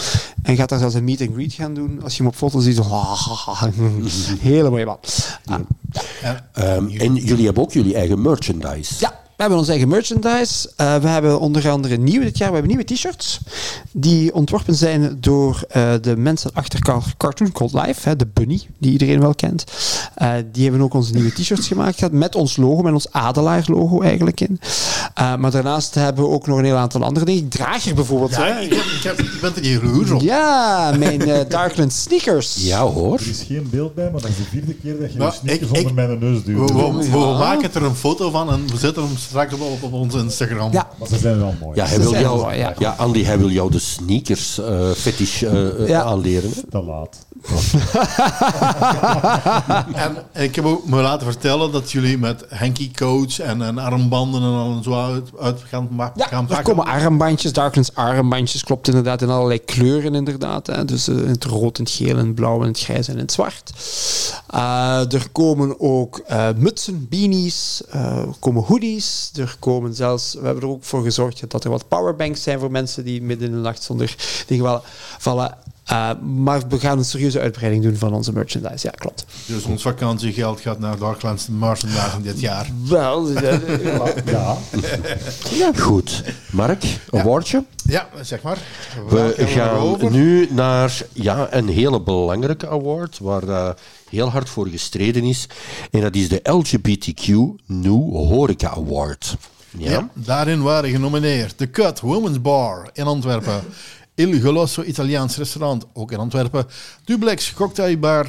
[0.43, 2.03] En gaat daar zelfs een meet and greet gaan doen.
[2.03, 2.83] Als je hem op foto ziet, zo...
[4.39, 4.97] Hele mooie man.
[5.45, 5.59] Ah.
[6.21, 6.49] Ja.
[6.75, 8.95] Um, en jullie hebben ook jullie eigen merchandise.
[8.99, 9.19] Ja.
[9.39, 10.69] We hebben onze eigen merchandise.
[10.81, 12.47] Uh, we hebben onder andere nieuwe dit jaar.
[12.47, 13.39] We hebben nieuwe t-shirts.
[13.91, 16.79] Die ontworpen zijn door uh, de mensen achter
[17.17, 18.09] Cartoon Called Life.
[18.09, 19.63] Hè, de Bunny, die iedereen wel kent.
[20.21, 22.11] Uh, die hebben ook onze nieuwe t-shirts gemaakt.
[22.11, 24.59] Met ons logo, met ons Adelaar logo eigenlijk in.
[25.15, 27.43] maar daarnaast hebben we ook nog een heel aantal andere dingen.
[27.43, 28.35] Ik draag er bijvoorbeeld...
[28.35, 30.21] Ja, ik, heb, ik, heb, ik ben er hier jaloers op.
[30.21, 32.55] Ja, mijn Darkland sneakers.
[32.59, 33.19] Ja hoor.
[33.19, 35.69] Er is geen beeld bij, maar dat is de vierde keer dat je nou, sneakers
[35.69, 36.71] ik, onder mijn neus duwt.
[36.71, 39.61] We, we, we, we maken er een foto van en we zetten hem straks op,
[39.61, 40.71] op, op onze Instagram.
[40.71, 40.89] Ja.
[40.99, 41.75] Maar ze zijn wel mooi.
[41.75, 42.73] Ja, hij wil jou, mooi, ja.
[42.77, 42.95] ja.
[42.97, 46.01] Andy, hij wil jou de sneakers uh, fetish uh, ja.
[46.01, 46.51] aanleren.
[46.69, 47.27] Te laat.
[50.05, 54.41] en ik heb ook me laten vertellen dat jullie met hanky coats en, en armbanden
[54.41, 56.57] en al zo uit, uit gaan, ja, gaan pakken.
[56.57, 60.67] er komen armbandjes, Darklands armbandjes, klopt inderdaad, in allerlei kleuren inderdaad.
[60.67, 60.85] Hè.
[60.85, 63.13] Dus uh, in het rood, in het geel, in het blauw, in het grijs en
[63.13, 63.71] in het zwart.
[64.53, 70.63] Uh, er komen ook uh, mutsen, beanies, er komen hoodies, er komen zelfs, we hebben
[70.63, 73.61] er ook voor gezorgd dat er wat powerbanks zijn voor mensen die midden in de
[73.61, 74.15] nacht zonder
[74.47, 74.81] dingen
[75.17, 75.57] vallen.
[75.91, 78.87] Uh, maar we gaan een serieuze uitbreiding doen van onze merchandise.
[78.87, 79.25] Ja, klopt.
[79.45, 82.67] Dus ons vakantiegeld gaat naar Darklands merchandise dit jaar.
[82.87, 83.29] Wel,
[84.25, 84.57] ja.
[85.51, 85.71] ja.
[85.77, 86.23] Goed.
[86.51, 87.23] Mark, een ja.
[87.23, 87.63] woordje?
[87.83, 88.57] Ja, zeg maar.
[89.09, 93.69] We, we gaan nu naar ja, een hele belangrijke award, waar uh,
[94.09, 95.47] heel hard voor gestreden is.
[95.91, 97.27] En dat is de LGBTQ
[97.65, 99.37] New Horeca Award.
[99.77, 99.91] Ja?
[99.91, 100.09] ja?
[100.13, 103.61] daarin waren genomineerd de Cut Women's Bar in Antwerpen,
[104.19, 106.65] Il Golosso Italiaans restaurant, ook in Antwerpen,
[107.03, 108.27] Dublex Cocktailbar,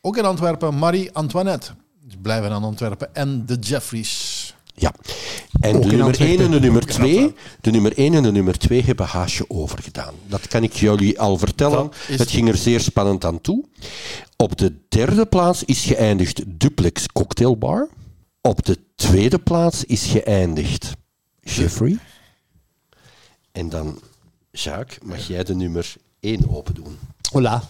[0.00, 4.54] ook in Antwerpen, Marie Antoinette, dus blijven aan Antwerpen, en de Jeffries.
[4.74, 4.94] Ja,
[5.60, 8.82] en de nummer 1 en de nummer 2, de nummer 1 en de nummer 2
[8.82, 10.14] hebben haasje overgedaan.
[10.26, 11.90] Dat kan ik jullie al vertellen.
[12.06, 13.64] Het ging er zeer spannend aan toe.
[14.36, 17.88] Op de derde plaats is geëindigd Duplex Cocktailbar.
[18.40, 20.92] Op de tweede plaats is geëindigd
[21.40, 21.98] Jeffrey.
[23.52, 24.00] En dan,
[24.54, 26.98] Jacques, mag jij de nummer 1 open doen.
[27.32, 27.62] Hola.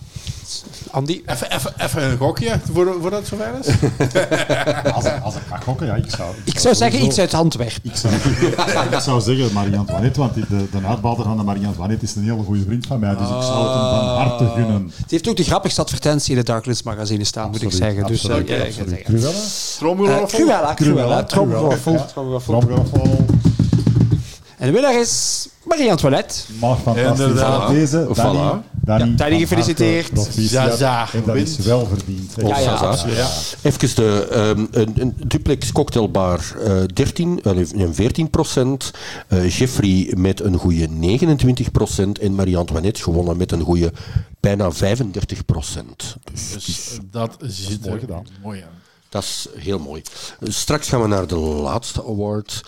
[0.91, 1.23] Andy?
[1.27, 3.67] Even, even, even een gokje voordat voor het zover is.
[4.95, 6.37] als, als ik ga gokken, ja, ik zou...
[6.37, 7.91] Ik, ik zou, zeggen iets uit Antwerpen.
[7.91, 8.15] Ik zou,
[8.91, 12.63] ik zou zeggen Marie-Antoinette, want de, de uitbater van de Marie-Antoinette is een hele goede
[12.63, 14.93] vriend van mij, dus ik zou het hem van harte gunnen.
[14.97, 18.07] Het heeft ook de grappigste advertentie in het Darklist magazine staan, moet ik zeggen.
[18.07, 19.03] Dus, absoluut, uh, absoluut.
[19.03, 19.33] Cruella?
[19.79, 20.39] Tromgeroffel?
[20.39, 21.25] Cruella, Cruella.
[21.25, 22.07] Tromgeroffel.
[24.65, 26.35] En de winnaar is Marie-Antoinette.
[26.61, 27.69] Maar fantastisch.
[27.69, 28.71] Deze, Voilà.
[28.85, 30.29] Danny, Ja, Danny, gefeliciteerd.
[30.39, 31.13] Zaza.
[31.13, 32.33] En dat is wel verdiend.
[32.37, 33.57] Ja, absoluut.
[33.63, 37.41] Even de um, een, een duplex cocktailbar uh, 13,
[37.77, 38.91] uh, 14 procent.
[39.29, 42.19] Uh, Jeffrey met een goede 29 procent.
[42.19, 43.93] En Marie-Antoinette gewonnen met een goede
[44.41, 46.17] bijna 35 procent.
[46.33, 48.27] Dus, Dus dat ziet mooi er gedaan.
[48.43, 48.69] mooi aan.
[49.09, 50.03] dat is heel mooi.
[50.43, 52.63] Straks gaan we naar de laatste award.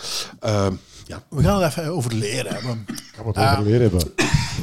[0.46, 0.66] Uh,
[1.06, 1.22] ja.
[1.28, 2.86] We gaan het even over leren hebben.
[3.14, 4.00] Gaan we het over weer hebben.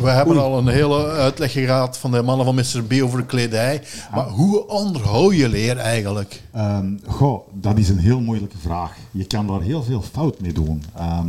[0.02, 2.84] We hebben al een hele uitleg gehad van de mannen van Mr.
[2.84, 3.82] B over de kledij.
[4.14, 6.42] Maar hoe onderhoud je leer eigenlijk?
[6.52, 8.96] Ehm, goh, dat is een heel moeilijke vraag.
[9.12, 10.84] Je kan daar heel veel fout mee doen.
[10.96, 11.28] Ehm,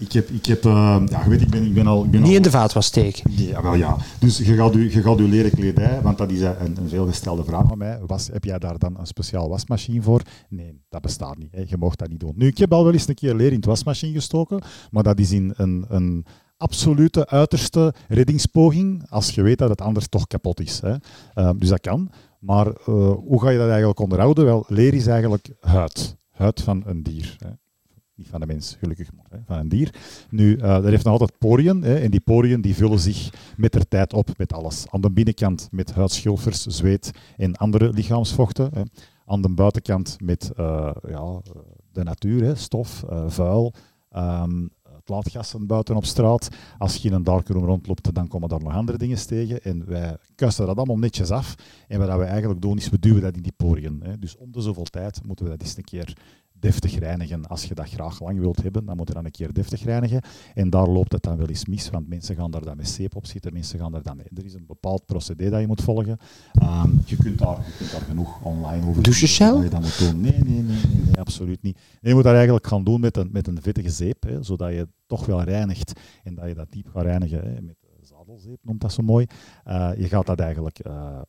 [0.00, 2.04] Ik heb, ik heb uh, ja, weet, ik ben, ik ben al...
[2.04, 3.32] Ik ben Niet al, in de vaat was steken.
[3.32, 3.96] Ja, wel ja.
[4.18, 7.44] Dus je gaat je, je gaat je leren kledij, want dat is een, een veelgestelde
[7.44, 8.00] vraag van mij.
[8.06, 10.22] Was, heb jij daar dan een speciaal wasmachine voor?
[10.48, 11.52] Nee, dat bestaat niet.
[11.52, 11.64] Hè.
[11.66, 12.32] Je mocht dat niet doen.
[12.36, 15.18] Nu, ik heb al wel eens een keer leer in het wasmachine gestoken, maar dat
[15.18, 16.26] is in een, een
[16.56, 20.80] absolute uiterste reddingspoging, als je weet dat het anders toch kapot is.
[20.80, 20.94] Hè.
[21.34, 22.10] Uh, dus dat kan.
[22.38, 22.74] Maar uh,
[23.12, 24.44] hoe ga je dat eigenlijk onderhouden?
[24.44, 26.16] Wel, leer is eigenlijk huid.
[26.30, 27.36] Huid van een dier.
[27.38, 27.50] Hè.
[28.20, 29.94] Niet van de mens, gelukkig maar, van een dier.
[30.30, 31.82] Nu, uh, dat heeft nog altijd poriën.
[31.82, 34.86] Hè, en die poriën die vullen zich met de tijd op met alles.
[34.90, 38.70] Aan de binnenkant met huidschilfers, zweet en andere lichaamsvochten.
[38.72, 38.82] Hè.
[39.26, 41.40] Aan de buitenkant met uh, ja,
[41.92, 43.74] de natuur, hè, stof, vuil,
[44.16, 44.70] um,
[45.04, 46.48] laadgassen buiten op straat.
[46.78, 49.62] Als je in een darkroom rondloopt, dan komen daar nog andere dingen tegen.
[49.62, 51.54] En wij kuisen dat allemaal netjes af.
[51.88, 54.02] En wat we eigenlijk doen, is we duwen dat in die poriën.
[54.18, 56.16] Dus om de zoveel tijd moeten we dat eens een keer
[56.60, 57.46] deftig reinigen.
[57.46, 60.22] Als je dat graag lang wilt hebben, dan moet je dan een keer deftig reinigen.
[60.54, 63.16] En daar loopt het dan wel eens mis, want mensen gaan daar dan met zeep
[63.16, 64.26] op zitten, mensen gaan daar dan mee.
[64.34, 66.18] Er is een bepaald procedé dat je moet volgen.
[66.62, 69.62] Um, je, kunt daar, je kunt daar genoeg online over Douchegel?
[69.62, 70.20] je dat moet doen.
[70.20, 71.74] Nee, nee, nee, nee, nee, absoluut niet.
[71.74, 74.70] Nee, je moet dat eigenlijk gaan doen met een, met een vettige zeep, hè, zodat
[74.70, 78.80] je toch wel reinigt en dat je dat diep gaat reinigen hè, met zadelzeep, noemt
[78.80, 79.26] dat zo mooi.
[79.66, 80.86] Uh, je gaat dat eigenlijk...
[80.86, 81.20] Uh,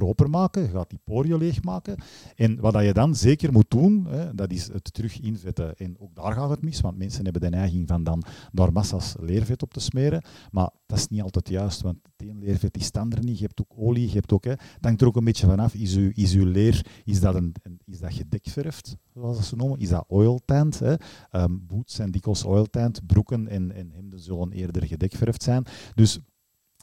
[0.00, 1.96] proper maken, je gaat die poriën leegmaken.
[2.36, 5.76] En wat je dan zeker moet doen, hè, dat is het terug invetten.
[5.76, 8.22] En ook daar gaat het mis, want mensen hebben de neiging van dan
[8.52, 10.22] daar massa's leervet op te smeren.
[10.50, 13.38] Maar dat is niet altijd juist, want het een leervet is standaard niet.
[13.38, 14.44] Je hebt ook olie, je hebt ook...
[14.44, 17.34] Hè, het hangt er ook een beetje vanaf, is uw, is uw leer, is dat,
[17.34, 19.78] een, is dat gedekverfd, zoals ze noemen?
[19.78, 20.80] Is dat oil tint?
[20.80, 25.64] Um, boots zijn dikwijls oil tint, broeken en, en hemden zullen eerder gedekverfd zijn.
[25.94, 26.18] Dus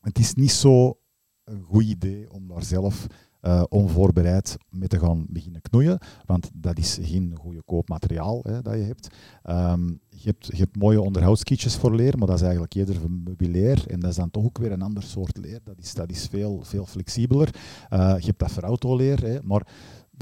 [0.02, 1.00] het is niet zo
[1.48, 3.08] een goed idee om daar zelf
[3.42, 8.74] uh, onvoorbereid mee te gaan beginnen knoeien, want dat is geen goede koopmateriaal hè, dat
[8.74, 9.08] je hebt.
[9.50, 10.50] Um, je hebt.
[10.58, 14.32] Je mooie onderhoudskitjes voor leer, maar dat is eigenlijk eerder meubilair en dat is dan
[14.32, 15.60] toch ook weer een ander soort leer.
[15.64, 17.56] Dat is, dat is veel, veel flexibeler.
[17.94, 19.68] Uh, je hebt dat voor autoleer, hè, maar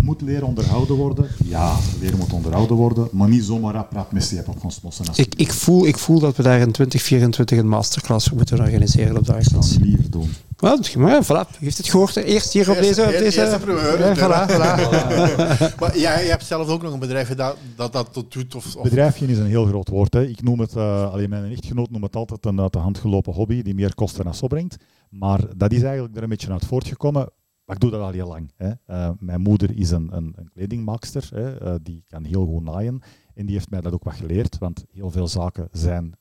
[0.04, 1.28] moet leren onderhouden worden?
[1.46, 5.06] Ja, leer moet onderhouden worden, maar niet zomaar rap rap met op gaan smossen.
[5.16, 9.30] Ik, ik, voel, ik voel dat we daar in 2024 een masterclass moeten organiseren op
[9.30, 10.30] Ik zou het liever doen.
[10.58, 12.16] Wel, maar voilà, je heeft het gehoord.
[12.16, 13.02] Eerst hier op deze...
[13.02, 14.00] Op deze eerste primeur.
[14.00, 15.76] Ja, voilà, voilà.
[15.80, 18.56] maar jij je hebt zelf ook nog een bedrijf dat dat, dat doet?
[18.56, 18.84] Of, of...
[18.84, 20.14] Bedrijfje is een heel groot woord.
[20.14, 20.26] Hè.
[20.26, 23.34] Ik noem het, uh, alleen mijn echtgenoot noemt het altijd een uit de hand gelopen
[23.34, 24.76] hobby die meer kosten dan opbrengt.
[25.10, 27.30] Maar dat is eigenlijk er een beetje uit voortgekomen.
[27.66, 28.52] Maar ik doe dat al heel lang.
[28.56, 28.72] Hè.
[28.88, 31.64] Uh, mijn moeder is een, een, een kledingmaakster, hè.
[31.64, 33.02] Uh, die kan heel goed naaien.
[33.34, 36.14] En die heeft mij dat ook wat geleerd, want heel veel zaken zijn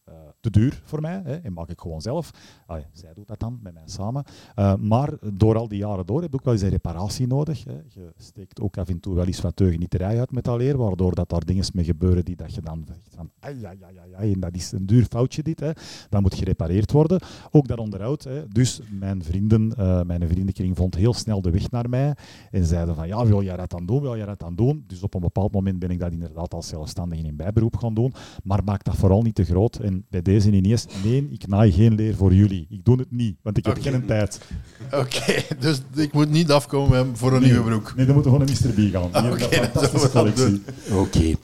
[0.45, 2.31] te duur voor mij hè, en maak ik gewoon zelf.
[2.93, 4.25] Zij doet dat dan met mij samen.
[4.57, 7.65] Uh, maar door al die jaren door heb ik ook wel eens een reparatie nodig.
[7.65, 7.81] Hè.
[7.89, 11.15] Je steekt ook af en toe wel eens wat teugeniterij uit met dat leer, waardoor
[11.15, 14.19] dat daar dingen mee gebeuren die dat je dan zegt van ai, ja, ja, ja,
[14.19, 15.61] en dat is een duur foutje dit.
[15.61, 15.71] Hè.
[16.09, 17.21] Dat moet gerepareerd worden.
[17.51, 18.25] Ook dat onderhoud.
[18.25, 18.49] Hè.
[18.49, 22.15] Dus mijn vrienden, uh, mijn vriendenkring vond heel snel de weg naar mij
[22.51, 24.85] en zeiden van ja, wil jij dat dan doen, wil jij dat dan doen?
[24.87, 28.13] Dus op een bepaald moment ben ik dat inderdaad als zelfstandige in bijberoep gaan doen,
[28.43, 29.77] maar maak dat vooral niet te groot.
[29.77, 32.67] En bij deze ineens, nee, ik naai geen leer voor jullie.
[32.71, 33.93] Ik doe het niet, want ik heb okay.
[33.93, 34.41] geen tijd.
[34.87, 37.93] Oké, okay, dus ik moet niet afkomen voor een nee, nieuwe broek.
[37.97, 38.89] Nee, dan moeten we gewoon een Mr.
[38.89, 39.33] B gaan.
[39.33, 40.63] Oké, okay, fantastische collectie.
[40.93, 41.35] Oké.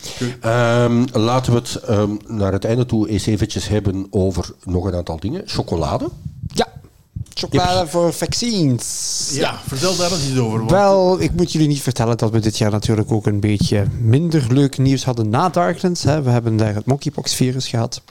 [0.85, 4.95] Um, laten we het um, naar het einde toe eens eventjes hebben over nog een
[4.95, 5.43] aantal dingen.
[5.47, 6.09] Chocolade.
[6.47, 6.69] Ja.
[7.35, 9.31] Chocolade voor vaccins.
[9.33, 10.59] Ja, vertel daar eens iets over.
[10.59, 10.71] Want...
[10.71, 14.53] Wel, ik moet jullie niet vertellen dat we dit jaar natuurlijk ook een beetje minder
[14.53, 16.03] leuk nieuws hadden na Darklands.
[16.03, 16.23] Hè.
[16.23, 18.03] We hebben daar het monkeypox-virus gehad.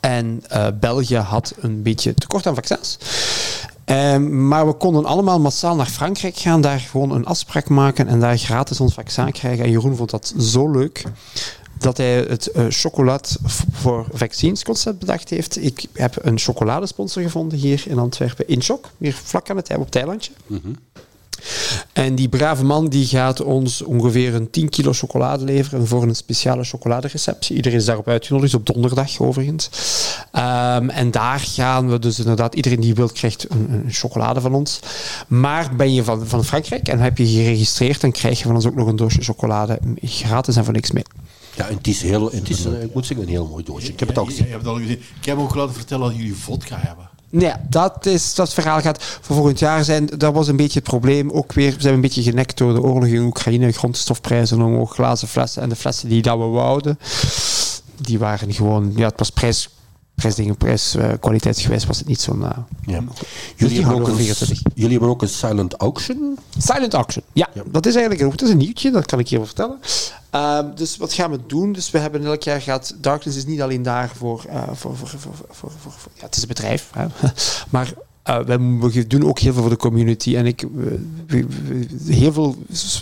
[0.00, 2.98] En uh, België had een beetje tekort aan vaccins.
[3.86, 8.20] Um, maar we konden allemaal massaal naar Frankrijk gaan, daar gewoon een afspraak maken en
[8.20, 9.64] daar gratis ons vaccin krijgen.
[9.64, 11.04] En Jeroen vond dat zo leuk
[11.78, 12.66] dat hij het uh,
[13.72, 15.64] voor vaccins concept bedacht heeft.
[15.64, 19.96] Ik heb een chocoladesponsor gevonden hier in Antwerpen, Inchok, hier vlak aan het op het
[19.96, 20.32] eilandje.
[20.46, 20.76] -hmm.
[21.92, 26.14] En die brave man die gaat ons ongeveer een 10 kilo chocolade leveren voor een
[26.14, 27.56] speciale chocoladereceptie.
[27.56, 29.70] Iedereen is daarop uitgenodigd, op donderdag overigens.
[30.32, 34.54] Um, en daar gaan we dus inderdaad, iedereen die wil krijgt een, een, chocolade van
[34.54, 34.80] ons.
[35.28, 38.66] Maar ben je van, van Frankrijk en heb je geregistreerd, dan krijg je van ons
[38.66, 41.04] ook nog een doosje chocolade gratis en voor niks mee.
[41.56, 43.92] Ja, en het is, heel, het is een, ik moet zeggen, een heel mooi doosje.
[43.92, 44.42] Ik heb het al gezien.
[44.42, 44.98] Je, je hebt het al gezien.
[45.20, 47.08] Ik heb ook laten vertellen dat jullie vodka hebben.
[47.34, 50.06] Nee, dat is dat verhaal gaat voor volgend jaar zijn.
[50.06, 51.30] Dat was een beetje het probleem.
[51.30, 55.28] Ook weer, we zijn een beetje genekt door de oorlog in Oekraïne, grondstofprijzen omhoog, glazen
[55.28, 56.98] flessen en de flessen die dat we wouden.
[57.96, 59.68] Die waren gewoon, ja, het was prijs
[60.14, 62.40] prijsdingen, prijs, uh, kwaliteitsgewijs was het niet zo'n...
[62.40, 62.48] Uh,
[62.86, 63.00] ja.
[63.56, 64.62] Jullie, hebben ook een, we 24.
[64.74, 66.38] jullie hebben ook een silent auction.
[66.58, 67.62] Silent Auction, ja, Ja.
[67.70, 69.78] Dat is eigenlijk dat is een nieuwtje, dat kan ik je wel vertellen.
[70.30, 71.72] Ehm, dus wat gaan we doen?
[71.72, 72.94] Dus we hebben elk jaar gaat...
[73.00, 74.44] Darkness is niet alleen daar voor...
[74.48, 77.06] eh, voor, voor, voor, voor, voor, ja, het is een bedrijf, hè.
[77.70, 77.92] maar...
[78.46, 81.46] wij, we doen ook heel veel voor de community en ik, we- we-
[82.04, 82.56] we- heel veel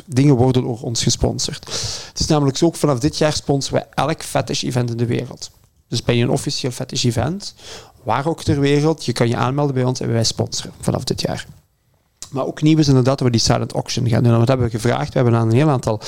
[0.06, 1.64] dingen worden door ons gesponsord.
[2.08, 5.06] Het is namelijk zo, ook vanaf dit jaar sponsoren we elk fetish event in de
[5.06, 5.50] wereld.
[5.92, 7.54] Dus ben je een officieel fetish event,
[8.02, 11.20] waar ook ter wereld, je kan je aanmelden bij ons en wij sponsoren vanaf dit
[11.20, 11.46] jaar.
[12.30, 14.32] Maar ook nieuw is inderdaad dat we die silent auction gaan doen.
[14.32, 15.12] En wat hebben we gevraagd?
[15.12, 16.00] We hebben aan een heel aantal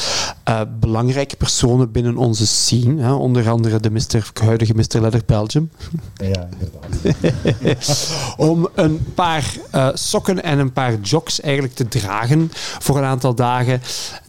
[0.45, 3.03] eh, belangrijke personen binnen onze scene.
[3.03, 5.01] Hè, onder andere de huidige Mr.
[5.01, 5.71] Leather Belgium.
[6.15, 8.09] Ja, inderdaad.
[8.37, 12.49] Om een paar eh, sokken en een paar jocks eigenlijk te dragen
[12.79, 13.83] voor een aantal dagen.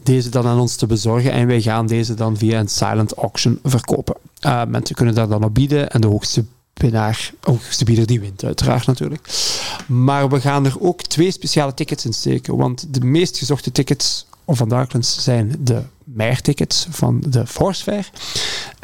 [0.04, 1.32] Deze dan aan ons te bezorgen.
[1.32, 4.16] En wij gaan deze dan via een silent auction verkopen.
[4.46, 5.90] Eh, mensen kunnen daar dan op bieden.
[5.90, 9.30] En de hoogste winnaar, hoogste bieder die wint uiteraard natuurlijk.
[9.88, 12.58] Maar we gaan er ook twee speciale tickets in steken.
[12.58, 18.10] Want de meest gezochte tickets van Darklands zijn de Meijer-tickets van de Horse Fair.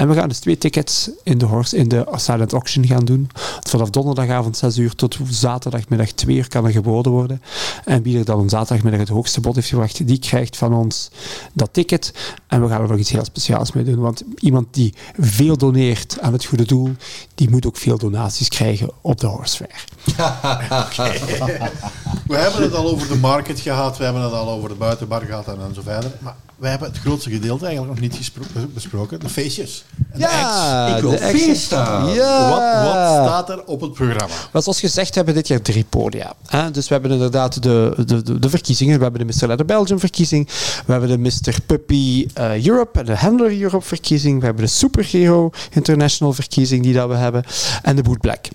[0.01, 3.29] En we gaan dus twee tickets in de, horse, in de silent auction gaan doen.
[3.59, 7.41] Vanaf donderdagavond 6 uur tot zaterdagmiddag 2 uur kan er geboden worden.
[7.85, 11.11] En wie er dan op zaterdagmiddag het hoogste bod heeft gebracht, die krijgt van ons
[11.53, 12.13] dat ticket.
[12.47, 13.99] En we gaan er nog iets heel speciaals mee doen.
[13.99, 16.89] Want iemand die veel doneert aan het goede doel,
[17.35, 19.83] die moet ook veel donaties krijgen op de Horse Fair.
[22.27, 25.21] We hebben het al over de market gehad, we hebben het al over de buitenbar
[25.21, 26.11] gehad en, zo verder.
[26.19, 28.31] Maar we hebben het grootste gedeelte eigenlijk nog niet
[28.73, 29.19] besproken.
[29.19, 29.85] De feestjes.
[30.11, 30.95] En de acts.
[30.95, 31.77] Ik wil de feesten.
[32.13, 32.49] Ja.
[32.49, 34.35] Wat, wat staat er op het programma?
[34.51, 36.33] Maar zoals gezegd hebben we dit jaar drie podia.
[36.45, 36.71] Hè?
[36.71, 38.97] Dus we hebben inderdaad de, de, de, de verkiezingen.
[38.97, 39.47] We hebben de Mr.
[39.47, 40.49] Leather Belgium verkiezing.
[40.85, 41.61] We hebben de Mr.
[41.65, 44.39] Puppy eh, Europe en de Handler Europe verkiezing.
[44.39, 47.43] We hebben de Superhero International verkiezing die dat we hebben.
[47.81, 48.47] En de Boot Black.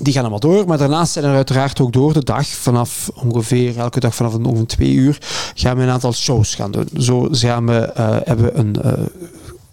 [0.00, 3.78] Die gaan allemaal door, maar daarnaast zijn er uiteraard ook door de dag, vanaf ongeveer
[3.78, 5.18] elke dag vanaf een, ongeveer twee uur,
[5.54, 6.88] gaan we een aantal shows gaan doen.
[6.96, 8.92] Zo gaan we, eh, hebben we een, eh,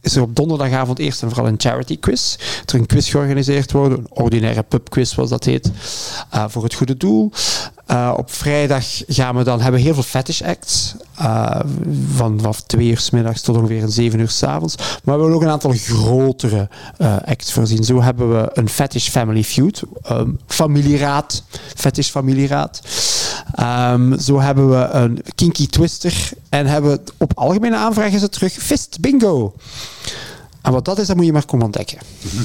[0.05, 2.35] is er op donderdagavond eerst en vooral een charity quiz.
[2.65, 5.71] Er een quiz georganiseerd worden, een ordinaire pubquiz zoals dat heet,
[6.29, 7.31] eh, voor het goede doel.
[7.85, 10.95] Eh, op vrijdag gaan we dan, hebben we heel veel fetish acts.
[11.15, 11.59] eh,
[12.15, 14.75] van vanaf twee uur s middags tot ongeveer een zeven uur s avonds.
[15.03, 16.69] Maar we willen ook een aantal grotere
[17.25, 17.83] acts voorzien.
[17.83, 19.83] Zo hebben we een fetish family feud.
[20.01, 21.43] ehm, familieraad.
[21.75, 22.81] Fetish familieraad.
[23.53, 26.29] Ehm, zo hebben we een kinky twister.
[26.49, 29.53] En hebben we op algemene aanvraag is het terug fist bingo.
[30.65, 31.97] En wat dat is, dat moet je maar komen ontdekken.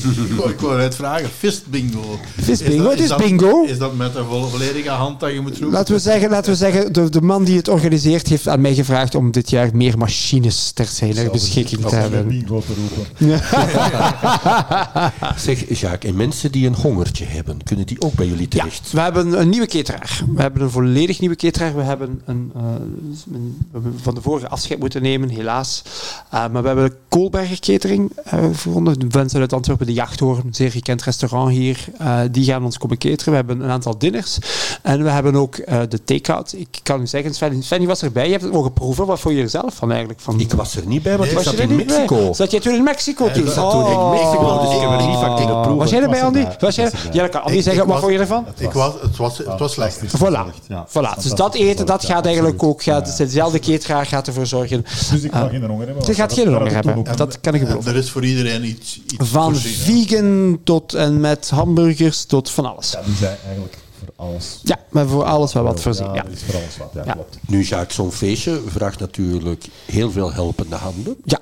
[0.55, 2.19] Ik wou net vragen, fist bingo.
[2.43, 3.65] Fist Is bingo, dat- het is dat- bingo.
[3.65, 5.71] Is dat met een vo- volledige hand dat je moet roepen?
[5.71, 8.75] Laten we zeggen, laten we zeggen de, de man die het organiseert heeft aan mij
[8.75, 12.29] gevraagd om dit jaar meer machines ter zijn beschikking te hebben.
[12.29, 13.41] Bingo te roepen.
[15.37, 18.93] Zeg, Jacques, en mensen die een hongertje hebben, kunnen die ook bij jullie Ja, terecht?
[18.93, 20.23] we hebben een nieuwe cateraar.
[20.35, 21.77] We hebben een volledig nieuwe cateraar.
[21.77, 22.63] We hebben, een, eh,
[23.33, 25.83] een- we hebben van de vorige afscheid moeten nemen, helaas.
[26.31, 28.99] Eh, maar we hebben een Koolberger catering gevonden.
[28.99, 31.85] De mensen uit Antwerpen, de Jachthoorn, een zeer gekend restaurant hier.
[31.99, 33.31] eh, die gaan ons komen cateren.
[33.31, 34.39] We hebben een aantal dinners.
[34.83, 36.53] En we hebben ook eh, de take-out.
[36.57, 38.25] Ik kan u zeggen, Sven, Sven was erbij.
[38.25, 39.07] Je hebt het mogen proeven.
[39.07, 40.21] Wat vond je er zelf van eigenlijk?
[40.21, 41.97] Van, Ik was er niet bij, want ik Nee, zat je er in niet bij?
[41.99, 42.33] Mexico.
[42.33, 43.27] Zat jij toen in Mexico?
[43.27, 44.11] Ik zat toen in Oh.
[44.11, 45.77] Mexico, dus ik heb er niet van kunnen proeven.
[45.77, 46.47] Was jij erbij, was Andy?
[46.59, 46.91] Was jij?
[46.91, 47.01] Was.
[47.13, 48.47] Ja, dan kan Andy zeggen, ik wat was- vond je ervan?
[48.59, 50.01] Ik was, het, was, het was slecht.
[50.17, 50.67] Voilà.
[50.69, 51.23] Ja, Voilà.
[51.23, 54.85] Dus dat eten, dat gaat eigenlijk ook, gaat, dezelfde cateraar gaat ervoor zorgen.
[55.11, 56.07] Dus ik ga geen honger hebben.
[56.07, 57.93] Je gaat geen honger hebben, dat kan ik En beloven.
[58.03, 62.91] Is voor iedereen iets, iets Van voorzien, vegan tot en met hamburgers tot van alles.
[62.93, 64.61] Ja, die zijn eigenlijk voor alles.
[64.63, 66.07] Ja, maar voor alles wel wat voorzien.
[66.07, 66.25] Ja, Ja.
[66.27, 66.91] is voor alles wat.
[66.95, 67.13] Ja, Ja.
[67.13, 67.37] klopt.
[67.47, 71.17] Nu, Jacques, zo'n feestje vraagt natuurlijk heel veel helpende handen.
[71.25, 71.39] ja,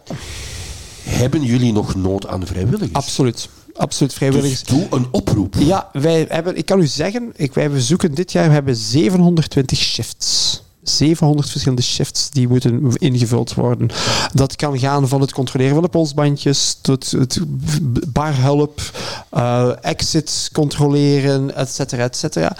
[1.02, 2.92] Hebben jullie nog nood aan vrijwilligers?
[2.92, 3.48] absoluut.
[3.76, 4.62] Absoluut vrijwilligers.
[4.62, 5.54] Dus doe een oproep.
[5.58, 9.78] Ja, wij hebben, ik kan u zeggen, ik, wij bezoeken dit jaar we hebben 720
[9.78, 10.62] shifts.
[10.82, 13.90] 700 verschillende shifts die moeten ingevuld worden.
[14.32, 17.40] Dat kan gaan van het controleren van de polsbandjes tot het
[18.12, 18.80] barhulp,
[19.30, 22.56] eh exits controleren, et cetera, et cetera.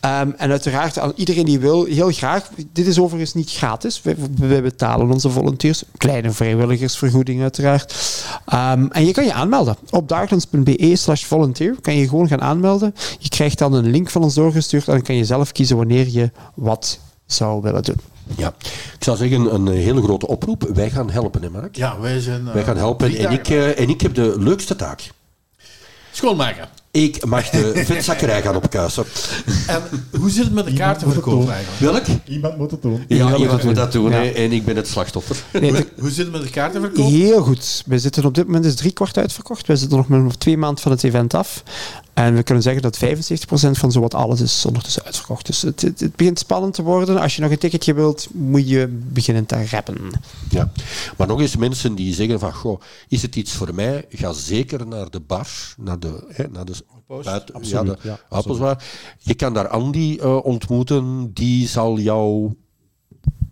[0.00, 2.50] Ehm, en uiteraard aan iedereen die wil, heel graag.
[2.72, 4.02] Dit is overigens niet gratis.
[4.02, 5.82] Wij, wij betalen onze volunteers.
[5.96, 7.94] Kleine vrijwilligersvergoeding uiteraard.
[8.46, 9.76] Ehm, en je kan je aanmelden.
[9.90, 12.94] Op darklands.be slash volunteer kan je gewoon gaan aanmelden.
[13.18, 16.08] Je krijgt dan een link van ons doorgestuurd en dan kan je zelf kiezen wanneer
[16.08, 16.98] je wat
[17.32, 17.96] zou willen doen.
[18.36, 18.54] Ja.
[18.94, 20.70] Ik zou zeggen, een hele grote oproep.
[20.74, 21.76] Wij gaan helpen, hè Mark?
[21.76, 22.46] Ja, wij zijn...
[22.48, 25.10] eh, Wij gaan helpen drie en ik, eh, en ik heb de leukste taak.
[26.12, 26.68] schoonmaken.
[26.92, 29.04] Ik mag de vetzakkerij gaan opkuisen.
[29.66, 29.82] En
[30.18, 32.06] hoe zit het met de kaartenverkoop eigenlijk?
[32.06, 32.18] Welk?
[32.28, 33.04] Iemand moet het doen.
[33.08, 34.24] Ja, iemand iemand moet dat doen Ja.
[34.32, 35.36] en ik ben het slachtoffer.
[35.52, 37.08] Nee, de- Hoe zit het met de kaartenverkoop?
[37.10, 37.82] Heel goed.
[37.86, 39.66] We zitten op dit moment is drie kwart uitverkocht.
[39.66, 41.62] We zitten nog maar twee maanden van het event af.
[42.14, 45.46] En we kunnen zeggen dat 75% van zowat alles is ondertussen uitverkocht.
[45.46, 47.20] Dus het, het, het begint spannend te worden.
[47.20, 49.96] Als je nog een ticketje wilt, moet je beginnen te rappen.
[50.50, 50.72] Ja.
[51.16, 54.04] Maar nog eens mensen die zeggen van, goh, is het iets voor mij?
[54.10, 56.72] Ga zeker naar de bar, naar de, hè, naar de
[57.06, 58.76] buiten- ja, de.
[59.18, 62.52] Je kan daar Andy eh, ontmoeten, die zal jou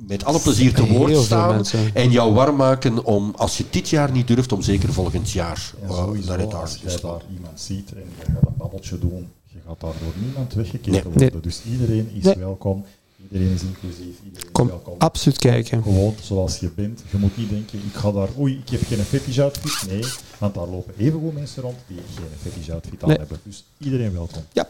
[0.07, 1.65] met alle plezier te woord staan
[1.95, 5.73] en jou warm maken om, als je dit jaar niet durft, om zeker volgend jaar
[5.83, 6.99] eh, sowieso, naar het als gaan.
[7.03, 10.93] daar iemand ziet en je gaat een babbeltje doen, je gaat daar door niemand weggekeken
[10.93, 11.03] Nee.
[11.03, 11.21] worden.
[11.33, 11.41] Nee.
[11.41, 12.35] Dus iedereen is Nee.
[12.35, 12.85] welkom,
[13.23, 14.95] iedereen is inclusief, iedereen Kom is welkom.
[14.99, 15.83] absoluut kijken.
[15.83, 17.03] Gewoon zoals je bent.
[17.11, 19.89] Je moet niet denken, ik ga daar, oei, ik heb geen fetish outfit.
[19.91, 20.05] Nee,
[20.39, 23.19] want daar lopen evengoed mensen rond die geen fetish outfit aan Nee.
[23.19, 23.41] hebben.
[23.43, 24.43] Dus iedereen welkom.
[24.53, 24.69] Ja.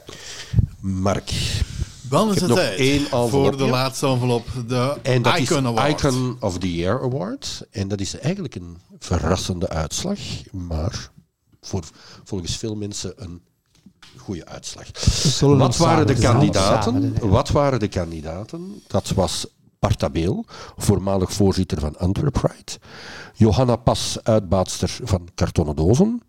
[0.80, 1.32] Mark.
[2.08, 6.00] Dan is het nog tijd voor de laatste envelop, de En dat Icon is Award.
[6.00, 7.66] Icon of the Year Award.
[7.70, 10.18] En dat is eigenlijk een verrassende uitslag,
[10.52, 11.10] maar
[11.60, 11.84] voor
[12.24, 13.40] volgens veel mensen een
[14.16, 14.86] goede uitslag.
[15.40, 17.28] Wat waren de kandidaten?
[17.28, 18.82] Wat waren de kandidaten?
[18.86, 19.46] Dat was
[19.78, 20.44] Bart Tabeel,
[20.76, 22.78] voormalig voorzitter van Antwerp Pride.
[23.34, 26.22] Johanna Pas, uitbaatster van Kartonnen Dozen.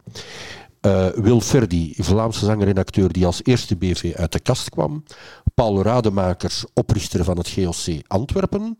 [0.82, 5.04] Eh, Wil Verdi, Vlaamse zanger en acteur die als eerste BV uit de kast kwam.
[5.54, 8.76] Paul Rademaker, oprichter van het GOC Antwerpen.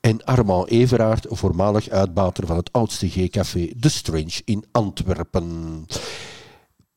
[0.00, 5.86] En Armand Everaert, voormalig uitbater van het oudste G-café The Strange in Antwerpen.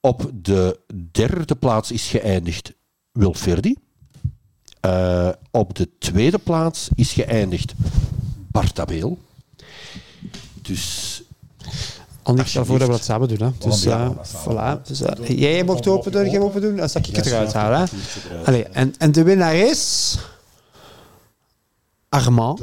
[0.07, 0.79] Op de
[1.11, 2.73] derde plaats is geëindigd
[3.11, 3.75] Wil Verdi.
[4.79, 7.73] Eh, op de tweede plaats is geëindigd
[8.51, 9.17] Bart Abeel.
[10.61, 11.23] Dus
[12.23, 13.41] Andy, ik stel voor dat we dat samen doen.
[13.41, 13.69] Hè.
[13.69, 14.81] Dus, ja, eh, voilà.
[14.87, 16.75] Dus, eh, jij mocht open doen, jij open doen.
[16.75, 17.79] Dan zal ik het eruit halen.
[17.79, 18.43] Hè.
[18.45, 20.17] Allee, en, en de winnaar is...
[22.09, 22.57] Armand.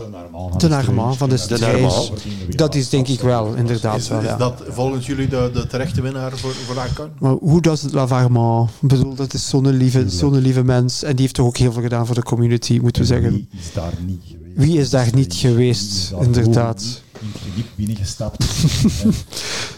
[0.60, 1.66] De Armand van de.
[1.66, 2.12] Armand.
[2.48, 3.96] Dat is denk ik wel, inderdaad.
[3.96, 7.08] Is, wel, is dat volgens jullie de, de terechte winnaar voor, voor Icon?
[7.18, 8.70] Maar hoe does het Love Armand?
[8.80, 11.02] Ik bedoel, dat is zo'n lieve, zo'n lieve mens.
[11.02, 13.30] En die heeft toch ook heel veel gedaan voor de community, moeten we zeggen.
[13.32, 14.56] Wie is daar niet geweest?
[14.56, 17.02] Wie is daar niet geweest, inderdaad.
[17.44, 18.44] In het binnengestapt.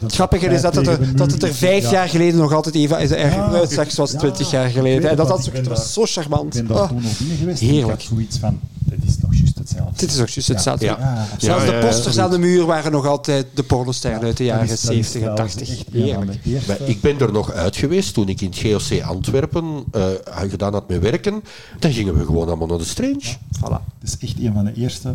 [0.00, 3.00] Het grappige is dat het, er, dat het er vijf jaar geleden nog altijd even
[3.00, 3.48] is er Ja.
[3.50, 5.10] uitzag zoals Ja, twintig jaar ik geleden.
[5.10, 6.52] En dat, ik was zo Ik charmant.
[6.54, 7.60] ben daar Oh, toen nog binnen geweest.
[7.60, 7.98] en Ik Heerlijk.
[8.00, 9.92] had zoiets van, dit is toch juist hetzelfde.
[9.96, 10.84] dit is ook juist hetzelfde.
[10.84, 10.96] Ja.
[11.00, 14.44] Ja, Zelfs Ja, de posters aan de muur waren nog altijd de pornosterren uit de
[14.44, 15.68] Dat jaren is- dat is 70 en trouwens 80.
[15.78, 16.80] echt een van Heerlijk.
[16.80, 20.04] ik ben er nog uit geweest toen ik in het GOC Antwerpen eh,
[20.48, 21.42] gedaan had met werken.
[21.78, 23.34] Dan gingen we gewoon allemaal naar de Strange.
[23.58, 23.82] Voilà.
[24.00, 25.14] Het is echt een van de eerste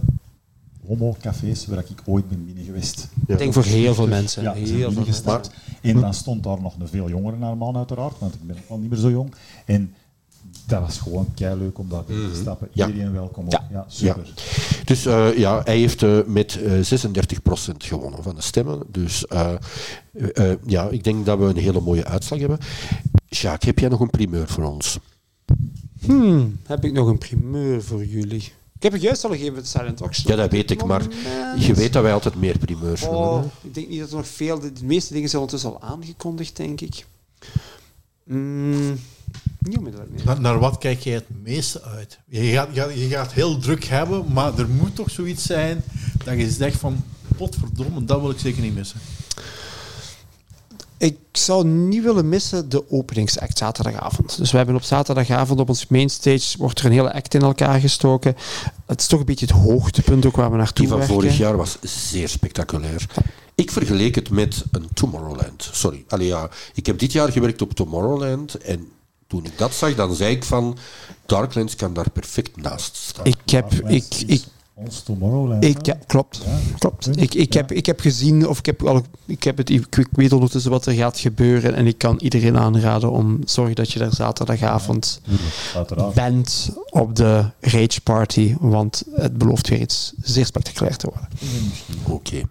[0.88, 3.08] homo-cafés waar ik ooit ben binnen geweest.
[3.28, 4.44] Ik denk voor heel veel mensen.
[4.44, 4.88] Ja, heel veel mensen.
[4.90, 5.52] binnengestapt.
[5.82, 8.70] En dan stond daar nog een veel jongere naar man uiteraard, want ik ben ook
[8.70, 9.34] al niet meer zo jong.
[9.66, 9.94] En
[10.68, 12.68] dat was gewoon kei leuk om daar binnen te stappen.
[12.72, 12.88] Ja.
[12.88, 13.46] Iedereen welkom.
[13.50, 13.68] Ja.
[13.72, 14.34] Ja, super.
[14.86, 17.00] Dus eh, ja, hij heeft eh, met eh
[17.74, 18.80] 36% gewonnen van de stemmen.
[18.88, 19.54] Dus eh,
[20.34, 22.58] eh, ja, ik denk dat we een hele mooie uitslag hebben.
[23.28, 25.00] Jacques, heb jij nog een primeur voor ons?
[26.06, 28.52] Hmm, heb ik nog een primeur voor jullie?
[28.82, 30.32] Ik heb het juist al gegeven met Silent Auction.
[30.32, 31.66] Ja, dat weet ik, maar Moment.
[31.66, 33.18] je weet dat wij altijd meer primeurs willen.
[33.18, 33.68] Oh, hè?
[33.68, 34.60] ik denk niet dat er nog veel...
[34.60, 37.06] De, de meeste dingen zijn ondertussen al aangekondigd, denk ik.
[38.24, 39.00] Mm,
[39.60, 40.26] niet onmiddellijk, nee.
[40.26, 42.20] Naar, naar wat kijk jij het meeste uit?
[42.26, 45.84] Je gaat, je, gaat, je gaat heel druk hebben, maar er moet toch zoiets zijn
[46.26, 47.04] dat je zegt van,
[47.38, 49.00] potverdomme, dat wil ik zeker niet missen.
[51.02, 54.38] Ik zou niet willen missen de openingsact zaterdagavond.
[54.38, 57.80] Dus we hebben op zaterdagavond op ons mainstage wordt er een hele act in elkaar
[57.80, 58.36] gestoken.
[58.86, 61.16] Het is toch een beetje het hoogtepunt ook waar we naartoe Die van werken.
[61.16, 63.06] vorig jaar was zeer spectaculair.
[63.56, 65.70] Ik vergeleek het met een Tomorrowland.
[65.72, 66.04] Sorry.
[66.08, 68.88] Allee, ja, ik heb dit jaar gewerkt op Tomorrowland en
[69.28, 70.78] toen ik dat zag, dan zei ik van
[71.26, 73.26] Darklands kan daar perfect naast staan.
[73.26, 74.44] Ik heb, ik, ik,
[74.86, 75.64] ons Tomorrowland.
[75.64, 76.42] ik, ja, klopt.
[76.46, 77.18] Ja, Klopt.
[77.22, 77.60] Ik, ik, Ja.
[77.60, 80.86] heb, ik heb gezien, of ik heb, al, ik, heb het, ik, weet ondertussen wat
[80.86, 81.76] er gaat gebeuren.
[81.76, 85.22] En ik kan iedereen aanraden om zorg dat je daar zaterdagavond
[86.14, 88.56] bent op de Rage Party.
[88.60, 91.28] Want het belooft weer iets zeer spectaculair te worden.
[92.08, 92.42] Oké.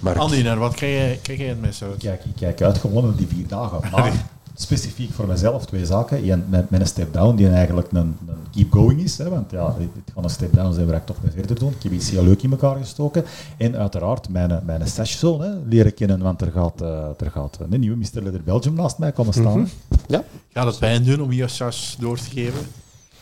[0.00, 1.80] Maar Andy, naar wat kijk jij, kijk jij het?
[1.80, 3.80] Ik kijk, ik kijk uit gewoon op die vier dagen.
[3.92, 4.12] Maar
[4.60, 6.30] specifiek voor mezelf twee zaken.
[6.30, 9.18] Eén met, met een step-down die eigenlijk een, een keep-going is.
[9.18, 11.70] Hè, want ja, het gaat een step-down zijn waar ik toch mee verder doen.
[11.70, 13.24] Ik heb iets heel leuk in elkaar gestoken.
[13.56, 16.20] En uiteraard mijn, mijn stashzone hè, leren kennen.
[16.20, 18.22] Want er gaat, eh, er gaat een nieuwe Mr.
[18.22, 19.68] Leather Belgium naast mij komen staan.
[20.06, 20.24] Ja.
[20.52, 22.60] Gaat het pijn doen om je sas door te geven?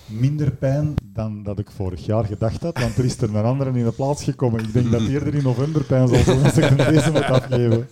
[0.06, 2.78] Minder pijn dan dat ik vorig jaar gedacht had.
[2.78, 4.60] Want er is er een andere in de plaats gekomen.
[4.60, 7.88] Ik denk dat eerder in november pijn zal doen als ik hem deze moet afgeven.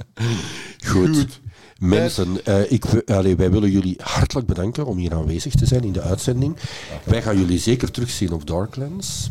[0.86, 1.40] goed.
[1.78, 5.92] Mensen, eh, ik, allee, wij willen jullie hartelijk bedanken om hier aanwezig te zijn in
[5.92, 6.56] de uitzending.
[7.04, 9.30] Wij gaan jullie zeker terugzien op Darklands.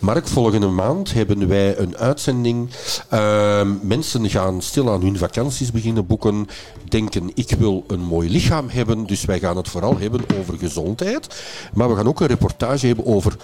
[0.00, 2.70] Mark, volgende maand hebben wij een uitzending.
[3.12, 6.46] Uh, mensen gaan stil aan hun vakanties beginnen boeken.
[6.88, 9.06] Denken, ik wil een mooi lichaam hebben.
[9.06, 11.44] Dus wij gaan het vooral hebben over gezondheid.
[11.74, 13.36] Maar we gaan ook een reportage hebben over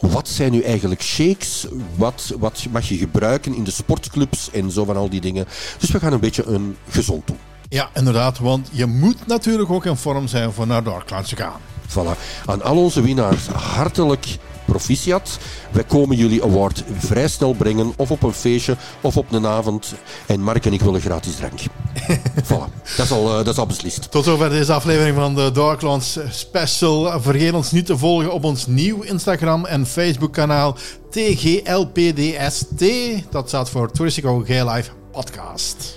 [0.00, 1.66] wat zijn nu eigenlijk shakes?
[1.96, 5.46] Wat, wat mag je gebruiken in de sportclubs en zo van al die dingen.
[5.78, 7.47] Dus we gaan een beetje een gezond doen.
[7.68, 11.60] Ja, inderdaad, want je moet natuurlijk ook in vorm zijn voor naar Darklands te gaan.
[11.88, 12.18] Voilà.
[12.46, 15.38] Aan al onze winnaars hartelijk proficiat.
[15.70, 19.94] Wij komen jullie award vrij snel brengen, of op een feestje, of op een avond.
[20.26, 21.60] En Mark en ik willen gratis drank.
[22.48, 24.10] voilà, dat is, al, uh, dat is al beslist.
[24.10, 27.20] Tot zover deze aflevering van de Darklands Special.
[27.20, 30.76] Vergeet ons niet te volgen op ons nieuw Instagram en Facebook kanaal
[31.10, 32.84] TGLPDST.
[33.30, 35.96] Dat staat voor Touristico Gay Life Podcast.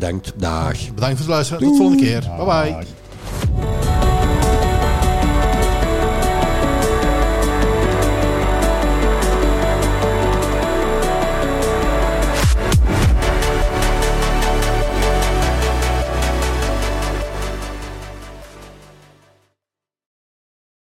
[0.00, 0.32] Bedankt.
[0.36, 0.76] Dag.
[0.94, 1.62] Bedankt voor het luisteren.
[1.62, 2.20] Tot de volgende keer.
[2.36, 4.05] Bye bye.